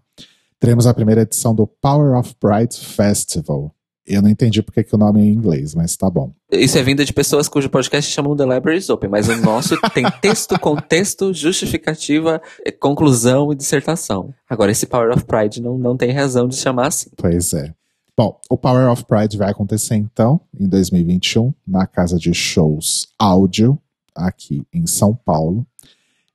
Teremos 0.61 0.87
a 0.87 0.93
primeira 0.93 1.23
edição 1.23 1.55
do 1.55 1.67
Power 1.67 2.19
of 2.19 2.35
Pride 2.39 2.77
Festival. 2.77 3.75
Eu 4.09 4.23
não 4.23 4.31
entendi 4.31 4.63
porque 4.63 4.83
que 4.83 4.95
o 4.95 4.99
nome 4.99 5.21
é 5.21 5.25
em 5.25 5.33
inglês, 5.33 5.75
mas 5.75 5.97
tá 5.97 6.09
bom. 6.09 6.33
Isso 6.51 6.79
é 6.79 6.83
vinda 6.83 7.05
de 7.05 7.13
pessoas 7.13 7.49
cujo 7.49 7.69
podcast 7.69 8.11
chamam 8.11 8.35
The 8.35 8.45
Libraries 8.45 8.89
Open, 8.89 9.11
mas 9.11 9.29
o 9.29 9.37
nosso 9.37 9.77
tem 9.93 10.05
texto, 10.23 10.59
contexto, 10.59 11.35
justificativa, 11.35 12.41
conclusão 12.81 13.53
e 13.53 13.57
dissertação. 13.57 14.33
Agora, 14.49 14.73
esse 14.73 14.87
Power 14.87 15.13
of 15.13 15.25
Pride 15.25 15.61
não, 15.61 15.77
não 15.77 15.97
tem 15.97 16.11
razão 16.11 16.49
de 16.49 16.57
chamar 16.57 16.87
assim. 16.87 17.11
Pois 17.17 17.53
é. 17.53 17.75
Bom, 18.17 18.41
o 18.49 18.57
Power 18.57 18.91
of 18.91 19.05
Pride 19.05 19.37
vai 19.37 19.51
acontecer 19.51 19.95
então, 19.95 20.41
em 20.59 20.67
2021, 20.67 21.53
na 21.67 21.87
casa 21.87 22.19
de 22.19 22.33
shows 22.33 23.09
áudio, 23.19 23.79
aqui 24.15 24.67
em 24.73 24.87
São 24.87 25.15
Paulo 25.15 25.67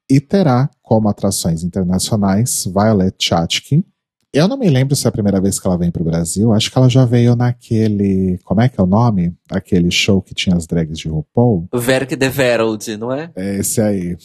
e 0.10 0.20
terá 0.20 0.70
como 0.82 1.10
atrações 1.10 1.64
internacionais 1.64 2.66
Violet 2.66 3.16
Chachki. 3.18 3.86
Eu 4.34 4.48
não 4.48 4.58
me 4.58 4.68
lembro 4.68 4.96
se 4.96 5.06
é 5.06 5.10
a 5.10 5.12
primeira 5.12 5.40
vez 5.40 5.60
que 5.60 5.68
ela 5.68 5.78
vem 5.78 5.92
para 5.92 6.02
o 6.02 6.06
Brasil. 6.06 6.52
Acho 6.54 6.72
que 6.72 6.76
ela 6.76 6.90
já 6.90 7.06
veio 7.06 7.36
naquele. 7.36 8.40
Como 8.44 8.62
é 8.62 8.68
que 8.68 8.80
é 8.80 8.84
o 8.84 8.88
nome? 8.88 9.38
Aquele 9.48 9.92
show 9.92 10.24
que 10.24 10.34
tinha 10.34 10.56
as 10.56 10.66
drags 10.66 10.98
de 10.98 11.08
RuPaul. 11.08 11.68
Verk 11.72 12.16
de 12.16 12.30
Verald, 12.30 12.98
não 12.98 13.14
é? 13.14 13.32
É 13.36 13.58
esse 13.60 13.80
aí. 13.80 14.18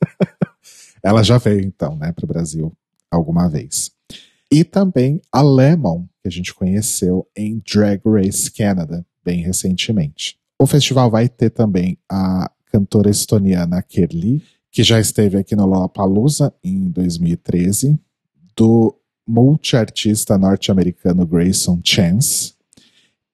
ela 1.04 1.22
já 1.22 1.36
veio 1.36 1.60
então, 1.60 1.94
né, 1.94 2.10
para 2.10 2.24
o 2.24 2.28
Brasil 2.28 2.72
alguma 3.10 3.50
vez. 3.50 3.90
E 4.50 4.64
também 4.64 5.20
a 5.30 5.42
Lemon, 5.42 6.06
que 6.22 6.28
a 6.28 6.30
gente 6.30 6.54
conheceu 6.54 7.28
em 7.36 7.62
Drag 7.70 8.00
Race 8.06 8.50
Canada, 8.50 9.04
bem 9.22 9.42
recentemente. 9.42 10.38
O 10.58 10.66
festival 10.66 11.10
vai 11.10 11.28
ter 11.28 11.50
também 11.50 11.98
a 12.10 12.50
cantora 12.72 13.10
estoniana 13.10 13.82
Kerli, 13.82 14.42
que 14.72 14.82
já 14.82 14.98
esteve 14.98 15.36
aqui 15.36 15.54
no 15.54 15.66
Lollapalooza 15.66 16.54
em 16.64 16.88
2013, 16.88 18.00
do 18.60 18.94
multiartista 19.26 20.36
norte-americano 20.36 21.24
Grayson 21.24 21.80
Chance, 21.82 22.52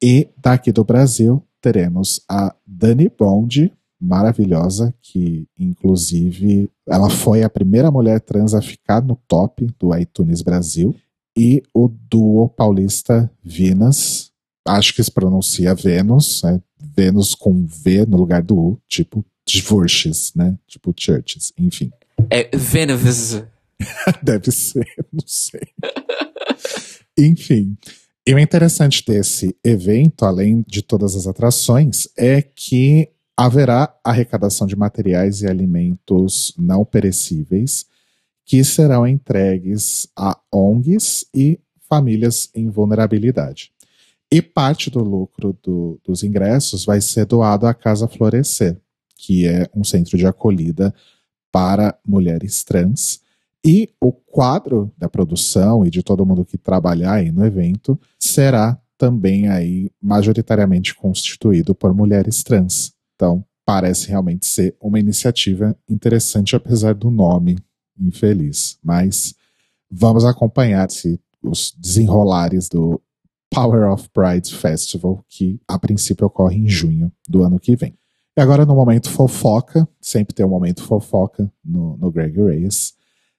e 0.01 0.29
daqui 0.41 0.71
do 0.71 0.85
Brasil 0.85 1.43
teremos 1.61 2.21
a 2.31 2.55
Dani 2.65 3.09
Bond, 3.09 3.73
maravilhosa, 4.01 4.95
que 5.03 5.49
inclusive 5.59 6.71
ela 6.89 7.11
foi 7.11 7.43
a 7.43 7.51
primeira 7.51 7.91
mulher 7.91 8.21
trans 8.21 8.55
a 8.55 8.63
ficar 8.63 9.03
no 9.03 9.17
top 9.27 9.67
do 9.81 9.97
iTunes 9.97 10.43
Brasil, 10.43 10.95
e 11.37 11.61
o 11.75 11.89
duo 11.89 12.49
paulista 12.49 13.29
Vinas, 13.43 14.31
acho 14.65 14.95
que 14.95 15.03
se 15.03 15.11
pronuncia 15.11 15.75
Vênus, 15.75 16.43
né? 16.45 16.63
Vênus 16.79 17.35
com 17.35 17.67
V 17.67 18.07
no 18.07 18.17
lugar 18.17 18.45
do 18.45 18.57
U, 18.57 18.81
tipo 18.87 19.25
Dvorches, 19.45 20.33
né? 20.37 20.57
Tipo 20.69 20.95
churches, 20.97 21.53
enfim. 21.59 21.91
É 22.31 22.57
Vênus. 22.57 23.43
Deve 24.23 24.51
ser, 24.51 24.87
não 25.13 25.27
sei. 25.27 25.69
enfim. 27.19 27.77
E 28.27 28.35
o 28.35 28.39
interessante 28.39 29.05
desse 29.07 29.57
evento, 29.63 30.25
além 30.25 30.65
de 30.67 30.83
todas 30.83 31.15
as 31.15 31.27
atrações, 31.27 32.09
é 32.17 32.43
que 32.43 33.09
haverá 33.37 33.95
arrecadação 34.03 34.67
de 34.67 34.75
materiais 34.75 35.43
e 35.43 35.47
alimentos 35.47 36.55
não 36.59 36.85
perecíveis 36.85 37.87
que 38.45 38.63
serão 38.65 39.07
entregues 39.07 40.09
a 40.17 40.39
ONGs 40.53 41.27
e 41.35 41.61
famílias 41.89 42.49
em 42.55 42.71
vulnerabilidade. 42.71 43.73
E 44.31 44.41
parte 44.41 44.91
do 44.91 45.01
lucro 45.01 45.57
do, 45.63 46.01
dos 46.05 46.23
ingressos 46.23 46.85
vai 46.85 47.01
ser 47.01 47.27
doado 47.27 47.67
à 47.67 47.75
Casa 47.75 48.09
Florescer, 48.09 48.81
que 49.17 49.47
é 49.47 49.69
um 49.75 49.85
centro 49.85 50.17
de 50.17 50.27
acolhida 50.27 50.95
para 51.53 51.99
mulheres 52.07 52.65
trans. 52.65 53.21
E 53.67 53.89
o 54.01 54.13
quadro 54.13 54.93
da 54.97 55.09
produção 55.09 55.85
e 55.85 55.91
de 55.91 56.01
todo 56.01 56.25
mundo 56.25 56.45
que 56.45 56.57
trabalhar 56.57 57.15
aí 57.15 57.33
no 57.33 57.45
evento 57.45 57.99
será 58.17 58.81
também 58.97 59.49
aí 59.49 59.91
majoritariamente 60.01 60.95
constituído 60.95 61.75
por 61.75 61.93
mulheres 61.93 62.45
trans. 62.45 62.93
Então, 63.17 63.45
parece 63.65 64.09
realmente 64.09 64.47
ser 64.47 64.77
uma 64.81 65.01
iniciativa 65.01 65.77
interessante, 65.89 66.55
apesar 66.55 66.95
do 66.95 67.11
nome 67.11 67.59
infeliz. 67.99 68.79
Mas 68.85 69.35
vamos 69.91 70.25
acompanhar 70.25 70.89
se 70.89 71.21
os 71.43 71.75
desenrolares 71.77 72.69
do 72.69 73.03
Power 73.51 73.91
of 73.91 74.09
Pride 74.11 74.55
Festival, 74.55 75.25
que 75.29 75.61
a 75.67 75.77
princípio 75.77 76.27
ocorre 76.29 76.57
em 76.57 76.69
junho 76.69 77.11
do 77.29 77.43
ano 77.43 77.59
que 77.59 77.75
vem. 77.75 77.99
E 78.37 78.41
agora 78.41 78.65
no 78.65 78.77
momento 78.77 79.11
fofoca, 79.11 79.89
sempre 80.01 80.35
tem 80.35 80.47
um 80.47 80.51
momento 80.51 80.85
fofoca 80.85 81.51
no, 81.65 81.97
no 81.97 82.13
Greg 82.13 82.37
Reyes. 82.41 82.95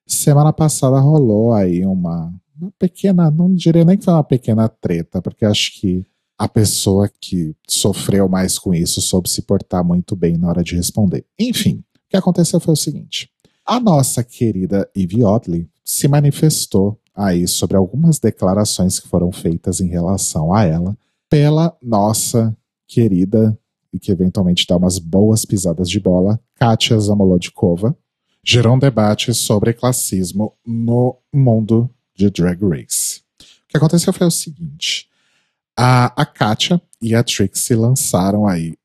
Semana 0.07 0.53
passada 0.53 0.97
rolou 0.99 1.51
aí 1.51 1.85
uma, 1.85 2.33
uma 2.57 2.71
pequena, 2.79 3.29
não 3.29 3.53
diria 3.53 3.83
nem 3.83 3.97
que 3.97 4.05
foi 4.05 4.13
uma 4.13 4.23
pequena 4.23 4.69
treta, 4.69 5.21
porque 5.21 5.43
acho 5.43 5.79
que 5.79 6.05
a 6.37 6.47
pessoa 6.47 7.09
que 7.19 7.53
sofreu 7.67 8.29
mais 8.29 8.57
com 8.57 8.73
isso 8.73 9.01
soube 9.01 9.29
se 9.29 9.41
portar 9.41 9.83
muito 9.83 10.15
bem 10.15 10.37
na 10.37 10.47
hora 10.47 10.63
de 10.63 10.75
responder. 10.75 11.25
Enfim, 11.37 11.83
o 11.95 12.09
que 12.09 12.15
aconteceu 12.15 12.59
foi 12.59 12.73
o 12.73 12.77
seguinte: 12.77 13.29
a 13.65 13.81
nossa 13.81 14.23
querida 14.23 14.89
Ivy 14.95 15.25
Oddly 15.25 15.69
se 15.83 16.07
manifestou 16.07 16.97
aí 17.13 17.45
sobre 17.45 17.75
algumas 17.75 18.17
declarações 18.17 18.99
que 18.99 19.09
foram 19.09 19.31
feitas 19.31 19.81
em 19.81 19.89
relação 19.89 20.53
a 20.53 20.63
ela 20.63 20.97
pela 21.29 21.75
nossa 21.81 22.55
querida 22.87 23.59
e 23.91 23.99
que 23.99 24.11
eventualmente 24.11 24.65
dá 24.67 24.77
umas 24.77 24.99
boas 24.99 25.43
pisadas 25.43 25.89
de 25.89 25.99
bola, 25.99 26.39
Katia 26.55 26.97
Zamolodkova, 26.97 27.97
gerou 28.47 28.75
um 28.75 28.79
debate 28.79 29.33
sobre 29.33 29.73
classismo 29.73 30.53
no 30.65 31.17
mundo 31.33 31.89
de 32.15 32.29
Drag 32.29 32.63
Race. 32.63 33.19
O 33.41 33.67
que 33.67 33.75
aconteceu 33.75 34.13
foi 34.13 34.25
o 34.25 34.31
seguinte: 34.31 35.09
a, 35.77 36.05
a 36.21 36.25
Katia 36.25 36.81
e 37.01 37.13
a 37.13 37.21
Trixie 37.21 37.75
lançaram 37.75 38.47
aí 38.47 38.77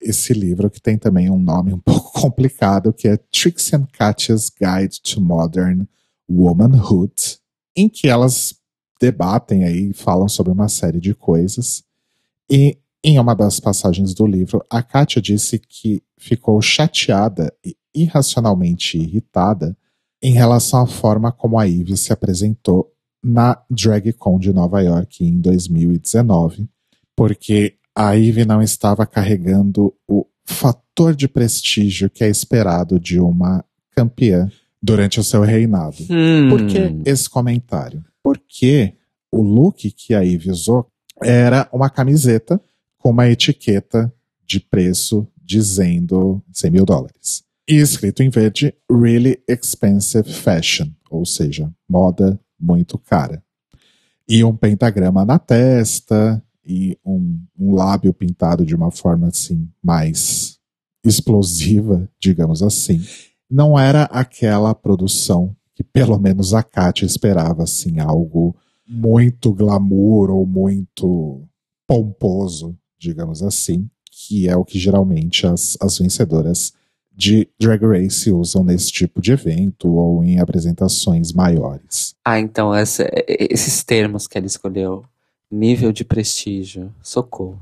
esse 0.00 0.32
livro 0.32 0.70
que 0.70 0.80
tem 0.80 0.96
também 0.96 1.28
um 1.28 1.38
nome 1.38 1.74
um 1.74 1.78
pouco 1.84 2.18
complicado, 2.18 2.94
que 2.94 3.06
é 3.06 3.18
Trixie 3.18 3.76
and 3.76 3.86
Katya's 3.92 4.48
Guide 4.48 5.02
to 5.02 5.20
Modern 5.20 5.84
Womanhood, 6.28 7.38
em 7.76 7.90
que 7.90 8.08
elas 8.08 8.54
debatem 8.98 9.64
aí, 9.64 9.92
falam 9.92 10.28
sobre 10.28 10.50
uma 10.50 10.68
série 10.68 10.98
de 10.98 11.14
coisas. 11.14 11.84
E 12.50 12.78
em 13.04 13.18
uma 13.18 13.34
das 13.34 13.60
passagens 13.60 14.14
do 14.14 14.26
livro, 14.26 14.64
a 14.70 14.82
Katia 14.82 15.20
disse 15.20 15.58
que 15.58 16.02
ficou 16.18 16.60
chateada 16.60 17.52
e 17.64 17.76
irracionalmente 17.94 18.98
irritada 18.98 19.76
em 20.22 20.32
relação 20.32 20.82
à 20.82 20.86
forma 20.86 21.32
como 21.32 21.58
a 21.58 21.68
Eve 21.68 21.96
se 21.96 22.12
apresentou 22.12 22.92
na 23.22 23.60
DragCon 23.70 24.38
de 24.38 24.52
Nova 24.52 24.80
York 24.80 25.24
em 25.24 25.40
2019, 25.40 26.68
porque 27.16 27.74
a 27.94 28.16
Eve 28.16 28.44
não 28.44 28.62
estava 28.62 29.06
carregando 29.06 29.94
o 30.08 30.26
fator 30.46 31.14
de 31.14 31.28
prestígio 31.28 32.10
que 32.10 32.24
é 32.24 32.28
esperado 32.28 32.98
de 32.98 33.20
uma 33.20 33.64
campeã 33.92 34.50
durante 34.82 35.20
o 35.20 35.24
seu 35.24 35.42
reinado. 35.42 35.96
Hum. 36.08 36.48
Por 36.48 36.66
que 36.66 37.02
esse 37.04 37.28
comentário? 37.28 38.04
Porque 38.22 38.94
o 39.30 39.42
look 39.42 39.90
que 39.90 40.14
a 40.14 40.24
Eve 40.24 40.50
usou 40.50 40.86
era 41.22 41.68
uma 41.72 41.90
camiseta 41.90 42.60
com 42.98 43.10
uma 43.10 43.28
etiqueta 43.28 44.12
de 44.46 44.60
preço 44.60 45.26
dizendo 45.42 46.42
100 46.52 46.70
mil 46.70 46.84
dólares. 46.84 47.44
E 47.70 47.76
escrito 47.76 48.20
em 48.20 48.30
verde, 48.30 48.74
Really 48.90 49.40
Expensive 49.46 50.28
Fashion, 50.32 50.88
ou 51.08 51.24
seja, 51.24 51.72
moda 51.88 52.36
muito 52.58 52.98
cara. 52.98 53.44
E 54.28 54.42
um 54.42 54.56
pentagrama 54.56 55.24
na 55.24 55.38
testa, 55.38 56.42
e 56.66 56.98
um, 57.06 57.40
um 57.56 57.72
lábio 57.72 58.12
pintado 58.12 58.66
de 58.66 58.74
uma 58.74 58.90
forma 58.90 59.28
assim 59.28 59.70
mais 59.80 60.58
explosiva, 61.04 62.10
digamos 62.18 62.60
assim. 62.60 63.00
Não 63.48 63.78
era 63.78 64.02
aquela 64.06 64.74
produção 64.74 65.54
que 65.72 65.84
pelo 65.84 66.18
menos 66.18 66.52
a 66.52 66.64
Katia 66.64 67.06
esperava, 67.06 67.62
assim, 67.62 68.00
algo 68.00 68.56
muito 68.84 69.54
glamour 69.54 70.28
ou 70.30 70.44
muito 70.44 71.48
pomposo, 71.86 72.76
digamos 72.98 73.44
assim, 73.44 73.88
que 74.10 74.48
é 74.48 74.56
o 74.56 74.64
que 74.64 74.76
geralmente 74.76 75.46
as, 75.46 75.78
as 75.80 75.98
vencedoras 75.98 76.72
de 77.20 77.46
Drag 77.60 77.84
Race 77.84 78.32
usam 78.32 78.64
nesse 78.64 78.90
tipo 78.90 79.20
de 79.20 79.32
evento 79.32 79.92
ou 79.92 80.24
em 80.24 80.40
apresentações 80.40 81.32
maiores. 81.32 82.14
Ah, 82.24 82.40
então 82.40 82.74
essa, 82.74 83.06
esses 83.28 83.84
termos 83.84 84.26
que 84.26 84.38
ela 84.38 84.46
escolheu 84.46 85.04
Nível 85.50 85.90
de 85.90 86.04
prestígio. 86.04 86.94
Socorro. 87.02 87.60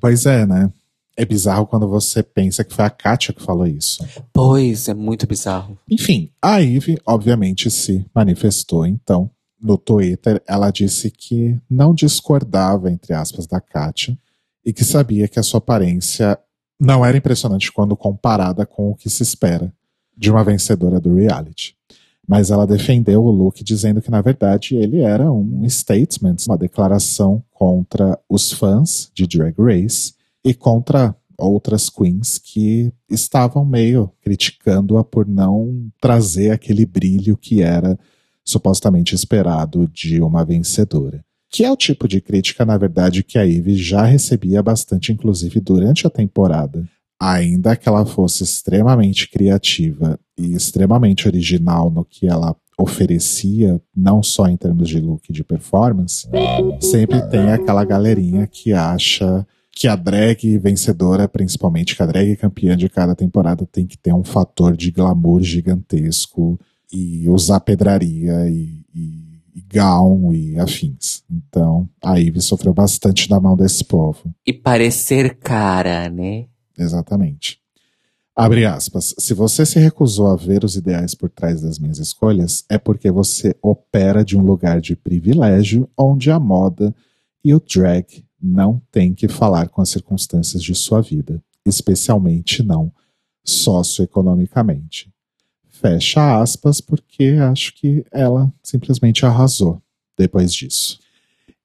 Pois 0.00 0.26
é, 0.26 0.44
né? 0.44 0.72
É 1.16 1.24
bizarro 1.24 1.64
quando 1.64 1.88
você 1.88 2.24
pensa 2.24 2.64
que 2.64 2.74
foi 2.74 2.84
a 2.84 2.90
Kátia 2.90 3.32
que 3.32 3.42
falou 3.42 3.66
isso. 3.66 4.04
Pois, 4.32 4.88
é 4.88 4.94
muito 4.94 5.28
bizarro. 5.28 5.78
Enfim, 5.88 6.32
a 6.42 6.58
Ivy, 6.58 6.98
obviamente, 7.06 7.70
se 7.70 8.04
manifestou, 8.12 8.84
então, 8.84 9.30
no 9.62 9.78
Twitter. 9.78 10.42
Ela 10.44 10.72
disse 10.72 11.08
que 11.08 11.56
não 11.70 11.94
discordava, 11.94 12.90
entre 12.90 13.14
aspas, 13.14 13.46
da 13.46 13.60
Kátia 13.60 14.18
e 14.64 14.72
que 14.72 14.84
sabia 14.84 15.28
que 15.28 15.38
a 15.38 15.42
sua 15.42 15.58
aparência 15.58 16.36
não 16.80 17.04
era 17.04 17.18
impressionante 17.18 17.70
quando 17.70 17.94
comparada 17.94 18.64
com 18.64 18.90
o 18.90 18.94
que 18.94 19.10
se 19.10 19.22
espera 19.22 19.72
de 20.16 20.30
uma 20.30 20.42
vencedora 20.42 20.98
do 20.98 21.14
reality 21.14 21.76
mas 22.30 22.48
ela 22.48 22.64
defendeu 22.64 23.24
o 23.24 23.30
look 23.32 23.64
dizendo 23.64 24.00
que 24.00 24.08
na 24.08 24.20
verdade 24.20 24.76
ele 24.76 25.00
era 25.00 25.32
um 25.32 25.68
statement, 25.68 26.36
uma 26.46 26.56
declaração 26.56 27.42
contra 27.50 28.16
os 28.28 28.52
fãs 28.52 29.10
de 29.12 29.26
Drag 29.26 29.52
Race 29.58 30.14
e 30.44 30.54
contra 30.54 31.12
outras 31.36 31.90
queens 31.90 32.38
que 32.38 32.92
estavam 33.10 33.64
meio 33.64 34.12
criticando-a 34.22 35.02
por 35.02 35.26
não 35.26 35.90
trazer 36.00 36.52
aquele 36.52 36.86
brilho 36.86 37.36
que 37.36 37.62
era 37.62 37.98
supostamente 38.44 39.12
esperado 39.12 39.88
de 39.88 40.22
uma 40.22 40.44
vencedora. 40.44 41.24
Que 41.50 41.64
é 41.64 41.70
o 41.70 41.76
tipo 41.76 42.06
de 42.06 42.20
crítica, 42.20 42.64
na 42.64 42.78
verdade, 42.78 43.22
que 43.22 43.38
a 43.38 43.42
Ivy 43.42 43.76
já 43.76 44.04
recebia 44.04 44.62
bastante, 44.62 45.12
inclusive 45.12 45.60
durante 45.60 46.06
a 46.06 46.10
temporada. 46.10 46.88
Ainda 47.20 47.76
que 47.76 47.88
ela 47.88 48.06
fosse 48.06 48.44
extremamente 48.44 49.28
criativa 49.28 50.18
e 50.38 50.54
extremamente 50.54 51.26
original 51.26 51.90
no 51.90 52.04
que 52.04 52.26
ela 52.26 52.56
oferecia, 52.78 53.80
não 53.94 54.22
só 54.22 54.48
em 54.48 54.56
termos 54.56 54.88
de 54.88 54.98
look 55.00 55.28
e 55.28 55.32
de 55.32 55.44
performance, 55.44 56.26
sempre 56.80 57.20
tem 57.28 57.52
aquela 57.52 57.84
galerinha 57.84 58.46
que 58.46 58.72
acha 58.72 59.46
que 59.72 59.86
a 59.86 59.96
drag 59.96 60.58
vencedora, 60.58 61.28
principalmente 61.28 61.94
que 61.96 62.02
a 62.02 62.06
drag 62.06 62.36
campeã 62.36 62.76
de 62.76 62.88
cada 62.88 63.14
temporada, 63.14 63.66
tem 63.66 63.86
que 63.86 63.96
ter 63.96 64.12
um 64.12 64.24
fator 64.24 64.76
de 64.76 64.90
glamour 64.90 65.42
gigantesco 65.42 66.58
e 66.92 67.28
usar 67.28 67.60
pedraria 67.60 68.48
e, 68.48 68.82
e, 68.94 69.29
e 69.54 69.60
gown 69.60 70.32
e 70.34 70.58
afins. 70.58 71.22
Então, 71.30 71.88
a 72.02 72.18
Ivy 72.18 72.40
sofreu 72.40 72.72
bastante 72.72 73.28
da 73.28 73.40
mão 73.40 73.56
desse 73.56 73.84
povo. 73.84 74.34
E 74.46 74.52
parecer 74.52 75.36
cara, 75.36 76.08
né? 76.08 76.46
Exatamente. 76.78 77.60
Abre 78.34 78.64
aspas. 78.64 79.14
Se 79.18 79.34
você 79.34 79.66
se 79.66 79.78
recusou 79.78 80.28
a 80.28 80.36
ver 80.36 80.64
os 80.64 80.76
ideais 80.76 81.14
por 81.14 81.28
trás 81.28 81.60
das 81.60 81.78
minhas 81.78 81.98
escolhas, 81.98 82.64
é 82.70 82.78
porque 82.78 83.10
você 83.10 83.54
opera 83.60 84.24
de 84.24 84.36
um 84.36 84.42
lugar 84.42 84.80
de 84.80 84.96
privilégio 84.96 85.88
onde 85.98 86.30
a 86.30 86.40
moda 86.40 86.94
e 87.44 87.52
o 87.54 87.60
drag 87.60 88.24
não 88.40 88.80
têm 88.90 89.12
que 89.12 89.28
falar 89.28 89.68
com 89.68 89.82
as 89.82 89.90
circunstâncias 89.90 90.62
de 90.62 90.74
sua 90.74 91.02
vida, 91.02 91.42
especialmente 91.66 92.62
não 92.62 92.92
socioeconomicamente. 93.44 95.12
Fecha 95.80 96.42
aspas, 96.42 96.78
porque 96.78 97.38
acho 97.40 97.74
que 97.74 98.04
ela 98.12 98.52
simplesmente 98.62 99.24
arrasou 99.24 99.80
depois 100.16 100.52
disso. 100.52 100.98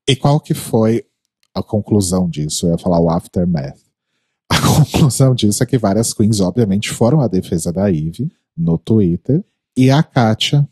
E 0.08 0.16
qual 0.16 0.40
que 0.40 0.54
foi 0.54 1.06
a 1.54 1.62
conclusão 1.62 2.30
disso? 2.30 2.66
Eu 2.66 2.72
ia 2.72 2.78
falar 2.78 3.02
o 3.02 3.10
aftermath. 3.10 3.78
A 4.50 4.62
conclusão 4.62 5.34
disso 5.36 5.64
é 5.64 5.66
que 5.66 5.78
várias 5.78 6.14
queens, 6.14 6.40
obviamente, 6.40 6.92
foram 6.92 7.20
à 7.20 7.28
defesa 7.28 7.74
da 7.74 7.92
Eve 7.92 8.32
no 8.56 8.78
Twitter. 8.78 9.44
E 9.76 9.90
a 9.90 10.02
Katia, 10.02 10.68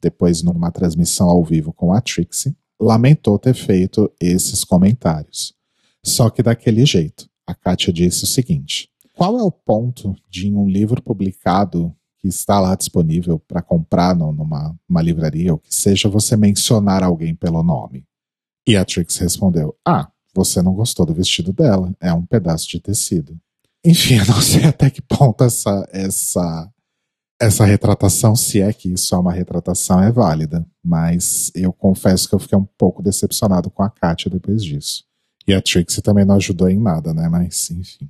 depois 0.00 0.42
numa 0.42 0.70
transmissão 0.70 1.28
ao 1.28 1.42
vivo 1.42 1.72
com 1.72 1.92
a 1.92 2.00
Trixie, 2.00 2.54
lamentou 2.78 3.38
ter 3.38 3.54
feito 3.54 4.12
esses 4.20 4.62
comentários. 4.62 5.54
Só 6.02 6.30
que 6.30 6.42
daquele 6.42 6.84
jeito. 6.84 7.28
A 7.46 7.54
Katia 7.54 7.92
disse 7.92 8.24
o 8.24 8.26
seguinte: 8.26 8.88
qual 9.14 9.38
é 9.38 9.42
o 9.42 9.50
ponto 9.50 10.14
de 10.30 10.52
um 10.52 10.68
livro 10.68 11.02
publicado 11.02 11.94
que 12.24 12.28
está 12.28 12.58
lá 12.58 12.74
disponível 12.74 13.38
para 13.38 13.60
comprar 13.60 14.16
no, 14.16 14.32
numa 14.32 14.74
uma 14.88 15.02
livraria 15.02 15.52
ou 15.52 15.58
que 15.58 15.74
seja 15.74 16.08
você 16.08 16.38
mencionar 16.38 17.02
alguém 17.02 17.34
pelo 17.34 17.62
nome? 17.62 18.06
E 18.66 18.78
a 18.78 18.84
Trix 18.84 19.18
respondeu: 19.18 19.76
Ah, 19.86 20.08
você 20.34 20.62
não 20.62 20.72
gostou 20.72 21.04
do 21.04 21.12
vestido 21.12 21.52
dela, 21.52 21.94
é 22.00 22.10
um 22.14 22.24
pedaço 22.24 22.66
de 22.66 22.80
tecido. 22.80 23.38
Enfim, 23.84 24.14
eu 24.16 24.26
não 24.26 24.40
sei 24.40 24.64
até 24.64 24.88
que 24.88 25.02
ponto 25.02 25.44
essa, 25.44 25.86
essa, 25.92 26.72
essa 27.38 27.66
retratação, 27.66 28.34
se 28.34 28.62
é 28.62 28.72
que 28.72 28.94
isso 28.94 29.14
é 29.14 29.18
uma 29.18 29.32
retratação, 29.32 30.02
é 30.02 30.10
válida. 30.10 30.66
Mas 30.82 31.52
eu 31.54 31.74
confesso 31.74 32.26
que 32.26 32.34
eu 32.34 32.38
fiquei 32.38 32.56
um 32.56 32.66
pouco 32.78 33.02
decepcionado 33.02 33.70
com 33.70 33.82
a 33.82 33.90
Katia 33.90 34.30
depois 34.30 34.64
disso. 34.64 35.04
E 35.46 35.52
a 35.52 35.60
Trixie 35.60 36.00
também 36.00 36.24
não 36.24 36.36
ajudou 36.36 36.70
em 36.70 36.80
nada, 36.80 37.12
né? 37.12 37.28
Mas, 37.28 37.70
enfim. 37.70 38.08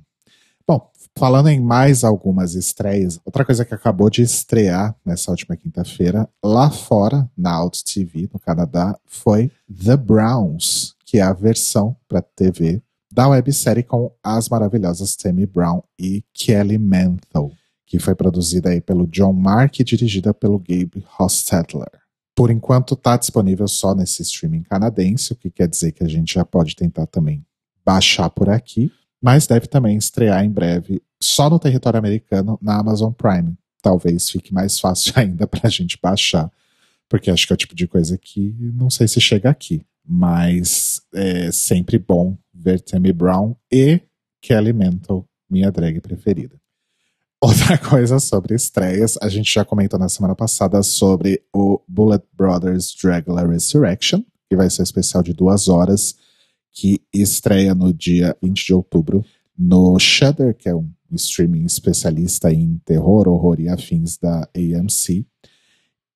Falando 1.17 1.47
em 1.47 1.61
mais 1.61 2.03
algumas 2.03 2.55
estreias, 2.55 3.19
outra 3.23 3.45
coisa 3.45 3.63
que 3.63 3.73
acabou 3.73 4.09
de 4.09 4.21
estrear 4.21 4.93
nessa 5.05 5.31
última 5.31 5.55
quinta-feira, 5.55 6.29
lá 6.43 6.69
fora, 6.69 7.29
na 7.37 7.53
Out 7.53 7.85
TV, 7.85 8.29
no 8.33 8.39
Canadá, 8.39 8.99
foi 9.05 9.49
The 9.69 9.95
Browns, 9.95 10.93
que 11.05 11.19
é 11.19 11.21
a 11.21 11.31
versão 11.31 11.95
para 12.05 12.21
TV 12.21 12.81
da 13.09 13.29
websérie 13.29 13.81
com 13.81 14.11
as 14.21 14.49
maravilhosas 14.49 15.15
Tammy 15.15 15.45
Brown 15.45 15.81
e 15.97 16.21
Kelly 16.33 16.77
Mantle, 16.77 17.53
que 17.85 17.97
foi 17.97 18.13
produzida 18.13 18.71
aí 18.71 18.81
pelo 18.81 19.07
John 19.07 19.31
Mark 19.31 19.79
e 19.79 19.85
dirigida 19.85 20.33
pelo 20.33 20.59
Gabe 20.59 21.05
Hostetler. 21.17 21.91
Por 22.35 22.51
enquanto 22.51 22.93
está 22.93 23.15
disponível 23.15 23.69
só 23.69 23.95
nesse 23.95 24.21
streaming 24.21 24.63
canadense, 24.63 25.31
o 25.31 25.37
que 25.37 25.49
quer 25.49 25.69
dizer 25.69 25.93
que 25.93 26.03
a 26.03 26.09
gente 26.09 26.33
já 26.33 26.43
pode 26.43 26.75
tentar 26.75 27.05
também 27.05 27.45
baixar 27.85 28.29
por 28.29 28.49
aqui, 28.49 28.91
mas 29.25 29.47
deve 29.47 29.65
também 29.67 29.97
estrear 29.97 30.45
em 30.45 30.51
breve 30.51 31.01
só 31.19 31.49
no 31.49 31.57
território 31.57 31.97
americano 31.97 32.59
na 32.61 32.79
Amazon 32.79 33.11
Prime. 33.11 33.57
Talvez 33.81 34.29
fique 34.29 34.53
mais 34.53 34.79
fácil 34.79 35.13
ainda 35.17 35.47
para 35.47 35.61
a 35.63 35.69
gente 35.69 35.97
baixar 36.01 36.51
porque 37.09 37.29
acho 37.29 37.45
que 37.45 37.53
é 37.53 37.55
o 37.55 37.57
tipo 37.57 37.75
de 37.75 37.87
coisa 37.87 38.17
que 38.17 38.55
não 38.73 38.89
sei 38.89 39.07
se 39.07 39.21
chega 39.21 39.49
aqui. 39.49 39.85
Mas 40.07 41.01
é 41.13 41.51
sempre 41.51 41.97
bom 41.97 42.37
ver 42.53 42.79
Tammy 42.81 43.11
Brown 43.11 43.55
e 43.71 44.01
Kelly 44.41 44.73
Mental, 44.73 45.25
minha 45.49 45.71
drag 45.71 45.99
preferida. 45.99 46.59
Outra 47.41 47.77
coisa 47.77 48.19
sobre 48.19 48.55
estreias, 48.55 49.17
a 49.21 49.29
gente 49.29 49.51
já 49.51 49.65
comentou 49.65 49.99
na 49.99 50.09
semana 50.09 50.35
passada 50.35 50.81
sobre 50.83 51.41
o 51.53 51.81
Bullet 51.87 52.23
Brothers 52.33 52.95
Dragula 53.01 53.47
Resurrection, 53.47 54.21
que 54.49 54.55
vai 54.55 54.69
ser 54.69 54.81
um 54.81 54.83
especial 54.83 55.21
de 55.21 55.33
duas 55.33 55.67
horas, 55.67 56.15
que 56.75 57.01
estreia 57.13 57.73
no 57.73 57.93
dia 57.93 58.35
20 58.43 58.65
de 58.65 58.73
outubro 58.73 59.23
no 59.57 59.97
Shudder, 59.97 60.53
que 60.53 60.67
é 60.67 60.75
um 60.75 60.91
streaming 61.13 61.63
especialista 61.63 62.51
em 62.51 62.77
terror, 62.83 63.29
horror 63.29 63.61
e 63.61 63.69
afins 63.69 64.17
da 64.17 64.47
AMC. 64.53 65.25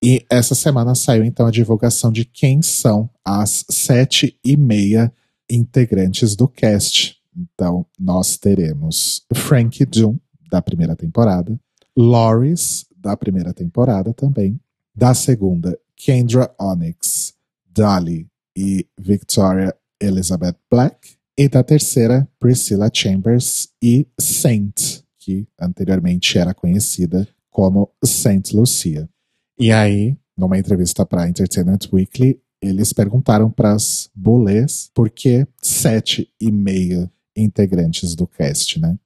E 0.04 0.26
essa 0.30 0.54
semana 0.54 0.94
saiu 0.96 1.24
então 1.24 1.48
a 1.48 1.52
divulgação 1.52 2.12
de 2.12 2.26
quem 2.26 2.62
são 2.62 3.10
as 3.24 3.66
sete 3.70 4.38
e 4.44 4.58
meia 4.58 5.14
integrantes 5.50 6.36
do 6.36 6.48
cast. 6.48 7.18
Então, 7.36 7.86
nós 7.98 8.38
teremos 8.38 9.26
Frank 9.34 9.86
Doom, 9.86 10.18
da 10.50 10.62
primeira 10.62 10.96
temporada, 10.96 11.58
Loris, 11.96 12.86
da 12.98 13.16
primeira 13.16 13.54
temporada 13.54 14.14
também, 14.14 14.60
da 14.94 15.14
segunda, 15.14 15.78
Kendra 15.96 16.54
Onyx, 16.60 17.34
Dolly 17.72 18.28
e 18.56 18.86
Victoria 19.00 19.74
Elizabeth 20.02 20.56
Black, 20.70 21.20
e 21.38 21.48
da 21.48 21.64
terceira, 21.64 22.28
Priscilla 22.38 22.90
Chambers 22.94 23.70
e 23.82 24.06
Saint, 24.20 25.02
que 25.18 25.48
anteriormente 25.58 26.38
era 26.38 26.54
conhecida 26.54 27.26
como 27.50 27.90
Saint 28.04 28.52
Lucia. 28.52 29.10
E 29.58 29.72
aí, 29.72 30.18
numa 30.38 30.58
entrevista 30.58 31.06
para 31.06 31.30
Entertainment 31.30 31.80
Weekly, 31.94 32.42
eles 32.62 32.92
perguntaram 32.92 33.50
para 33.50 33.74
as 33.74 34.10
bolês 34.14 34.92
por 34.94 35.10
que 35.10 35.48
sete 35.62 36.30
e 36.42 36.52
meia 36.52 37.10
integrantes 37.36 38.16
do 38.16 38.28
cast, 38.28 38.80
né? 38.80 38.98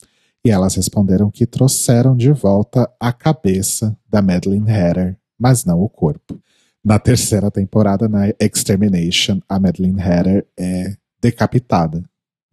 E 0.45 0.49
elas 0.49 0.75
responderam 0.75 1.29
que 1.29 1.45
trouxeram 1.45 2.17
de 2.17 2.31
volta 2.31 2.91
a 2.99 3.13
cabeça 3.13 3.95
da 4.09 4.21
Madeline 4.21 4.71
Hatter, 4.71 5.17
mas 5.39 5.63
não 5.65 5.81
o 5.81 5.87
corpo. 5.87 6.41
Na 6.83 6.99
terceira 6.99 7.49
temporada, 7.49 8.09
na 8.09 8.29
Extermination, 8.39 9.39
a 9.47 9.57
Madeline 9.57 10.01
Hatter 10.01 10.45
é 10.57 10.97
decapitada. 11.21 12.03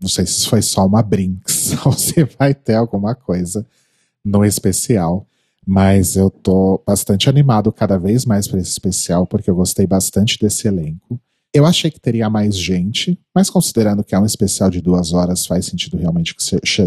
Não 0.00 0.08
sei 0.08 0.24
se 0.24 0.46
foi 0.46 0.62
só 0.62 0.86
uma 0.86 1.02
Brinks 1.02 1.74
ou 1.84 1.92
se 1.92 2.24
vai 2.38 2.54
ter 2.54 2.74
alguma 2.74 3.14
coisa 3.14 3.66
no 4.24 4.44
especial. 4.44 5.26
Mas 5.66 6.16
eu 6.16 6.30
tô 6.30 6.82
bastante 6.86 7.28
animado 7.28 7.70
cada 7.72 7.98
vez 7.98 8.24
mais 8.24 8.48
para 8.48 8.60
esse 8.60 8.70
especial, 8.70 9.26
porque 9.26 9.50
eu 9.50 9.54
gostei 9.54 9.86
bastante 9.86 10.38
desse 10.38 10.66
elenco. 10.66 11.20
Eu 11.52 11.66
achei 11.66 11.90
que 11.90 12.00
teria 12.00 12.30
mais 12.30 12.56
gente, 12.56 13.18
mas 13.34 13.50
considerando 13.50 14.04
que 14.04 14.14
é 14.14 14.18
um 14.18 14.24
especial 14.24 14.70
de 14.70 14.80
duas 14.80 15.12
horas, 15.12 15.46
faz 15.46 15.66
sentido 15.66 15.96
realmente 15.96 16.34
que 16.34 16.42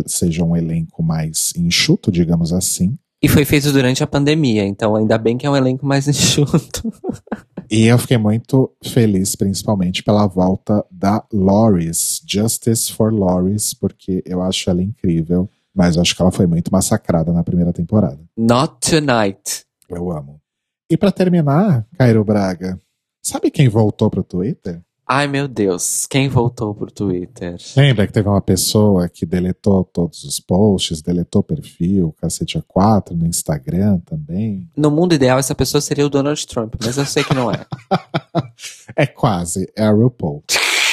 seja 0.08 0.44
um 0.44 0.56
elenco 0.56 1.04
mais 1.04 1.54
enxuto, 1.56 2.10
digamos 2.10 2.54
assim. 2.54 2.98
E 3.24 3.30
foi 3.30 3.46
feito 3.46 3.72
durante 3.72 4.04
a 4.04 4.08
pandemia, 4.08 4.66
então 4.66 4.98
ainda 4.98 5.18
bem 5.18 5.38
que 5.38 5.46
é 5.46 5.50
um 5.50 5.56
elenco 5.56 5.86
mais 5.86 6.06
enxuto. 6.10 6.92
E 7.72 7.86
eu 7.86 7.98
fiquei 7.98 8.18
muito 8.18 8.70
feliz, 8.84 9.34
principalmente 9.34 10.04
pela 10.04 10.28
volta 10.28 10.86
da 10.92 11.24
Loris, 11.32 12.22
Justice 12.28 12.92
for 12.92 13.14
Loris, 13.14 13.74
porque 13.74 14.22
eu 14.26 14.42
acho 14.42 14.70
ela 14.70 14.84
incrível, 14.84 15.50
mas 15.74 15.96
eu 15.96 16.02
acho 16.02 16.14
que 16.14 16.22
ela 16.22 16.32
foi 16.34 16.46
muito 16.46 16.70
massacrada 16.70 17.32
na 17.32 17.46
primeira 17.46 17.72
temporada. 17.72 18.20
Not 18.38 18.76
Tonight. 18.82 19.64
Eu 19.90 20.12
amo. 20.12 20.42
E 20.92 20.98
para 20.98 21.12
terminar, 21.12 21.88
Cairo 21.98 22.26
Braga, 22.26 22.78
sabe 23.24 23.50
quem 23.50 23.70
voltou 23.70 24.10
pro 24.10 24.22
Twitter? 24.22 24.82
Ai 25.16 25.28
meu 25.28 25.48
Deus, 25.48 26.08
quem 26.08 26.28
voltou 26.28 26.74
pro 26.74 26.90
Twitter? 26.90 27.56
Lembra 27.78 28.08
que 28.08 28.14
teve 28.14 28.28
uma 28.28 28.42
pessoa 28.42 29.08
que 29.08 29.28
deletou 29.28 29.84
todos 29.84 30.24
os 30.24 30.40
posts, 30.40 31.04
deletou 31.04 31.42
o 31.42 31.44
perfil, 31.44 32.16
cacete 32.20 32.58
A4 32.58 33.12
no 33.12 33.28
Instagram 33.28 34.00
também? 34.00 34.68
No 34.76 34.90
mundo 34.90 35.14
ideal, 35.14 35.38
essa 35.38 35.54
pessoa 35.54 35.82
seria 35.82 36.04
o 36.04 36.10
Donald 36.10 36.48
Trump, 36.48 36.74
mas 36.84 36.98
eu 36.98 37.06
sei 37.06 37.24
que 37.24 37.36
não 37.36 37.52
é. 37.52 37.64
é 38.98 39.06
quase, 39.06 39.72
é 39.78 39.84
a 39.86 39.92
RuPaul. 39.92 40.44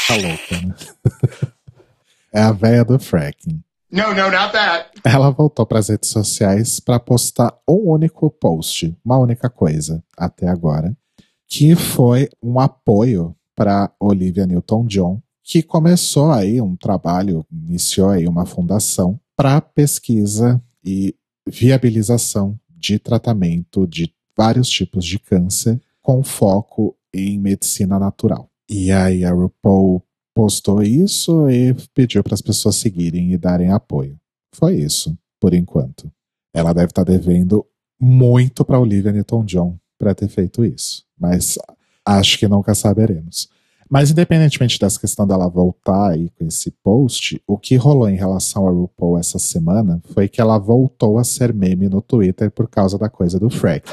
Tá 0.06 0.16
louca, 0.16 0.66
né? 0.66 0.74
é 2.30 2.42
a 2.42 2.52
véia 2.52 2.84
do 2.84 2.98
fracking. 2.98 3.64
No, 3.90 4.08
no, 4.08 4.30
not 4.30 4.52
that. 4.52 4.90
Ela 5.02 5.30
voltou 5.30 5.64
para 5.64 5.78
as 5.78 5.88
redes 5.88 6.10
sociais 6.10 6.78
para 6.78 7.00
postar 7.00 7.54
um 7.66 7.92
único 7.92 8.30
post, 8.30 8.94
uma 9.02 9.16
única 9.16 9.48
coisa, 9.48 10.04
até 10.14 10.46
agora, 10.46 10.94
que 11.48 11.74
foi 11.74 12.28
um 12.42 12.60
apoio 12.60 13.34
para 13.60 13.92
Olivia 14.00 14.46
Newton-John, 14.46 15.20
que 15.44 15.62
começou 15.62 16.30
aí 16.30 16.62
um 16.62 16.74
trabalho, 16.74 17.44
iniciou 17.52 18.08
aí 18.08 18.26
uma 18.26 18.46
fundação 18.46 19.20
para 19.36 19.60
pesquisa 19.60 20.64
e 20.82 21.14
viabilização 21.46 22.58
de 22.70 22.98
tratamento 22.98 23.86
de 23.86 24.14
vários 24.34 24.66
tipos 24.66 25.04
de 25.04 25.18
câncer 25.18 25.78
com 26.00 26.22
foco 26.22 26.96
em 27.12 27.38
medicina 27.38 27.98
natural. 27.98 28.48
E 28.66 28.90
aí 28.90 29.26
a 29.26 29.30
RuPaul 29.30 30.02
postou 30.34 30.82
isso 30.82 31.50
e 31.50 31.76
pediu 31.92 32.24
para 32.24 32.32
as 32.32 32.40
pessoas 32.40 32.76
seguirem 32.76 33.34
e 33.34 33.36
darem 33.36 33.70
apoio. 33.70 34.18
Foi 34.54 34.76
isso, 34.76 35.14
por 35.38 35.52
enquanto. 35.52 36.10
Ela 36.54 36.72
deve 36.72 36.92
estar 36.92 37.04
tá 37.04 37.12
devendo 37.12 37.66
muito 38.00 38.64
para 38.64 38.80
Olivia 38.80 39.12
Newton-John 39.12 39.78
para 39.98 40.14
ter 40.14 40.28
feito 40.28 40.64
isso, 40.64 41.04
mas 41.18 41.58
Acho 42.04 42.38
que 42.38 42.48
nunca 42.48 42.74
saberemos. 42.74 43.48
Mas 43.90 44.12
independentemente 44.12 44.78
dessa 44.78 45.00
questão 45.00 45.26
dela 45.26 45.48
voltar 45.48 46.10
aí 46.10 46.30
com 46.38 46.46
esse 46.46 46.70
post, 46.70 47.42
o 47.44 47.58
que 47.58 47.74
rolou 47.74 48.08
em 48.08 48.14
relação 48.14 48.68
a 48.68 48.70
RuPaul 48.70 49.18
essa 49.18 49.38
semana 49.38 50.00
foi 50.14 50.28
que 50.28 50.40
ela 50.40 50.58
voltou 50.58 51.18
a 51.18 51.24
ser 51.24 51.52
meme 51.52 51.88
no 51.88 52.00
Twitter 52.00 52.52
por 52.52 52.68
causa 52.68 52.96
da 52.96 53.10
coisa 53.10 53.40
do 53.40 53.50
fracking. 53.50 53.90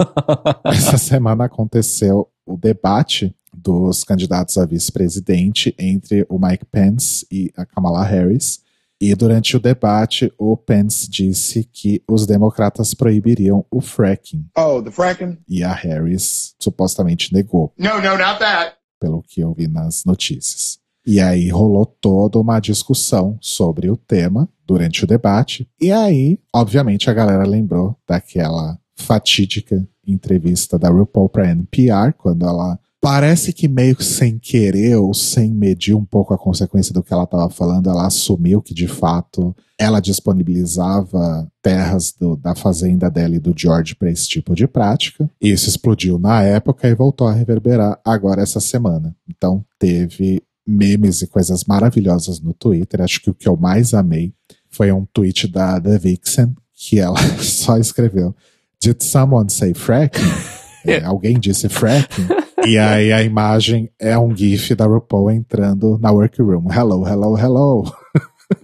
essa 0.64 0.96
semana 0.96 1.44
aconteceu 1.44 2.28
o 2.46 2.56
debate 2.56 3.34
dos 3.54 4.04
candidatos 4.04 4.56
a 4.56 4.64
vice-presidente 4.64 5.74
entre 5.78 6.24
o 6.30 6.38
Mike 6.38 6.64
Pence 6.64 7.26
e 7.30 7.52
a 7.56 7.66
Kamala 7.66 8.02
Harris. 8.04 8.60
E 9.00 9.14
durante 9.14 9.56
o 9.56 9.60
debate, 9.60 10.32
o 10.38 10.56
Pence 10.56 11.08
disse 11.08 11.64
que 11.64 12.02
os 12.08 12.26
democratas 12.26 12.94
proibiriam 12.94 13.64
o 13.70 13.80
fracking. 13.80 14.46
Oh, 14.56 14.82
the 14.82 14.90
fracking? 14.90 15.38
E 15.46 15.62
a 15.62 15.72
Harris 15.72 16.54
supostamente 16.58 17.32
negou. 17.32 17.72
No, 17.78 17.96
no, 18.00 18.16
not 18.16 18.38
that. 18.38 18.74
Pelo 18.98 19.22
que 19.22 19.40
eu 19.40 19.52
vi 19.52 19.68
nas 19.68 20.04
notícias. 20.04 20.78
E 21.06 21.20
aí 21.20 21.48
rolou 21.50 21.86
toda 21.86 22.38
uma 22.38 22.58
discussão 22.58 23.38
sobre 23.40 23.88
o 23.90 23.96
tema 23.96 24.48
durante 24.66 25.04
o 25.04 25.06
debate. 25.06 25.68
E 25.80 25.92
aí, 25.92 26.38
obviamente, 26.52 27.08
a 27.08 27.14
galera 27.14 27.46
lembrou 27.46 27.96
daquela 28.08 28.78
fatídica 28.96 29.86
entrevista 30.06 30.78
da 30.78 30.88
RuPaul 30.88 31.28
para 31.28 31.50
NPR, 31.50 32.12
quando 32.16 32.46
ela 32.46 32.78
parece 33.00 33.52
que 33.52 33.68
meio 33.68 33.94
que 33.94 34.04
sem 34.04 34.38
querer 34.38 34.96
ou 34.96 35.14
sem 35.14 35.52
medir 35.52 35.94
um 35.94 36.04
pouco 36.04 36.34
a 36.34 36.38
consequência 36.38 36.92
do 36.92 37.02
que 37.02 37.12
ela 37.12 37.24
estava 37.24 37.48
falando, 37.50 37.88
ela 37.88 38.06
assumiu 38.06 38.60
que 38.60 38.74
de 38.74 38.88
fato 38.88 39.54
ela 39.78 40.00
disponibilizava 40.00 41.46
terras 41.62 42.12
do, 42.18 42.36
da 42.36 42.54
fazenda 42.54 43.10
dela 43.10 43.36
e 43.36 43.40
do 43.40 43.54
George 43.56 43.94
para 43.94 44.10
esse 44.10 44.26
tipo 44.26 44.54
de 44.54 44.66
prática. 44.66 45.30
Isso 45.40 45.68
explodiu 45.68 46.18
na 46.18 46.42
época 46.42 46.88
e 46.88 46.94
voltou 46.94 47.28
a 47.28 47.32
reverberar 47.32 48.00
agora 48.04 48.42
essa 48.42 48.60
semana. 48.60 49.14
Então 49.28 49.64
teve 49.78 50.42
memes 50.66 51.22
e 51.22 51.26
coisas 51.26 51.64
maravilhosas 51.64 52.40
no 52.40 52.52
Twitter. 52.54 53.02
Acho 53.02 53.20
que 53.20 53.30
o 53.30 53.34
que 53.34 53.48
eu 53.48 53.56
mais 53.56 53.94
amei 53.94 54.32
foi 54.68 54.90
um 54.90 55.06
tweet 55.12 55.46
da 55.46 55.80
The 55.80 55.98
Vixen 55.98 56.54
que 56.74 56.98
ela 56.98 57.18
só 57.40 57.78
escreveu: 57.78 58.34
Did 58.80 59.02
someone 59.02 59.50
say 59.50 59.74
fracking? 59.74 60.22
É, 60.88 61.02
alguém 61.02 61.36
disse 61.40 61.68
fracking? 61.68 62.28
E 62.64 62.78
aí 62.78 63.12
a 63.12 63.22
imagem 63.22 63.90
é 63.98 64.18
um 64.18 64.34
gif 64.34 64.74
da 64.74 64.86
RuPaul 64.86 65.30
entrando 65.30 65.98
na 65.98 66.10
workroom. 66.10 66.70
Hello, 66.72 67.06
hello, 67.06 67.36
hello. 67.36 67.92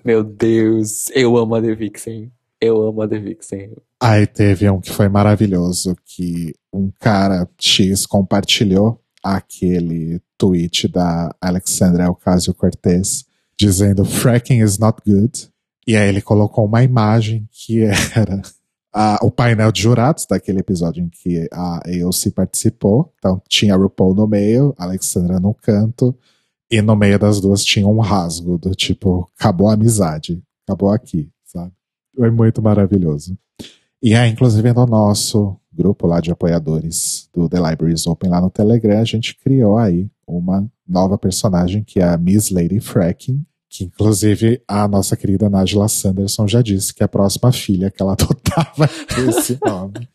Meu 0.05 0.23
Deus, 0.25 1.09
eu 1.15 1.37
amo 1.37 1.55
a 1.55 1.61
The 1.61 1.75
Vixen. 1.75 2.33
Eu 2.61 2.83
amo 2.83 3.03
a 3.03 3.09
The 3.09 3.19
Vixen. 3.19 3.73
Aí 4.01 4.27
teve 4.27 4.69
um 4.71 4.81
que 4.81 4.91
foi 4.91 5.09
maravilhoso, 5.09 5.97
que 6.05 6.55
um 6.73 6.91
cara 6.99 7.49
X 7.59 8.07
compartilhou 8.07 9.01
aquele 9.23 10.21
tweet 10.39 10.89
da 10.89 11.35
Alexandra 11.41 12.11
Ocasio-Cortez 12.11 13.25
dizendo 13.59 14.05
fracking 14.05 14.61
is 14.61 14.79
not 14.79 15.01
good. 15.07 15.49
E 15.87 15.97
aí 15.97 16.09
ele 16.09 16.23
colocou 16.23 16.65
uma 16.65 16.83
imagem 16.83 17.49
que 17.51 17.85
era 18.17 18.43
a, 18.93 19.19
o 19.23 19.31
painel 19.31 19.73
de 19.73 19.83
jurados 19.83 20.27
daquele 20.27 20.61
episódio 20.61 21.03
em 21.03 21.09
que 21.09 21.49
a 21.53 21.81
AOC 21.89 22.31
participou. 22.35 23.13
Então 23.19 23.41
tinha 23.49 23.75
a 23.75 23.77
RuPaul 23.77 24.15
no 24.15 24.27
meio, 24.27 24.75
a 24.77 24.85
Alexandra 24.85 25.41
no 25.41 25.55
canto, 25.55 26.15
e 26.71 26.83
no 26.83 26.95
meio 26.95 27.19
das 27.19 27.41
duas 27.41 27.65
tinha 27.65 27.87
um 27.87 28.01
rasgo 28.01 28.59
do 28.59 28.75
tipo, 28.75 29.29
acabou 29.39 29.69
a 29.69 29.75
amizade, 29.75 30.43
acabou 30.67 30.91
aqui, 30.91 31.31
sabe? 31.45 31.73
Foi 32.17 32.31
muito 32.31 32.63
maravilhoso. 32.63 33.37
E 34.03 34.15
é 34.15 34.27
inclusive 34.27 34.73
no 34.73 34.87
nosso 34.87 35.57
grupo 35.73 36.07
lá 36.07 36.21
de 36.21 36.31
apoiadores 36.31 37.29
do 37.33 37.49
The 37.49 37.59
Libraries 37.59 38.07
Open 38.07 38.31
lá 38.31 38.41
no 38.41 38.51
Telegram, 38.51 39.01
a 39.01 39.05
gente 39.05 39.37
criou 39.37 39.79
aí 39.79 40.11
uma 40.27 40.71
nova 40.87 41.17
personagem 41.17 41.83
que 41.83 42.01
é 42.01 42.05
a 42.05 42.19
Miss 42.19 42.51
Lady 42.51 42.81
Fracking, 42.81 43.45
que 43.73 43.85
inclusive 43.85 44.63
a 44.69 44.87
nossa 44.87 45.17
querida 45.17 45.49
Najla 45.49 45.89
Sanderson 45.89 46.47
já 46.47 46.61
disse 46.61 46.93
que 46.93 47.03
a 47.03 47.09
próxima 47.09 47.51
filha 47.51 47.91
que 47.91 48.03
ela 48.03 48.13
adotava 48.21 48.85
é 48.85 49.31
esse 49.31 49.59
nome. 49.65 50.07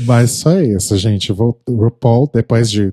Mas 0.00 0.32
só 0.32 0.60
isso, 0.60 0.94
gente. 0.98 1.32
O 1.32 1.56
RuPaul, 1.66 2.30
depois 2.32 2.70
de 2.70 2.92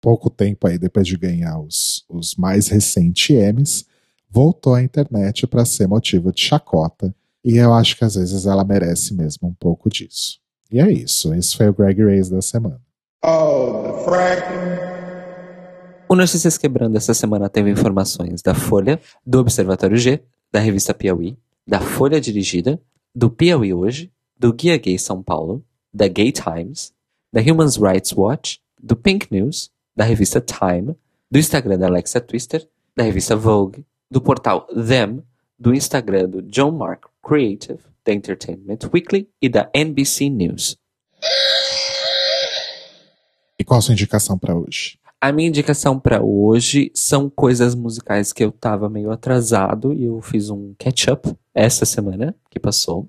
pouco 0.00 0.28
tempo 0.28 0.66
aí, 0.66 0.76
depois 0.76 1.06
de 1.06 1.16
ganhar 1.16 1.60
os, 1.60 2.04
os 2.08 2.34
mais 2.34 2.66
recentes 2.66 3.30
Emmys, 3.30 3.86
voltou 4.28 4.74
à 4.74 4.82
internet 4.82 5.46
para 5.46 5.64
ser 5.64 5.86
motivo 5.86 6.32
de 6.32 6.42
chacota. 6.42 7.14
E 7.44 7.58
eu 7.58 7.72
acho 7.72 7.96
que 7.96 8.04
às 8.04 8.16
vezes 8.16 8.44
ela 8.44 8.64
merece 8.64 9.14
mesmo 9.14 9.48
um 9.48 9.54
pouco 9.54 9.88
disso. 9.88 10.40
E 10.72 10.80
é 10.80 10.90
isso. 10.90 11.32
Esse 11.32 11.56
foi 11.56 11.68
o 11.68 11.74
Greg 11.74 12.02
Race 12.02 12.30
da 12.30 12.42
semana. 12.42 12.80
Oh, 13.24 13.82
the 13.82 14.04
fracking. 14.04 14.89
O 16.12 16.16
Notícias 16.16 16.58
Quebrando 16.58 16.96
essa 16.96 17.14
semana 17.14 17.48
teve 17.48 17.70
informações 17.70 18.42
da 18.42 18.52
Folha, 18.52 19.00
do 19.24 19.38
Observatório 19.38 19.96
G, 19.96 20.20
da 20.50 20.58
revista 20.58 20.92
Piauí, 20.92 21.38
da 21.64 21.78
Folha 21.78 22.20
Dirigida, 22.20 22.82
do 23.14 23.30
Piauí 23.30 23.72
Hoje, 23.72 24.10
do 24.36 24.52
Guia 24.52 24.76
Gay 24.76 24.98
São 24.98 25.22
Paulo, 25.22 25.64
da 25.94 26.08
Gay 26.08 26.32
Times, 26.32 26.92
da 27.32 27.40
Human 27.40 27.68
Rights 27.80 28.12
Watch, 28.12 28.60
do 28.82 28.96
Pink 28.96 29.28
News, 29.30 29.70
da 29.94 30.02
revista 30.02 30.40
Time, 30.40 30.96
do 31.30 31.38
Instagram 31.38 31.78
da 31.78 31.86
Alexa 31.86 32.20
Twister, 32.20 32.68
da 32.96 33.04
revista 33.04 33.36
Vogue, 33.36 33.86
do 34.10 34.20
portal 34.20 34.66
Them, 34.66 35.22
do 35.56 35.72
Instagram 35.72 36.28
do 36.28 36.42
John 36.42 36.72
Mark 36.72 37.04
Creative, 37.22 37.78
da 38.04 38.12
Entertainment 38.12 38.80
Weekly 38.92 39.28
e 39.40 39.48
da 39.48 39.70
NBC 39.72 40.28
News. 40.28 40.76
E 43.56 43.62
qual 43.62 43.78
a 43.78 43.80
sua 43.80 43.92
indicação 43.92 44.36
para 44.36 44.56
hoje? 44.56 44.98
A 45.22 45.32
minha 45.32 45.48
indicação 45.48 46.00
para 46.00 46.22
hoje 46.22 46.90
são 46.94 47.28
coisas 47.28 47.74
musicais 47.74 48.32
que 48.32 48.42
eu 48.42 48.50
tava 48.50 48.88
meio 48.88 49.10
atrasado 49.10 49.92
e 49.92 50.04
eu 50.04 50.18
fiz 50.22 50.48
um 50.48 50.72
catch-up 50.78 51.36
essa 51.54 51.84
semana 51.84 52.34
que 52.48 52.58
passou. 52.58 53.06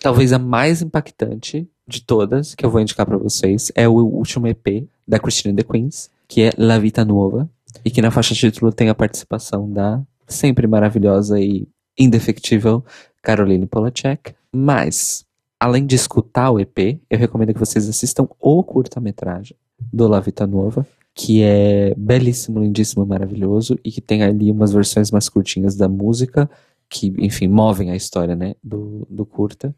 Talvez 0.00 0.32
a 0.32 0.38
mais 0.38 0.82
impactante 0.82 1.70
de 1.86 2.02
todas 2.02 2.56
que 2.56 2.66
eu 2.66 2.70
vou 2.70 2.80
indicar 2.80 3.06
para 3.06 3.16
vocês 3.16 3.70
é 3.76 3.86
o 3.86 3.92
último 3.92 4.48
EP 4.48 4.88
da 5.06 5.20
Christine 5.20 5.54
The 5.54 5.62
Queens, 5.62 6.10
que 6.26 6.42
é 6.42 6.50
La 6.58 6.76
Vita 6.76 7.04
Nuova, 7.04 7.48
e 7.84 7.90
que 7.90 8.02
na 8.02 8.10
faixa 8.10 8.34
título 8.34 8.72
tem 8.72 8.88
a 8.88 8.94
participação 8.94 9.70
da 9.70 10.02
sempre 10.26 10.66
maravilhosa 10.66 11.38
e 11.38 11.68
indefectível 11.96 12.84
Caroline 13.22 13.66
Polachek. 13.66 14.34
Mas, 14.52 15.24
além 15.60 15.86
de 15.86 15.94
escutar 15.94 16.50
o 16.50 16.58
EP, 16.58 16.98
eu 17.08 17.16
recomendo 17.16 17.54
que 17.54 17.60
vocês 17.60 17.88
assistam 17.88 18.26
o 18.40 18.64
curta-metragem 18.64 19.56
do 19.92 20.08
La 20.08 20.18
Vita 20.18 20.48
Nuova, 20.48 20.84
que 21.14 21.42
é 21.42 21.94
belíssimo, 21.96 22.60
lindíssimo, 22.60 23.06
maravilhoso 23.06 23.78
e 23.84 23.92
que 23.92 24.00
tem 24.00 24.22
ali 24.22 24.50
umas 24.50 24.72
versões 24.72 25.10
mais 25.10 25.28
curtinhas 25.28 25.76
da 25.76 25.88
música 25.88 26.50
que, 26.88 27.14
enfim, 27.18 27.46
movem 27.46 27.90
a 27.90 27.96
história, 27.96 28.34
né, 28.34 28.54
do, 28.62 29.06
do 29.08 29.24
curta 29.24 29.74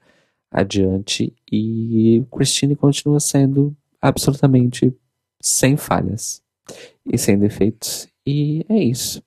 adiante 0.50 1.34
e 1.52 2.24
Christine 2.30 2.74
continua 2.74 3.20
sendo 3.20 3.76
absolutamente 4.00 4.94
sem 5.40 5.76
falhas 5.76 6.40
e 7.04 7.18
sem 7.18 7.38
defeitos 7.38 8.08
e 8.26 8.64
é 8.68 8.78
isso. 8.82 9.22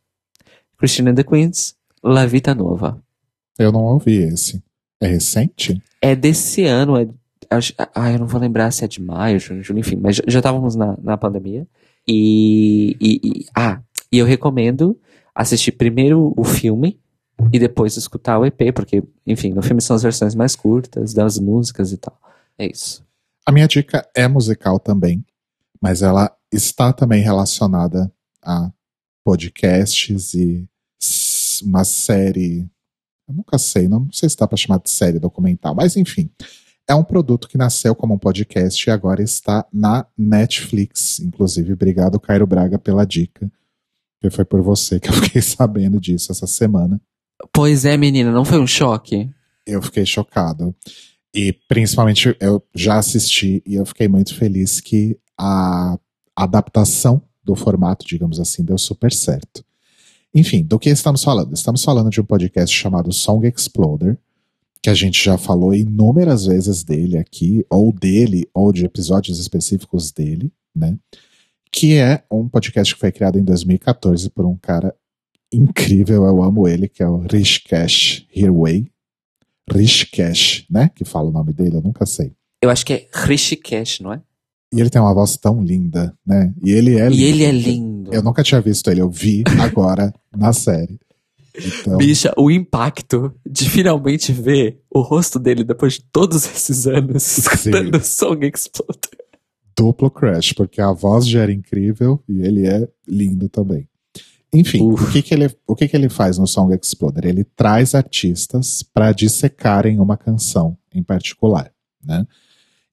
Christine 0.77 1.11
and 1.11 1.15
the 1.15 1.23
Queens, 1.23 1.75
La 2.03 2.25
Vita 2.25 2.55
Nova. 2.55 3.01
Eu 3.57 3.71
não 3.71 3.83
ouvi 3.83 4.17
esse. 4.17 4.63
É 4.99 5.07
recente? 5.07 5.81
É 6.01 6.15
desse 6.15 6.63
ano, 6.65 6.97
é, 6.97 7.07
ah, 7.93 8.11
eu 8.11 8.19
não 8.19 8.27
vou 8.27 8.39
lembrar 8.39 8.71
se 8.71 8.83
é 8.83 8.87
de 8.87 9.01
maio, 9.01 9.39
junho, 9.39 9.63
julho, 9.63 9.79
enfim, 9.79 9.97
mas 10.01 10.15
já, 10.15 10.23
já 10.27 10.39
estávamos 10.39 10.75
na, 10.75 10.97
na 11.01 11.17
pandemia. 11.17 11.67
E, 12.11 12.97
e, 12.99 13.21
e, 13.23 13.45
ah, 13.55 13.79
e 14.11 14.17
eu 14.17 14.25
recomendo 14.25 14.99
assistir 15.35 15.73
primeiro 15.73 16.33
o 16.35 16.43
filme 16.43 16.99
e 17.53 17.59
depois 17.59 17.95
escutar 17.97 18.39
o 18.39 18.45
EP, 18.47 18.73
porque, 18.73 19.03
enfim, 19.27 19.53
no 19.53 19.61
filme 19.61 19.79
são 19.79 19.95
as 19.95 20.01
versões 20.01 20.33
mais 20.33 20.55
curtas 20.55 21.13
das 21.13 21.37
músicas 21.37 21.91
e 21.91 21.97
tal. 21.97 22.19
É 22.57 22.65
isso. 22.65 23.05
A 23.45 23.51
minha 23.51 23.67
dica 23.67 24.03
é 24.15 24.27
musical 24.27 24.79
também, 24.79 25.23
mas 25.79 26.01
ela 26.01 26.35
está 26.51 26.91
também 26.91 27.21
relacionada 27.21 28.11
a 28.43 28.71
podcasts 29.23 30.33
e 30.33 30.67
uma 31.63 31.83
série. 31.83 32.67
Eu 33.27 33.35
nunca 33.35 33.59
sei, 33.59 33.87
não 33.87 34.11
sei 34.11 34.27
se 34.27 34.35
dá 34.35 34.47
para 34.47 34.57
chamar 34.57 34.79
de 34.79 34.89
série 34.89 35.19
documental, 35.19 35.75
mas 35.75 35.95
enfim. 35.95 36.27
É 36.89 36.95
um 36.95 37.03
produto 37.03 37.47
que 37.47 37.55
nasceu 37.55 37.93
como 37.93 38.15
um 38.15 38.17
podcast 38.17 38.89
e 38.89 38.91
agora 38.91 39.21
está 39.21 39.63
na 39.71 40.07
Netflix. 40.17 41.19
Inclusive, 41.19 41.73
obrigado, 41.73 42.19
Cairo 42.19 42.47
Braga, 42.47 42.79
pela 42.79 43.05
dica. 43.05 43.47
Porque 44.19 44.35
foi 44.35 44.43
por 44.43 44.63
você 44.63 44.99
que 44.99 45.07
eu 45.07 45.13
fiquei 45.13 45.39
sabendo 45.39 46.01
disso 46.01 46.31
essa 46.31 46.47
semana. 46.47 46.99
Pois 47.53 47.85
é, 47.85 47.95
menina, 47.95 48.31
não 48.31 48.43
foi 48.43 48.59
um 48.59 48.65
choque? 48.65 49.29
Eu 49.67 49.83
fiquei 49.83 50.03
chocado. 50.03 50.75
E 51.31 51.53
principalmente 51.67 52.35
eu 52.39 52.59
já 52.73 52.97
assisti 52.97 53.61
e 53.67 53.75
eu 53.75 53.85
fiquei 53.85 54.07
muito 54.07 54.33
feliz 54.33 54.81
que 54.81 55.15
a 55.37 55.95
adaptação 56.35 57.21
do 57.43 57.55
formato, 57.55 58.03
digamos 58.03 58.39
assim, 58.39 58.63
deu 58.63 58.79
super 58.79 59.13
certo. 59.13 59.63
Enfim, 60.33 60.63
do 60.63 60.79
que 60.79 60.89
estamos 60.89 61.23
falando? 61.23 61.53
Estamos 61.53 61.83
falando 61.83 62.09
de 62.09 62.19
um 62.19 62.25
podcast 62.25 62.75
chamado 62.75 63.13
Song 63.13 63.47
Exploder, 63.47 64.17
que 64.81 64.89
a 64.89 64.93
gente 64.93 65.23
já 65.23 65.37
falou 65.37 65.73
inúmeras 65.73 66.45
vezes 66.45 66.83
dele 66.83 67.17
aqui, 67.17 67.65
ou 67.69 67.91
dele, 67.91 68.47
ou 68.53 68.71
de 68.71 68.85
episódios 68.85 69.39
específicos 69.39 70.11
dele, 70.11 70.51
né? 70.75 70.97
Que 71.71 71.97
é 71.97 72.23
um 72.31 72.47
podcast 72.47 72.93
que 72.93 72.99
foi 72.99 73.11
criado 73.11 73.37
em 73.37 73.43
2014 73.43 74.29
por 74.29 74.45
um 74.45 74.55
cara 74.55 74.95
incrível, 75.51 76.25
eu 76.25 76.43
amo 76.43 76.67
ele, 76.67 76.87
que 76.87 77.03
é 77.03 77.07
o 77.07 77.17
Rishikesh 77.17 78.25
Hirway. 78.33 78.87
Rishikesh, 79.71 80.65
né? 80.69 80.89
Que 80.95 81.03
fala 81.03 81.29
o 81.29 81.33
nome 81.33 81.53
dele, 81.53 81.77
eu 81.77 81.81
nunca 81.81 82.05
sei. 82.05 82.33
Eu 82.61 82.69
acho 82.69 82.85
que 82.85 82.93
é 82.93 83.07
Rishikesh, 83.13 83.99
não 83.99 84.13
é? 84.13 84.21
E 84.73 84.79
ele 84.79 84.89
tem 84.89 85.01
uma 85.01 85.13
voz 85.13 85.35
tão 85.35 85.63
linda, 85.63 86.15
né? 86.25 86.53
E 86.63 86.71
ele 86.71 86.99
é 86.99 87.07
e 87.07 87.09
lindo. 87.09 87.23
ele 87.23 87.43
é 87.43 87.51
lindo. 87.51 88.13
Eu 88.13 88.21
nunca 88.21 88.43
tinha 88.43 88.61
visto 88.61 88.89
ele, 88.89 89.01
eu 89.01 89.09
vi 89.09 89.43
agora 89.59 90.13
na 90.35 90.53
série. 90.53 90.99
Então, 91.65 91.97
Bicha, 91.97 92.33
o 92.37 92.49
impacto 92.49 93.33
de 93.45 93.69
finalmente 93.69 94.31
ver 94.31 94.81
o 94.89 95.01
rosto 95.01 95.39
dele 95.39 95.63
depois 95.63 95.93
de 95.93 96.03
todos 96.11 96.45
esses 96.45 96.87
anos 96.87 97.37
escutando 97.37 97.99
Song 98.03 98.45
Exploder. 98.45 99.19
duplo 99.75 100.09
crush, 100.09 100.53
porque 100.53 100.81
a 100.81 100.91
voz 100.91 101.27
já 101.27 101.41
era 101.41 101.51
incrível 101.51 102.21
e 102.27 102.41
ele 102.41 102.67
é 102.67 102.87
lindo 103.07 103.47
também. 103.49 103.87
Enfim, 104.51 104.81
Uf. 104.81 105.03
o, 105.03 105.11
que, 105.11 105.21
que, 105.21 105.33
ele, 105.33 105.49
o 105.67 105.75
que, 105.75 105.87
que 105.87 105.95
ele 105.95 106.09
faz 106.09 106.37
no 106.37 106.47
Song 106.47 106.73
Exploder? 106.75 107.25
Ele 107.25 107.43
traz 107.43 107.93
artistas 107.93 108.81
para 108.81 109.11
dissecarem 109.11 109.99
uma 109.99 110.17
canção 110.17 110.75
em 110.93 111.03
particular, 111.03 111.71
né? 112.03 112.25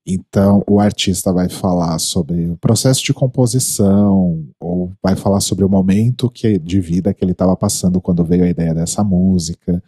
Então, 0.06 0.62
o 0.68 0.78
artista 0.78 1.32
vai 1.32 1.48
falar 1.48 1.98
sobre 1.98 2.48
o 2.48 2.56
processo 2.56 3.02
de 3.02 3.12
composição, 3.12 4.46
ou 4.60 4.92
vai 5.02 5.16
falar 5.16 5.40
sobre 5.40 5.64
o 5.64 5.68
momento 5.68 6.30
que, 6.30 6.58
de 6.60 6.80
vida 6.80 7.12
que 7.12 7.24
ele 7.24 7.32
estava 7.32 7.56
passando 7.56 8.00
quando 8.00 8.24
veio 8.24 8.44
a 8.44 8.48
ideia 8.48 8.72
dessa 8.72 9.02
música, 9.02 9.82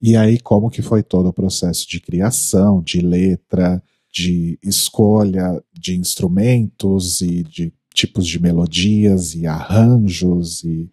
e 0.00 0.16
aí 0.16 0.40
como 0.40 0.68
que 0.68 0.82
foi 0.82 1.00
todo 1.00 1.28
o 1.28 1.32
processo 1.32 1.88
de 1.88 2.00
criação, 2.00 2.82
de 2.82 3.00
letra, 3.00 3.80
de 4.12 4.58
escolha 4.62 5.62
de 5.72 5.96
instrumentos 5.96 7.20
e 7.20 7.44
de 7.44 7.72
tipos 7.94 8.26
de 8.26 8.40
melodias 8.40 9.34
e 9.34 9.46
arranjos 9.46 10.64
e 10.64 10.90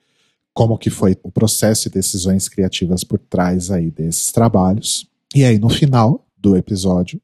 como 0.54 0.78
que 0.78 0.90
foi 0.90 1.18
o 1.24 1.32
processo 1.32 1.88
e 1.88 1.92
decisões 1.92 2.48
criativas 2.48 3.04
por 3.04 3.20
trás 3.20 3.72
aí 3.72 3.90
desses 3.90 4.32
trabalhos. 4.32 5.08
E 5.34 5.44
aí 5.44 5.58
no 5.58 5.70
final 5.70 6.26
do 6.38 6.56
episódio 6.56 7.22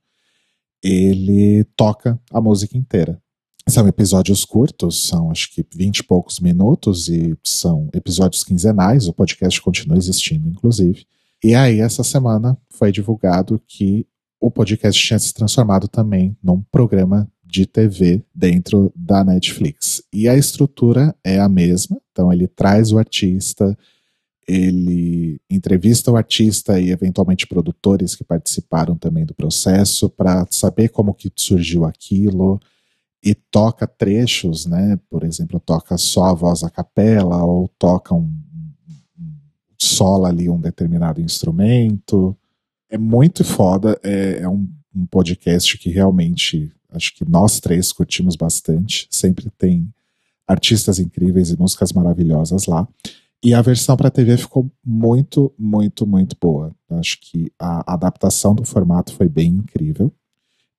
ele 0.84 1.64
toca 1.76 2.20
a 2.32 2.40
música 2.40 2.78
inteira. 2.78 3.22
São 3.68 3.88
episódios 3.88 4.46
curtos, 4.46 5.08
são 5.08 5.32
acho 5.32 5.52
que 5.52 5.66
vinte 5.76 6.00
e 6.00 6.04
poucos 6.04 6.40
minutos 6.40 7.10
e 7.10 7.36
são 7.44 7.90
episódios 7.94 8.44
quinzenais, 8.44 9.08
o 9.08 9.14
podcast 9.14 9.60
continua 9.60 9.98
existindo, 9.98 10.48
inclusive. 10.48 11.06
E 11.44 11.56
aí, 11.56 11.80
essa 11.80 12.04
semana 12.04 12.58
foi 12.70 12.92
divulgado 12.92 13.62
que 13.68 14.08
o 14.40 14.52
podcast 14.52 15.02
tinha 15.04 15.18
se 15.18 15.34
transformado 15.34 15.88
também 15.88 16.38
num 16.44 16.62
programa 16.62 17.28
de 17.44 17.66
TV 17.66 18.24
dentro 18.34 18.92
da 18.96 19.24
Netflix. 19.24 20.04
E 20.14 20.28
a 20.28 20.36
estrutura 20.36 21.16
é 21.24 21.40
a 21.40 21.50
mesma, 21.50 22.00
então 22.12 22.32
ele 22.32 22.48
traz 22.48 22.92
o 22.92 22.98
artista, 22.98 23.78
ele 24.48 25.40
entrevista 25.50 26.12
o 26.12 26.18
artista 26.18 26.80
e 26.80 26.92
eventualmente 26.92 27.48
produtores 27.48 28.16
que 28.16 28.24
participaram 28.24 28.96
também 28.96 29.26
do 29.26 29.34
processo 29.34 30.10
para 30.10 30.46
saber 30.52 30.90
como 30.90 31.14
que 31.14 31.32
surgiu 31.36 31.84
aquilo 31.84 32.60
e 33.24 33.34
toca 33.34 33.88
trechos, 33.88 34.68
né? 34.68 35.00
Por 35.10 35.24
exemplo, 35.24 35.60
toca 35.60 35.98
só 35.98 36.26
a 36.26 36.34
voz 36.34 36.64
a 36.64 36.70
capela 36.70 37.44
ou 37.44 37.68
toca 37.80 38.14
um, 38.14 38.32
um 39.20 39.42
sola 39.82 40.30
ali 40.30 40.48
um 40.48 40.62
determinado 40.62 41.20
instrumento. 41.20 42.38
É 42.88 43.00
muito 43.00 43.44
foda, 43.44 44.00
é, 44.04 44.42
é 44.42 44.48
um, 44.48 44.70
um 44.96 45.08
podcast 45.08 45.76
que 45.80 45.90
realmente 45.90 46.72
acho 46.92 47.16
que 47.16 47.28
nós 47.28 47.60
três 47.60 47.92
curtimos 47.92 48.36
bastante. 48.36 49.08
Sempre 49.10 49.50
tem 49.58 49.92
artistas 50.48 51.00
incríveis 51.00 51.50
e 51.50 51.58
músicas 51.58 51.92
maravilhosas 51.92 52.68
lá. 52.68 52.88
E 53.46 53.54
a 53.54 53.62
versão 53.62 53.96
para 53.96 54.10
TV 54.10 54.38
ficou 54.38 54.72
muito, 54.84 55.54
muito, 55.56 56.08
muito 56.08 56.36
boa. 56.42 56.76
Acho 56.90 57.20
que 57.22 57.52
a 57.60 57.94
adaptação 57.94 58.56
do 58.56 58.66
formato 58.66 59.14
foi 59.14 59.30
bem 59.30 59.52
incrível. 59.52 60.12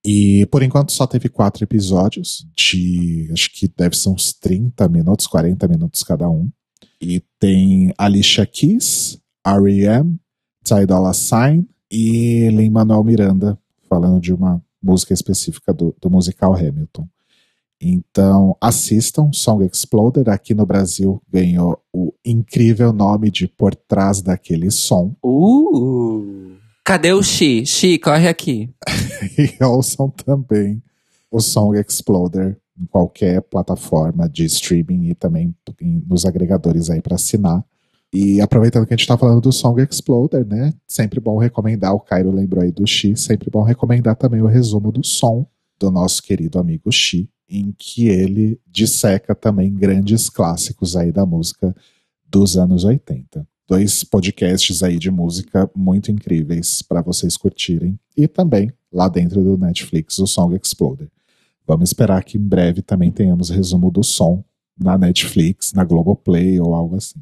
E 0.04 0.44
por 0.46 0.64
enquanto 0.64 0.90
só 0.90 1.06
teve 1.06 1.28
quatro 1.28 1.62
episódios, 1.62 2.44
de 2.56 3.28
acho 3.32 3.52
que 3.52 3.68
deve 3.68 3.96
ser 3.96 4.08
uns 4.08 4.32
30 4.32 4.88
minutos, 4.88 5.28
40 5.28 5.68
minutos 5.68 6.02
cada 6.02 6.28
um. 6.28 6.50
E 7.00 7.22
tem 7.38 7.94
Alicia 7.96 8.44
Keys, 8.44 9.16
R.E.M., 9.46 10.18
Ty 10.64 10.86
Dolla 10.86 11.12
Sign 11.12 11.68
e 11.88 12.48
Lin-Manuel 12.48 13.04
Miranda, 13.04 13.56
falando 13.88 14.20
de 14.20 14.34
uma 14.34 14.60
música 14.82 15.14
específica 15.14 15.72
do, 15.72 15.94
do 16.00 16.10
musical 16.10 16.52
Hamilton. 16.52 17.08
Então, 17.80 18.56
assistam 18.60 19.30
Song 19.32 19.64
Exploder. 19.64 20.28
Aqui 20.28 20.54
no 20.54 20.64
Brasil 20.64 21.20
ganhou 21.30 21.78
o 21.92 22.12
incrível 22.24 22.92
nome 22.92 23.30
de 23.30 23.46
Por 23.46 23.74
Trás 23.74 24.22
daquele 24.22 24.70
Som. 24.70 25.14
Uh! 25.22 26.56
Cadê 26.84 27.12
o 27.12 27.22
Xi? 27.22 27.66
Xi, 27.66 27.98
corre 27.98 28.28
aqui. 28.28 28.70
e 29.36 29.62
ouçam 29.64 30.08
também 30.08 30.82
o 31.30 31.40
Song 31.40 31.78
Exploder 31.78 32.58
em 32.80 32.86
qualquer 32.86 33.42
plataforma 33.42 34.28
de 34.28 34.44
streaming 34.44 35.08
e 35.08 35.14
também 35.14 35.54
nos 36.06 36.24
agregadores 36.24 36.90
aí 36.90 37.00
para 37.00 37.16
assinar. 37.16 37.64
E 38.12 38.40
aproveitando 38.40 38.86
que 38.86 38.94
a 38.94 38.96
gente 38.96 39.02
está 39.04 39.18
falando 39.18 39.40
do 39.40 39.52
Song 39.52 39.82
Exploder, 39.82 40.46
né? 40.46 40.72
Sempre 40.86 41.20
bom 41.20 41.38
recomendar, 41.38 41.92
o 41.92 42.00
Cairo 42.00 42.30
lembrou 42.30 42.62
aí 42.62 42.70
do 42.70 42.86
Xi, 42.86 43.16
sempre 43.16 43.50
bom 43.50 43.62
recomendar 43.62 44.16
também 44.16 44.40
o 44.40 44.46
resumo 44.46 44.92
do 44.92 45.04
som 45.04 45.46
do 45.78 45.90
nosso 45.90 46.22
querido 46.22 46.58
amigo 46.58 46.90
Xi, 46.90 47.28
em 47.48 47.72
que 47.76 48.08
ele 48.08 48.60
disseca 48.66 49.34
também 49.34 49.72
grandes 49.72 50.28
clássicos 50.28 50.96
aí 50.96 51.12
da 51.12 51.24
música 51.24 51.74
dos 52.28 52.56
anos 52.56 52.84
80 52.84 53.46
dois 53.68 54.04
podcasts 54.04 54.82
aí 54.82 54.98
de 54.98 55.10
música 55.10 55.68
muito 55.74 56.10
incríveis 56.10 56.82
para 56.82 57.02
vocês 57.02 57.36
curtirem. 57.36 57.98
E 58.16 58.28
também 58.28 58.72
lá 58.92 59.08
dentro 59.08 59.42
do 59.42 59.58
Netflix, 59.58 60.18
o 60.18 60.26
Song 60.26 60.56
Exploder. 60.56 61.08
Vamos 61.66 61.90
esperar 61.90 62.22
que 62.22 62.38
em 62.38 62.40
breve 62.40 62.80
também 62.80 63.10
tenhamos 63.10 63.50
resumo 63.50 63.90
do 63.90 64.04
som 64.04 64.44
na 64.78 64.96
Netflix, 64.96 65.72
na 65.72 65.84
Globoplay 65.84 66.60
ou 66.60 66.74
algo 66.74 66.96
assim. 66.96 67.20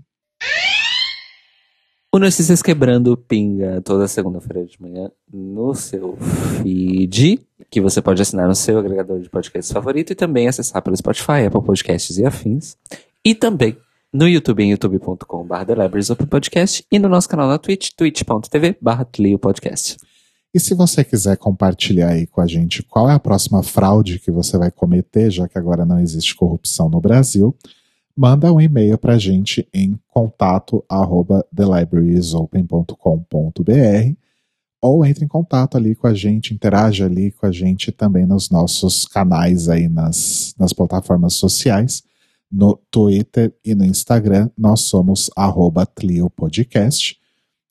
O 2.15 2.19
Notícias 2.21 2.63
Quebrando 2.63 3.17
pinga 3.17 3.83
toda 3.83 4.07
segunda-feira 4.07 4.65
de 4.65 4.81
manhã 4.81 5.11
no 5.33 5.75
seu 5.75 6.17
feed, 6.63 7.41
que 7.69 7.81
você 7.81 8.01
pode 8.01 8.23
assinar 8.23 8.47
no 8.47 8.55
seu 8.55 8.79
agregador 8.79 9.19
de 9.19 9.29
podcasts 9.29 9.73
favorito 9.73 10.13
e 10.13 10.15
também 10.15 10.47
acessar 10.47 10.81
pelo 10.81 10.97
Spotify, 10.97 11.45
Apple 11.45 11.65
Podcasts 11.65 12.17
e 12.17 12.25
afins. 12.25 12.77
E 13.25 13.35
também 13.35 13.77
no 14.13 14.29
YouTube 14.29 14.63
em 14.63 14.71
youtube.com.br 14.71 15.65
The 15.67 15.75
Libraries 15.75 16.09
Podcast 16.31 16.87
e 16.89 17.01
no 17.01 17.09
nosso 17.09 17.29
canal 17.29 17.49
na 17.49 17.59
Twitch, 17.59 17.89
twitch.tv 17.97 18.77
Podcast. 19.41 19.97
E 20.55 20.61
se 20.61 20.73
você 20.73 21.03
quiser 21.03 21.37
compartilhar 21.37 22.11
aí 22.11 22.29
com 22.29 22.41
a 22.41 22.47
gente 22.47 22.85
qual 22.85 23.11
é 23.11 23.15
a 23.15 23.19
próxima 23.19 23.61
fraude 23.61 24.21
que 24.21 24.31
você 24.31 24.57
vai 24.57 24.71
cometer, 24.71 25.33
já 25.33 25.49
que 25.49 25.59
agora 25.59 25.85
não 25.85 25.99
existe 25.99 26.37
corrupção 26.37 26.89
no 26.89 27.01
Brasil, 27.01 27.53
manda 28.17 28.53
um 28.53 28.61
e-mail 28.61 28.99
para 28.99 29.15
a 29.15 29.19
gente 29.19 29.69
em 29.73 29.99
contato 30.09 30.85
arroba 30.89 31.45
thelibrariesopen.com.br 31.55 34.17
ou 34.81 35.05
entre 35.05 35.25
em 35.25 35.29
contato 35.29 35.77
ali 35.77 35.95
com 35.95 36.07
a 36.07 36.15
gente, 36.15 36.53
interage 36.53 37.03
ali 37.03 37.33
com 37.33 37.47
a 37.47 37.53
gente 37.53 37.91
também 37.91 38.27
nos 38.27 38.51
nossos 38.51 39.07
canais 39.07 39.69
aí 39.69 39.89
nas, 39.89 40.55
nas 40.59 40.73
plataformas 40.73 41.35
sociais 41.35 42.03
no 42.55 42.81
Twitter 42.89 43.53
e 43.65 43.75
no 43.75 43.85
Instagram, 43.85 44.49
nós 44.57 44.83
somos 44.83 45.29
arroba 45.37 45.85
Podcast. 46.37 47.19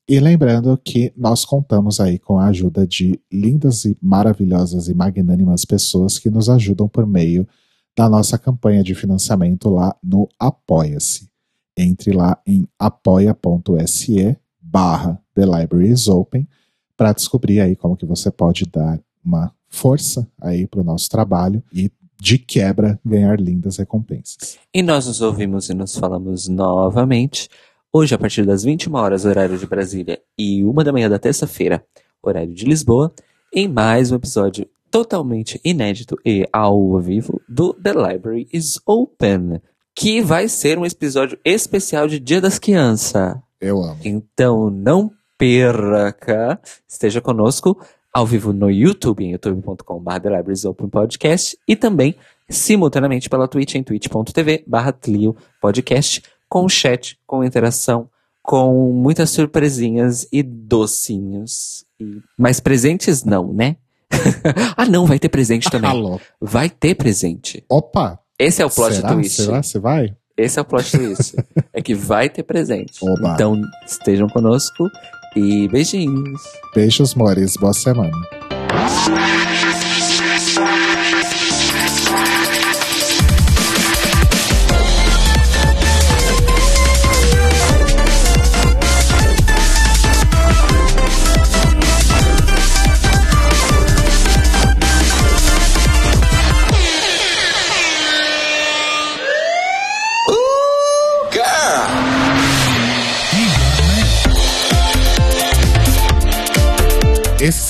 E 0.06 0.20
lembrando 0.20 0.78
que 0.78 1.14
nós 1.16 1.46
contamos 1.46 2.02
aí 2.02 2.20
com 2.20 2.38
a 2.38 2.48
ajuda 2.48 2.86
de 2.86 3.18
lindas 3.32 3.86
e 3.86 3.98
maravilhosas 4.02 4.90
e 4.90 4.94
magnânimas 4.94 5.64
pessoas 5.64 6.20
que 6.20 6.30
nos 6.30 6.50
ajudam 6.50 6.90
por 6.90 7.08
meio 7.08 7.48
da 7.96 8.10
nossa 8.10 8.38
campanha 8.38 8.84
de 8.84 8.96
financiamento 8.96 9.70
lá 9.70 9.96
no 10.04 10.28
Apoia-se. 10.40 11.30
Entre 11.78 12.12
lá 12.12 12.38
em 12.46 12.68
apoia.se 12.78 14.38
barra 14.62 15.20
The 15.34 15.46
Libraries 15.46 16.08
Open 16.08 16.48
para 16.96 17.14
descobrir 17.14 17.60
aí 17.60 17.76
como 17.76 17.98
que 17.98 18.06
você 18.06 18.30
pode 18.32 18.66
dar 18.66 19.00
uma 19.24 19.52
força 19.68 20.28
aí 20.40 20.68
para 20.68 20.82
o 20.82 20.84
nosso 20.84 21.10
trabalho 21.10 21.64
e 21.74 21.92
de 22.20 22.38
quebra, 22.38 23.00
ganhar 23.04 23.40
lindas 23.40 23.78
recompensas. 23.78 24.58
E 24.74 24.82
nós 24.82 25.08
nos 25.08 25.20
ouvimos 25.20 25.70
e 25.70 25.74
nos 25.74 25.98
falamos 25.98 26.48
novamente. 26.48 27.50
Hoje, 27.92 28.16
a 28.16 28.18
partir 28.18 28.46
das 28.46 28.64
21 28.64 28.96
horas, 28.96 29.26
horário 29.26 29.58
de 29.58 29.68
Brasília, 29.68 30.22
e 30.38 30.64
uma 30.64 30.84
da 30.84 30.92
manhã 30.94 31.10
da 31.10 31.20
terça-feira, 31.20 31.86
horário 32.22 32.54
de 32.54 32.66
Lisboa, 32.66 33.14
em 33.54 33.68
mais 33.68 34.12
um 34.12 34.16
episódio 34.16 34.68
totalmente 34.94 35.60
inédito 35.66 36.16
e 36.24 36.48
ao 36.54 37.00
vivo 37.00 37.42
do 37.50 37.74
The 37.74 37.94
Library 37.94 38.48
is 38.54 38.80
Open, 38.86 39.60
que 39.96 40.22
vai 40.22 40.48
ser 40.48 40.78
um 40.78 40.86
episódio 40.86 41.36
especial 41.44 42.08
de 42.08 42.20
Dia 42.20 42.40
das 42.40 42.60
Crianças. 42.60 43.36
Eu 43.60 43.82
amo. 43.82 43.98
Então 44.06 44.70
não 44.70 45.10
perca, 45.36 46.62
esteja 46.88 47.20
conosco 47.20 47.76
ao 48.14 48.24
vivo 48.28 48.54
no 48.54 48.70
YouTube, 48.70 49.26
em 49.26 49.32
youtube.com.br 49.32 50.20
The 50.20 50.30
Libraries 50.30 50.64
Open 50.64 50.88
Podcast, 50.90 51.58
e 51.68 51.76
também 51.76 52.14
simultaneamente 52.48 53.28
pela 53.28 53.48
Twitch, 53.48 53.74
em 53.74 53.82
twitch.tv 53.82 54.64
barra 54.68 54.92
Tlio 54.92 55.36
Podcast, 55.60 56.22
com 56.48 56.70
chat, 56.70 57.18
com 57.26 57.44
interação, 57.44 58.08
com 58.44 58.92
muitas 58.94 59.32
surpresinhas 59.32 60.28
e 60.32 60.44
docinhos. 60.44 61.84
E... 62.00 62.22
Mas 62.38 62.60
presentes 62.60 63.24
não, 63.24 63.52
né? 63.52 63.78
ah, 64.78 64.86
não, 64.86 65.06
vai 65.06 65.20
ter 65.20 65.30
presente 65.30 65.70
também. 65.70 65.90
Alô. 65.90 66.20
Vai 66.40 66.70
ter 66.70 66.96
presente. 66.96 67.64
Opa! 67.70 68.20
Esse 68.38 68.62
é 68.62 68.66
o 68.66 68.70
plot 68.70 68.96
Será? 68.96 69.14
twist. 69.14 69.42
Será? 69.42 69.64
Você 69.64 69.80
vai? 69.80 70.16
Esse 70.38 70.60
é 70.60 70.62
o 70.62 70.66
plot 70.66 70.92
twist. 70.92 71.36
é 71.72 71.82
que 71.82 71.94
vai 71.94 72.30
ter 72.30 72.44
presente. 72.44 73.00
Oba. 73.02 73.34
Então, 73.34 73.62
estejam 73.86 74.28
conosco 74.28 74.90
e 75.36 75.68
beijinhos. 75.68 76.42
Beijos, 76.74 77.14
Mores. 77.16 77.56
Boa 77.58 77.74
semana. 77.74 78.18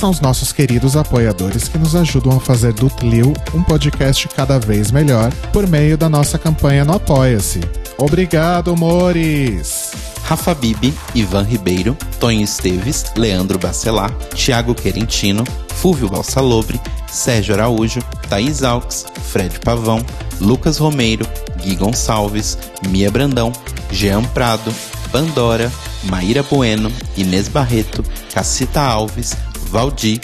São 0.03 0.09
os 0.09 0.19
nossos 0.19 0.51
queridos 0.51 0.97
apoiadores 0.97 1.69
que 1.69 1.77
nos 1.77 1.95
ajudam 1.95 2.35
a 2.35 2.39
fazer 2.41 2.73
do 2.73 2.89
Tlil 2.89 3.33
um 3.53 3.63
podcast 3.63 4.27
cada 4.27 4.59
vez 4.59 4.91
melhor 4.91 5.31
por 5.53 5.65
meio 5.65 5.97
da 5.97 6.09
nossa 6.09 6.37
campanha 6.37 6.83
no 6.83 6.93
Apoia-se. 6.93 7.61
Obrigado, 7.97 8.75
Mores! 8.75 9.93
Rafa 10.25 10.53
Bibi, 10.53 10.93
Ivan 11.15 11.43
Ribeiro, 11.43 11.95
Tonho 12.19 12.41
Esteves, 12.41 13.13
Leandro 13.15 13.57
Bacelar, 13.57 14.11
Thiago 14.35 14.75
Querentino, 14.75 15.45
Fúvio 15.69 16.09
Balsalobre, 16.09 16.81
Sérgio 17.09 17.53
Araújo, 17.53 18.01
Thaís 18.27 18.61
Alves, 18.61 19.05
Fred 19.31 19.57
Pavão, 19.61 20.05
Lucas 20.41 20.79
Romeiro, 20.79 21.25
Gui 21.61 21.77
Gonçalves, 21.77 22.57
Mia 22.89 23.09
Brandão, 23.09 23.53
Jean 23.89 24.21
Prado, 24.21 24.75
Pandora, 25.13 25.71
Maíra 26.03 26.43
Bueno, 26.43 26.91
Inês 27.15 27.47
Barreto, 27.47 28.03
Cacita 28.33 28.81
Alves, 28.81 29.33
Valdir, 29.73 30.21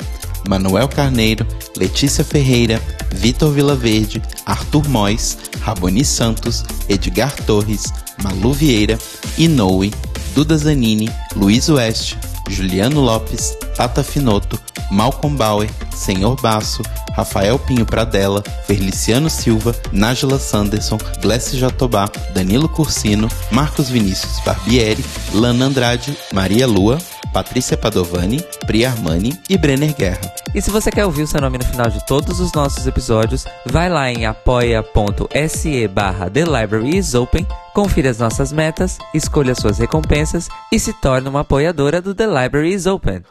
Manuel 0.47 0.87
Carneiro, 0.87 1.45
Letícia 1.75 2.23
Ferreira, 2.23 2.79
Vitor 3.15 3.51
Vilaverde, 3.51 4.21
Arthur 4.45 4.87
Mois, 4.87 5.37
Raboni 5.65 6.05
Santos, 6.05 6.63
Edgar 6.87 7.33
Torres, 7.47 7.91
Malu 8.23 8.53
Vieira, 8.53 8.99
Inoue, 9.39 9.91
Duda 10.35 10.55
Zanini, 10.55 11.09
Luiz 11.35 11.67
Oeste, 11.67 12.15
Juliano 12.47 13.01
Lopes, 13.01 13.57
Tata 13.75 14.03
Finoto, 14.03 14.59
Malcolm 14.91 15.35
Bauer, 15.35 15.69
Senhor 15.95 16.39
Basso, 16.41 16.83
Rafael 17.17 17.57
Pinho 17.57 17.85
Pradella, 17.85 18.43
Feliciano 18.67 19.29
Silva, 19.29 19.75
Nájila 19.91 20.37
Sanderson, 20.37 20.99
Glessi 21.21 21.57
Jatobá, 21.57 22.07
Danilo 22.35 22.69
Cursino, 22.69 23.27
Marcos 23.51 23.89
Vinícius 23.89 24.39
Barbieri, 24.45 25.03
Lana 25.33 25.65
Andrade, 25.65 26.15
Maria 26.33 26.67
Lua, 26.67 26.99
Patrícia 27.33 27.77
Padovani, 27.77 28.43
Pri 28.65 28.85
Armani 28.85 29.39
e 29.49 29.57
Brenner 29.57 29.95
Guerra. 29.95 30.33
E 30.53 30.61
se 30.61 30.71
você 30.71 30.89
quer 30.91 31.05
ouvir 31.05 31.23
o 31.23 31.27
seu 31.27 31.39
nome 31.39 31.57
no 31.57 31.65
final 31.65 31.89
de 31.89 32.05
todos 32.05 32.39
os 32.39 32.51
nossos 32.53 32.87
episódios, 32.87 33.45
vai 33.65 33.89
lá 33.89 34.11
em 34.11 34.25
apoia.se 34.25 35.87
barra 35.87 36.29
The 36.29 36.43
Library 36.43 36.97
is 36.97 37.13
Open, 37.13 37.45
confira 37.73 38.09
as 38.09 38.19
nossas 38.19 38.51
metas, 38.51 38.97
escolha 39.13 39.53
suas 39.53 39.77
recompensas 39.77 40.47
e 40.71 40.79
se 40.79 40.93
torne 40.93 41.29
uma 41.29 41.41
apoiadora 41.41 42.01
do 42.01 42.15
The 42.15 42.25
Library 42.25 42.73
is 42.73 42.85
Open. 42.85 43.23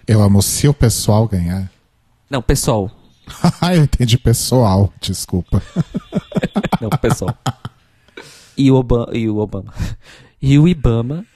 Eu 0.09 0.23
amo 0.23 0.41
se 0.41 0.67
o 0.67 0.73
pessoal 0.73 1.29
ganhar. 1.29 1.71
Não, 2.31 2.41
pessoal. 2.41 2.91
Ah, 3.61 3.77
eu 3.77 3.85
entendi 3.85 4.17
pessoal, 4.17 4.91
desculpa. 5.03 5.63
Não, 6.81 6.89
pessoal. 6.89 7.37
e 8.57 8.71
o 8.71 8.77
Obama. 8.77 9.11
E 9.13 9.29
o 9.29 9.37
Obama. 9.37 9.75
E 10.41 10.59
o 10.59 10.67
Ibama 10.67 11.27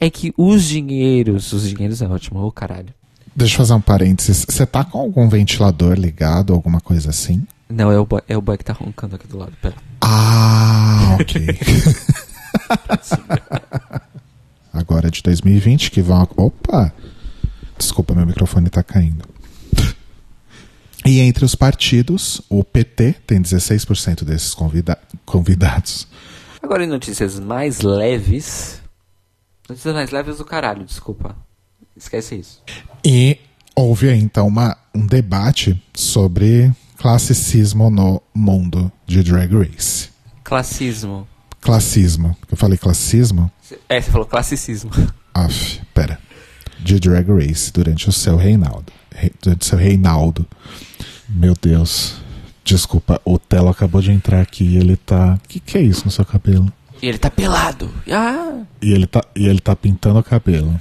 é 0.00 0.10
que 0.10 0.34
os 0.36 0.64
dinheiros. 0.64 1.52
Os 1.52 1.68
dinheiros 1.68 2.02
é 2.02 2.08
ótimo, 2.08 2.44
ô 2.44 2.50
caralho. 2.50 2.92
Deixa 3.34 3.54
eu 3.54 3.58
fazer 3.58 3.74
um 3.74 3.80
parênteses. 3.80 4.44
Você 4.48 4.66
tá 4.66 4.84
com 4.84 4.98
algum 4.98 5.28
ventilador 5.28 5.94
ligado, 5.94 6.52
alguma 6.52 6.80
coisa 6.80 7.10
assim? 7.10 7.46
Não, 7.68 7.90
é 7.90 7.98
o 7.98 8.04
boy, 8.04 8.20
é 8.28 8.36
o 8.36 8.42
boy 8.42 8.58
que 8.58 8.64
tá 8.64 8.74
roncando 8.74 9.16
aqui 9.16 9.26
do 9.26 9.38
lado. 9.38 9.52
Pera. 9.60 9.74
Ah, 10.00 11.16
ok. 11.20 11.46
Agora 14.72 15.08
é 15.08 15.10
de 15.10 15.22
2020 15.22 15.90
que 15.90 16.02
vão. 16.02 16.28
Opa! 16.36 16.92
Desculpa, 17.78 18.14
meu 18.14 18.26
microfone 18.26 18.68
tá 18.68 18.82
caindo. 18.82 19.24
E 21.04 21.20
entre 21.20 21.44
os 21.44 21.54
partidos, 21.54 22.40
o 22.48 22.62
PT 22.62 23.16
tem 23.26 23.42
16% 23.42 24.22
desses 24.24 24.54
convida 24.54 24.96
convidados. 25.24 26.06
Agora 26.62 26.84
em 26.84 26.86
notícias 26.86 27.40
mais 27.40 27.80
leves. 27.80 28.80
Notícias 29.68 29.94
mais 29.94 30.10
leves 30.10 30.38
do 30.38 30.44
caralho, 30.44 30.84
desculpa. 30.84 31.34
Esquece 31.96 32.36
isso. 32.36 32.62
E 33.04 33.38
houve 33.74 34.08
aí, 34.08 34.20
então 34.20 34.46
uma, 34.46 34.76
um 34.94 35.06
debate 35.06 35.82
sobre 35.94 36.72
classicismo 36.96 37.90
no 37.90 38.22
mundo 38.34 38.90
de 39.06 39.22
Drag 39.22 39.52
Race. 39.54 40.10
Classismo. 40.44 41.26
Classismo. 41.60 42.36
Eu 42.50 42.56
falei 42.56 42.76
classismo? 42.76 43.50
É, 43.88 44.00
você 44.00 44.10
falou 44.10 44.26
classicismo. 44.26 44.90
Aff, 45.34 45.80
pera. 45.94 46.18
De 46.78 46.98
Drag 46.98 47.28
Race 47.30 47.72
durante 47.72 48.08
o 48.08 48.12
seu 48.12 48.36
reinaldo. 48.36 48.92
Re, 49.14 49.32
durante 49.40 49.62
o 49.62 49.64
seu 49.64 49.78
reinaldo. 49.78 50.46
Meu 51.28 51.54
Deus. 51.60 52.16
Desculpa, 52.64 53.20
o 53.24 53.38
Telo 53.38 53.68
acabou 53.68 54.00
de 54.00 54.12
entrar 54.12 54.40
aqui 54.40 54.64
e 54.64 54.76
ele 54.76 54.96
tá. 54.96 55.34
O 55.34 55.48
que, 55.48 55.58
que 55.60 55.78
é 55.78 55.82
isso 55.82 56.04
no 56.04 56.10
seu 56.10 56.24
cabelo? 56.24 56.72
E 57.00 57.08
ele 57.08 57.18
tá 57.18 57.28
pelado. 57.30 57.92
Ah! 58.10 58.62
E 58.80 58.92
ele 58.92 59.06
tá, 59.06 59.24
e 59.34 59.46
ele 59.46 59.60
tá 59.60 59.74
pintando 59.74 60.20
o 60.20 60.22
cabelo. 60.22 60.80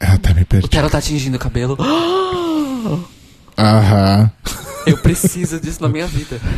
Eu 0.00 0.08
até 0.08 0.34
me 0.34 0.42
O 0.42 0.46
perdi. 0.46 0.68
Telo 0.68 0.90
tá 0.90 0.98
atingindo 0.98 1.36
o 1.36 1.40
cabelo. 1.40 1.76
Aham. 3.58 4.30
Eu 4.86 4.98
preciso 4.98 5.58
disso 5.58 5.82
na 5.82 5.88
minha 5.88 6.06
vida. 6.06 6.40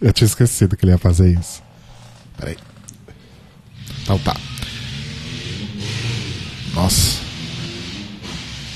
Eu 0.00 0.12
tinha 0.12 0.26
esquecido 0.26 0.76
que 0.76 0.84
ele 0.84 0.92
ia 0.92 0.98
fazer 0.98 1.32
isso. 1.38 1.62
Peraí. 2.36 2.56
Então 4.02 4.18
tá. 4.18 4.36
Nossa. 6.74 7.20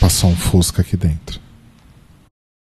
Passou 0.01 0.31
um 0.31 0.37
fusca 0.37 0.83
aqui 0.83 0.97
dentro. 0.97 1.41